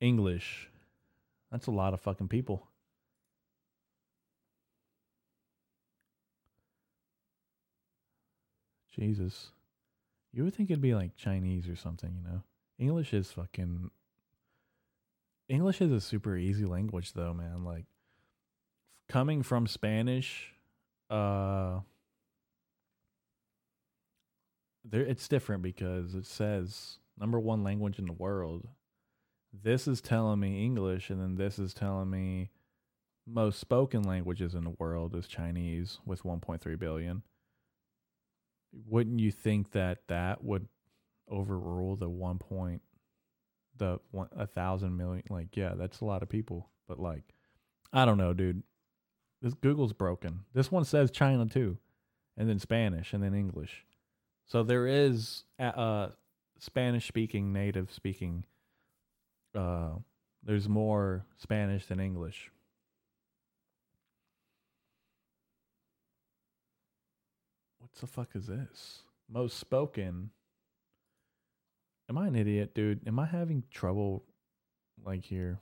English. 0.00 0.68
That's 1.50 1.66
a 1.66 1.72
lot 1.72 1.94
of 1.94 2.00
fucking 2.00 2.28
people. 2.28 2.68
Jesus. 8.94 9.52
You 10.32 10.44
would 10.44 10.54
think 10.54 10.70
it'd 10.70 10.80
be 10.80 10.94
like 10.94 11.16
Chinese 11.16 11.68
or 11.68 11.76
something, 11.76 12.14
you 12.14 12.22
know? 12.22 12.42
English 12.78 13.12
is 13.12 13.30
fucking. 13.30 13.90
English 15.48 15.80
is 15.80 15.92
a 15.92 16.00
super 16.00 16.36
easy 16.36 16.64
language, 16.64 17.12
though, 17.12 17.34
man. 17.34 17.64
Like, 17.64 17.84
coming 19.08 19.42
from 19.42 19.66
Spanish, 19.66 20.54
uh, 21.10 21.80
there 24.84 25.02
it's 25.02 25.28
different 25.28 25.62
because 25.62 26.14
it 26.14 26.26
says 26.26 26.98
number 27.18 27.38
one 27.38 27.62
language 27.62 27.98
in 27.98 28.06
the 28.06 28.12
world. 28.12 28.68
This 29.52 29.86
is 29.86 30.00
telling 30.00 30.40
me 30.40 30.64
English, 30.64 31.10
and 31.10 31.20
then 31.20 31.36
this 31.36 31.58
is 31.58 31.74
telling 31.74 32.10
me 32.10 32.50
most 33.26 33.58
spoken 33.58 34.02
languages 34.02 34.54
in 34.54 34.64
the 34.64 34.74
world 34.78 35.14
is 35.14 35.26
Chinese 35.26 36.00
with 36.04 36.24
1.3 36.24 36.78
billion. 36.78 37.22
Wouldn't 38.86 39.20
you 39.20 39.30
think 39.30 39.72
that 39.72 39.98
that 40.08 40.44
would 40.44 40.68
overrule 41.28 41.96
the 41.96 42.08
one 42.08 42.38
point, 42.38 42.82
the 43.76 43.98
one 44.10 44.28
a 44.36 44.46
thousand 44.46 44.96
million? 44.96 45.24
Like, 45.30 45.56
yeah, 45.56 45.74
that's 45.76 46.00
a 46.00 46.04
lot 46.04 46.22
of 46.22 46.28
people. 46.28 46.70
But 46.88 46.98
like, 46.98 47.24
I 47.92 48.04
don't 48.04 48.18
know, 48.18 48.32
dude. 48.32 48.62
This 49.42 49.54
Google's 49.54 49.92
broken. 49.92 50.40
This 50.54 50.72
one 50.72 50.84
says 50.84 51.10
China 51.10 51.46
too, 51.46 51.78
and 52.36 52.48
then 52.48 52.58
Spanish, 52.58 53.12
and 53.12 53.22
then 53.22 53.34
English. 53.34 53.84
So 54.46 54.62
there 54.62 54.86
is 54.86 55.44
uh 55.58 56.08
Spanish 56.58 57.06
speaking, 57.06 57.52
native 57.52 57.92
speaking. 57.92 58.44
Uh, 59.54 59.96
there's 60.42 60.68
more 60.68 61.24
Spanish 61.36 61.86
than 61.86 62.00
English. 62.00 62.50
What 67.94 68.00
the 68.00 68.06
fuck 68.08 68.30
is 68.34 68.48
this? 68.48 69.02
Most 69.30 69.56
spoken. 69.56 70.30
Am 72.10 72.18
I 72.18 72.26
an 72.26 72.34
idiot, 72.34 72.74
dude? 72.74 73.06
Am 73.06 73.20
I 73.20 73.26
having 73.26 73.62
trouble 73.70 74.24
like 75.04 75.24
here? 75.24 75.60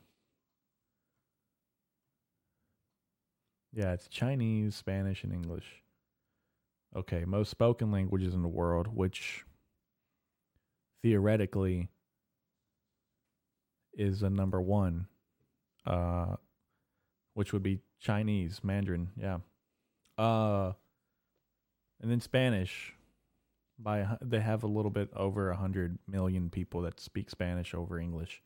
Yeah, 3.74 3.92
it's 3.92 4.08
Chinese, 4.08 4.74
Spanish, 4.74 5.24
and 5.24 5.32
English. 5.34 5.82
Okay, 6.96 7.26
most 7.26 7.50
spoken 7.50 7.92
languages 7.92 8.32
in 8.32 8.40
the 8.40 8.48
world, 8.48 8.86
which 8.86 9.44
theoretically 11.02 11.90
is 13.92 14.22
a 14.22 14.30
number 14.30 14.60
one, 14.60 15.06
uh, 15.84 16.36
which 17.34 17.52
would 17.52 17.62
be 17.62 17.80
Chinese, 18.00 18.60
Mandarin. 18.64 19.10
Yeah. 19.20 19.40
Uh, 20.16 20.72
and 22.02 22.10
then 22.10 22.20
Spanish. 22.20 22.94
By 23.78 24.06
they 24.20 24.40
have 24.40 24.62
a 24.62 24.68
little 24.68 24.90
bit 24.90 25.08
over 25.16 25.50
a 25.50 25.56
hundred 25.56 25.98
million 26.06 26.50
people 26.50 26.82
that 26.82 27.00
speak 27.00 27.30
Spanish 27.30 27.74
over 27.74 27.98
English, 27.98 28.42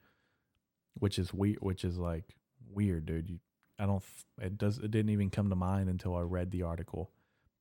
which 0.94 1.18
is 1.18 1.34
weird. 1.34 1.58
Which 1.60 1.84
is 1.84 1.98
like 1.98 2.36
weird, 2.70 3.06
dude. 3.06 3.28
You, 3.28 3.38
I 3.78 3.86
don't. 3.86 4.02
It 4.40 4.56
does. 4.56 4.78
It 4.78 4.90
didn't 4.90 5.10
even 5.10 5.30
come 5.30 5.50
to 5.50 5.56
mind 5.56 5.88
until 5.88 6.14
I 6.14 6.20
read 6.20 6.52
the 6.52 6.62
article. 6.62 7.10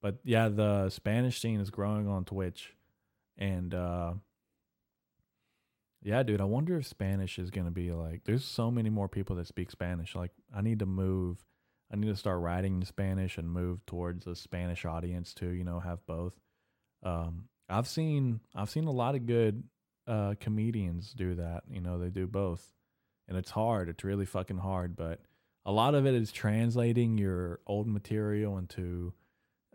But 0.02 0.20
yeah, 0.24 0.50
the 0.50 0.90
Spanish 0.90 1.42
scene 1.42 1.60
is 1.60 1.72
growing 1.72 2.08
on 2.08 2.24
Twitch, 2.24 2.74
and 3.38 3.74
uh, 3.74 4.14
yeah, 6.04 6.22
dude, 6.22 6.40
I 6.40 6.46
wonder 6.46 6.78
if 6.78 6.86
Spanish 6.86 7.40
is 7.40 7.50
gonna 7.50 7.72
be 7.72 7.92
like. 7.92 8.22
There's 8.26 8.46
so 8.46 8.70
many 8.70 8.92
more 8.92 9.10
people 9.10 9.36
that 9.38 9.48
speak 9.48 9.72
Spanish. 9.72 10.16
Like, 10.16 10.32
I 10.56 10.62
need 10.62 10.80
to 10.80 10.86
move. 10.86 11.44
I 11.92 11.96
need 11.96 12.08
to 12.08 12.16
start 12.16 12.42
writing 12.42 12.76
in 12.78 12.86
Spanish 12.86 13.38
and 13.38 13.50
move 13.50 13.86
towards 13.86 14.26
a 14.28 14.36
Spanish 14.36 14.86
audience 14.86 15.34
too. 15.34 15.50
You 15.50 15.64
know, 15.64 15.80
have 15.80 16.06
both. 16.06 16.34
Um, 17.04 17.46
I've 17.70 17.88
seen 17.88 18.42
I've 18.56 18.70
seen 18.70 18.86
a 18.86 18.92
lot 18.92 19.16
of 19.16 19.26
good 19.26 19.64
uh, 20.08 20.36
comedians 20.40 21.14
do 21.14 21.36
that. 21.36 21.64
You 21.70 21.82
know, 21.82 21.98
they 21.98 22.10
do 22.10 22.28
both, 22.28 22.74
and 23.28 23.38
it's 23.38 23.52
hard. 23.52 23.90
It's 23.90 24.04
really 24.04 24.26
fucking 24.26 24.60
hard. 24.60 24.96
But 24.96 25.22
a 25.66 25.72
lot 25.72 25.96
of 25.96 26.06
it 26.06 26.14
is 26.14 26.32
translating 26.32 27.18
your 27.18 27.60
old 27.66 27.88
material 27.88 28.58
into 28.58 29.14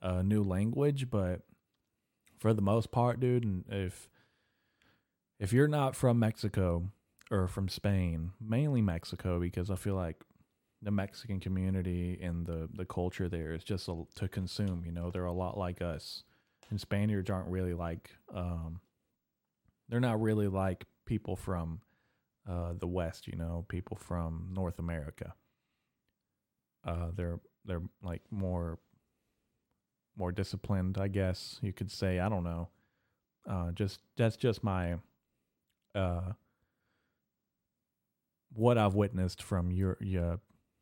a 0.02 0.22
new 0.22 0.42
language. 0.42 1.11
But 1.11 1.42
for 2.38 2.52
the 2.54 2.62
most 2.62 2.90
part, 2.90 3.20
dude, 3.20 3.44
and 3.44 3.64
if 3.68 4.08
if 5.38 5.52
you're 5.52 5.68
not 5.68 5.96
from 5.96 6.18
Mexico 6.18 6.90
or 7.30 7.46
from 7.46 7.68
Spain, 7.68 8.32
mainly 8.40 8.82
Mexico, 8.82 9.38
because 9.40 9.70
I 9.70 9.76
feel 9.76 9.94
like 9.94 10.24
the 10.83 10.91
Mexican 10.91 11.41
community 11.41 12.18
and 12.22 12.47
the 12.47 12.68
the 12.72 12.85
culture 12.85 13.28
there 13.28 13.53
is 13.53 13.64
just 13.64 13.89
a, 13.89 14.05
to 14.16 14.28
consume. 14.28 14.83
You 14.85 14.93
know, 14.93 15.11
they're 15.11 15.24
a 15.24 15.33
lot 15.33 15.59
like 15.59 15.83
us, 15.83 16.24
and 16.70 16.81
Spaniards 16.81 17.31
aren't 17.31 17.49
really 17.49 17.74
like 17.74 18.11
um, 18.35 18.81
they're 19.89 20.01
not 20.01 20.20
really 20.20 20.49
like 20.49 20.87
people 21.07 21.37
from 21.37 21.81
uh, 22.49 22.72
the 22.78 22.87
West. 22.87 23.26
You 23.26 23.37
know, 23.37 23.64
people 23.68 23.97
from 23.97 24.51
North 24.53 24.78
America. 24.78 25.35
Uh, 26.85 27.11
they're 27.14 27.41
they're 27.64 27.83
like 28.03 28.22
more 28.31 28.78
more 30.16 30.33
disciplined, 30.33 30.99
I 30.99 31.09
guess 31.09 31.59
you 31.62 31.72
could 31.72 31.91
say. 31.91 32.18
I 32.18 32.28
don't 32.28 32.45
know. 32.45 32.68
Uh, 33.49 33.72
just 33.72 34.01
that's 34.16 34.37
just 34.37 34.62
my 34.62 34.97
uh, 35.95 36.33
what 38.53 38.78
I've 38.78 38.95
witnessed 38.95 39.43
from 39.43 39.70
your, 39.70 39.97
your 40.01 40.41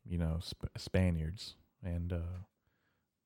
you 0.09 0.17
know, 0.17 0.39
Sp- 0.41 0.73
Spaniards, 0.77 1.55
and 1.83 2.11
uh, 2.11 2.43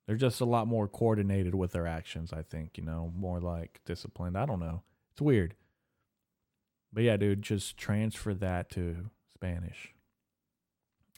they're 0.06 0.16
just 0.16 0.42
a 0.42 0.46
lot 0.46 0.68
more 0.68 0.88
coordinated 0.88 1.56
with 1.56 1.72
their 1.72 1.88
actions. 1.88 2.34
I 2.34 2.42
think 2.42 2.78
you 2.78 2.84
know, 2.84 3.12
more 3.16 3.40
like 3.40 3.82
disciplined. 3.86 4.38
I 4.38 4.46
don't 4.46 4.60
know. 4.60 4.84
It's 5.12 5.22
weird, 5.22 5.56
but 6.92 7.04
yeah, 7.04 7.18
dude, 7.18 7.42
just 7.42 7.78
transfer 7.78 8.34
that 8.34 8.70
to 8.72 9.10
Spanish. 9.34 9.94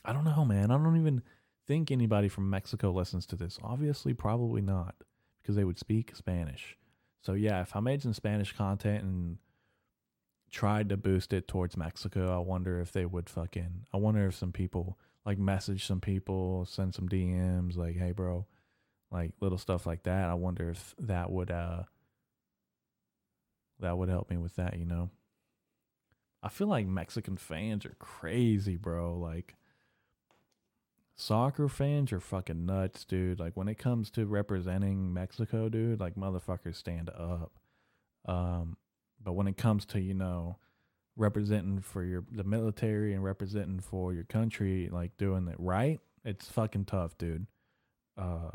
I 0.04 0.12
don't 0.12 0.24
know, 0.24 0.44
man. 0.44 0.70
I 0.70 0.78
don't 0.78 0.98
even 0.98 1.22
think 1.66 1.90
anybody 1.90 2.28
from 2.28 2.48
Mexico 2.48 2.92
listens 2.92 3.26
to 3.26 3.36
this. 3.36 3.58
Obviously, 3.62 4.14
probably 4.14 4.62
not, 4.62 4.94
because 5.42 5.56
they 5.56 5.64
would 5.64 5.78
speak 5.78 6.14
Spanish. 6.14 6.76
So 7.22 7.32
yeah, 7.32 7.60
if 7.62 7.74
I 7.74 7.80
made 7.80 8.02
some 8.02 8.12
Spanish 8.12 8.52
content 8.52 9.02
and 9.02 9.38
tried 10.50 10.88
to 10.88 10.96
boost 10.96 11.32
it 11.32 11.48
towards 11.48 11.76
Mexico. 11.76 12.34
I 12.34 12.38
wonder 12.38 12.80
if 12.80 12.92
they 12.92 13.04
would 13.04 13.28
fucking. 13.28 13.86
I 13.92 13.96
wonder 13.96 14.26
if 14.26 14.34
some 14.34 14.52
people 14.52 14.98
like 15.26 15.38
message 15.38 15.84
some 15.84 16.00
people, 16.00 16.64
send 16.66 16.94
some 16.94 17.08
DMs, 17.08 17.76
like, 17.76 17.96
"Hey, 17.96 18.12
bro," 18.12 18.46
like 19.10 19.32
little 19.40 19.58
stuff 19.58 19.84
like 19.86 20.04
that. 20.04 20.30
I 20.30 20.34
wonder 20.34 20.70
if 20.70 20.94
that 21.00 21.30
would 21.30 21.50
uh 21.50 21.82
that 23.80 23.98
would 23.98 24.08
help 24.08 24.30
me 24.30 24.36
with 24.38 24.56
that. 24.56 24.78
You 24.78 24.86
know, 24.86 25.10
I 26.42 26.48
feel 26.48 26.68
like 26.68 26.86
Mexican 26.86 27.36
fans 27.36 27.84
are 27.84 27.96
crazy, 27.98 28.76
bro. 28.76 29.18
Like 29.18 29.56
soccer 31.16 31.68
fans 31.68 32.12
are 32.12 32.20
fucking 32.20 32.64
nuts, 32.64 33.04
dude. 33.04 33.40
Like 33.40 33.56
when 33.56 33.68
it 33.68 33.78
comes 33.78 34.10
to 34.12 34.26
representing 34.26 35.12
Mexico, 35.12 35.68
dude, 35.68 36.00
like 36.00 36.14
motherfuckers 36.14 36.76
stand 36.76 37.10
up. 37.10 37.52
Um, 38.26 38.76
but 39.22 39.32
when 39.32 39.48
it 39.48 39.56
comes 39.56 39.84
to, 39.86 40.00
you 40.00 40.14
know, 40.14 40.58
representing 41.16 41.80
for 41.80 42.04
your 42.04 42.24
the 42.30 42.44
military 42.44 43.14
and 43.14 43.24
representing 43.24 43.80
for 43.80 44.12
your 44.12 44.24
country, 44.24 44.88
like 44.92 45.16
doing 45.16 45.48
it 45.48 45.56
right, 45.58 46.00
it's 46.24 46.48
fucking 46.48 46.84
tough, 46.84 47.16
dude. 47.18 47.46
Uh, 48.18 48.50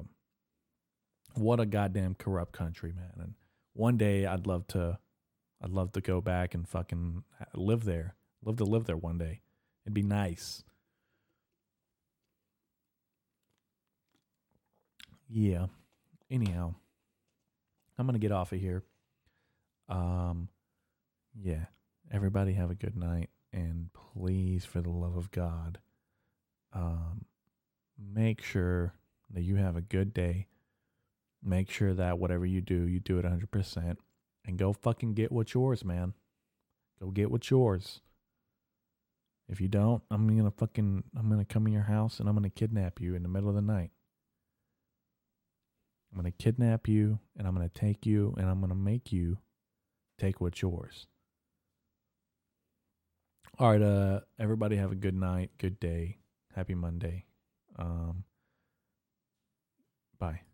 what 1.35 1.59
a 1.59 1.65
goddamn 1.65 2.15
corrupt 2.15 2.51
country, 2.53 2.91
man. 2.91 3.13
And 3.19 3.33
one 3.73 3.97
day 3.97 4.25
I'd 4.25 4.47
love 4.47 4.67
to 4.67 4.99
I'd 5.63 5.71
love 5.71 5.91
to 5.93 6.01
go 6.01 6.21
back 6.21 6.53
and 6.53 6.67
fucking 6.67 7.23
live 7.55 7.85
there. 7.85 8.15
Love 8.43 8.57
to 8.57 8.63
live 8.65 8.85
there 8.85 8.97
one 8.97 9.17
day. 9.17 9.41
It'd 9.85 9.93
be 9.93 10.01
nice. 10.01 10.63
Yeah. 15.29 15.67
Anyhow, 16.29 16.75
I'm 17.97 18.07
to 18.07 18.19
get 18.19 18.31
off 18.31 18.51
of 18.51 18.59
here. 18.59 18.83
Um 19.87 20.49
yeah. 21.41 21.65
Everybody 22.13 22.53
have 22.53 22.69
a 22.69 22.75
good 22.75 22.97
night 22.97 23.29
and 23.53 23.89
please 23.93 24.65
for 24.65 24.81
the 24.81 24.89
love 24.89 25.15
of 25.15 25.31
God 25.31 25.79
um 26.73 27.25
make 27.97 28.41
sure 28.41 28.93
that 29.29 29.43
you 29.43 29.55
have 29.55 29.75
a 29.75 29.81
good 29.81 30.13
day. 30.13 30.47
Make 31.43 31.69
sure 31.69 31.93
that 31.93 32.19
whatever 32.19 32.45
you 32.45 32.61
do, 32.61 32.87
you 32.87 32.99
do 32.99 33.17
it 33.17 33.25
100% 33.25 33.97
and 34.45 34.57
go 34.57 34.73
fucking 34.73 35.13
get 35.13 35.31
what's 35.31 35.53
yours, 35.53 35.83
man. 35.85 36.13
Go 36.99 37.11
get 37.11 37.31
what's 37.31 37.49
yours. 37.49 38.01
If 39.47 39.59
you 39.59 39.67
don't, 39.67 40.03
I'm 40.11 40.27
to 40.43 40.51
fucking 40.51 41.03
I'm 41.17 41.37
to 41.37 41.45
come 41.45 41.67
in 41.67 41.73
your 41.73 41.83
house 41.83 42.19
and 42.19 42.29
I'm 42.29 42.41
to 42.43 42.49
kidnap 42.49 43.01
you 43.01 43.15
in 43.15 43.23
the 43.23 43.29
middle 43.29 43.49
of 43.49 43.55
the 43.55 43.61
night. 43.61 43.91
I'm 46.11 46.21
going 46.21 46.31
to 46.31 46.43
kidnap 46.43 46.87
you 46.87 47.19
and 47.37 47.47
I'm 47.47 47.55
going 47.55 47.67
to 47.67 47.79
take 47.79 48.05
you 48.05 48.35
and 48.37 48.49
I'm 48.49 48.59
going 48.59 48.69
to 48.69 48.75
make 48.75 49.13
you 49.13 49.37
take 50.19 50.41
what's 50.41 50.61
yours. 50.61 51.07
All 53.59 53.71
right, 53.71 53.81
uh, 53.81 54.21
everybody 54.39 54.75
have 54.77 54.91
a 54.91 54.95
good 54.95 55.13
night, 55.15 55.51
good 55.57 55.79
day, 55.79 56.17
happy 56.55 56.73
Monday. 56.75 57.25
Um, 57.77 58.25
bye. 60.19 60.41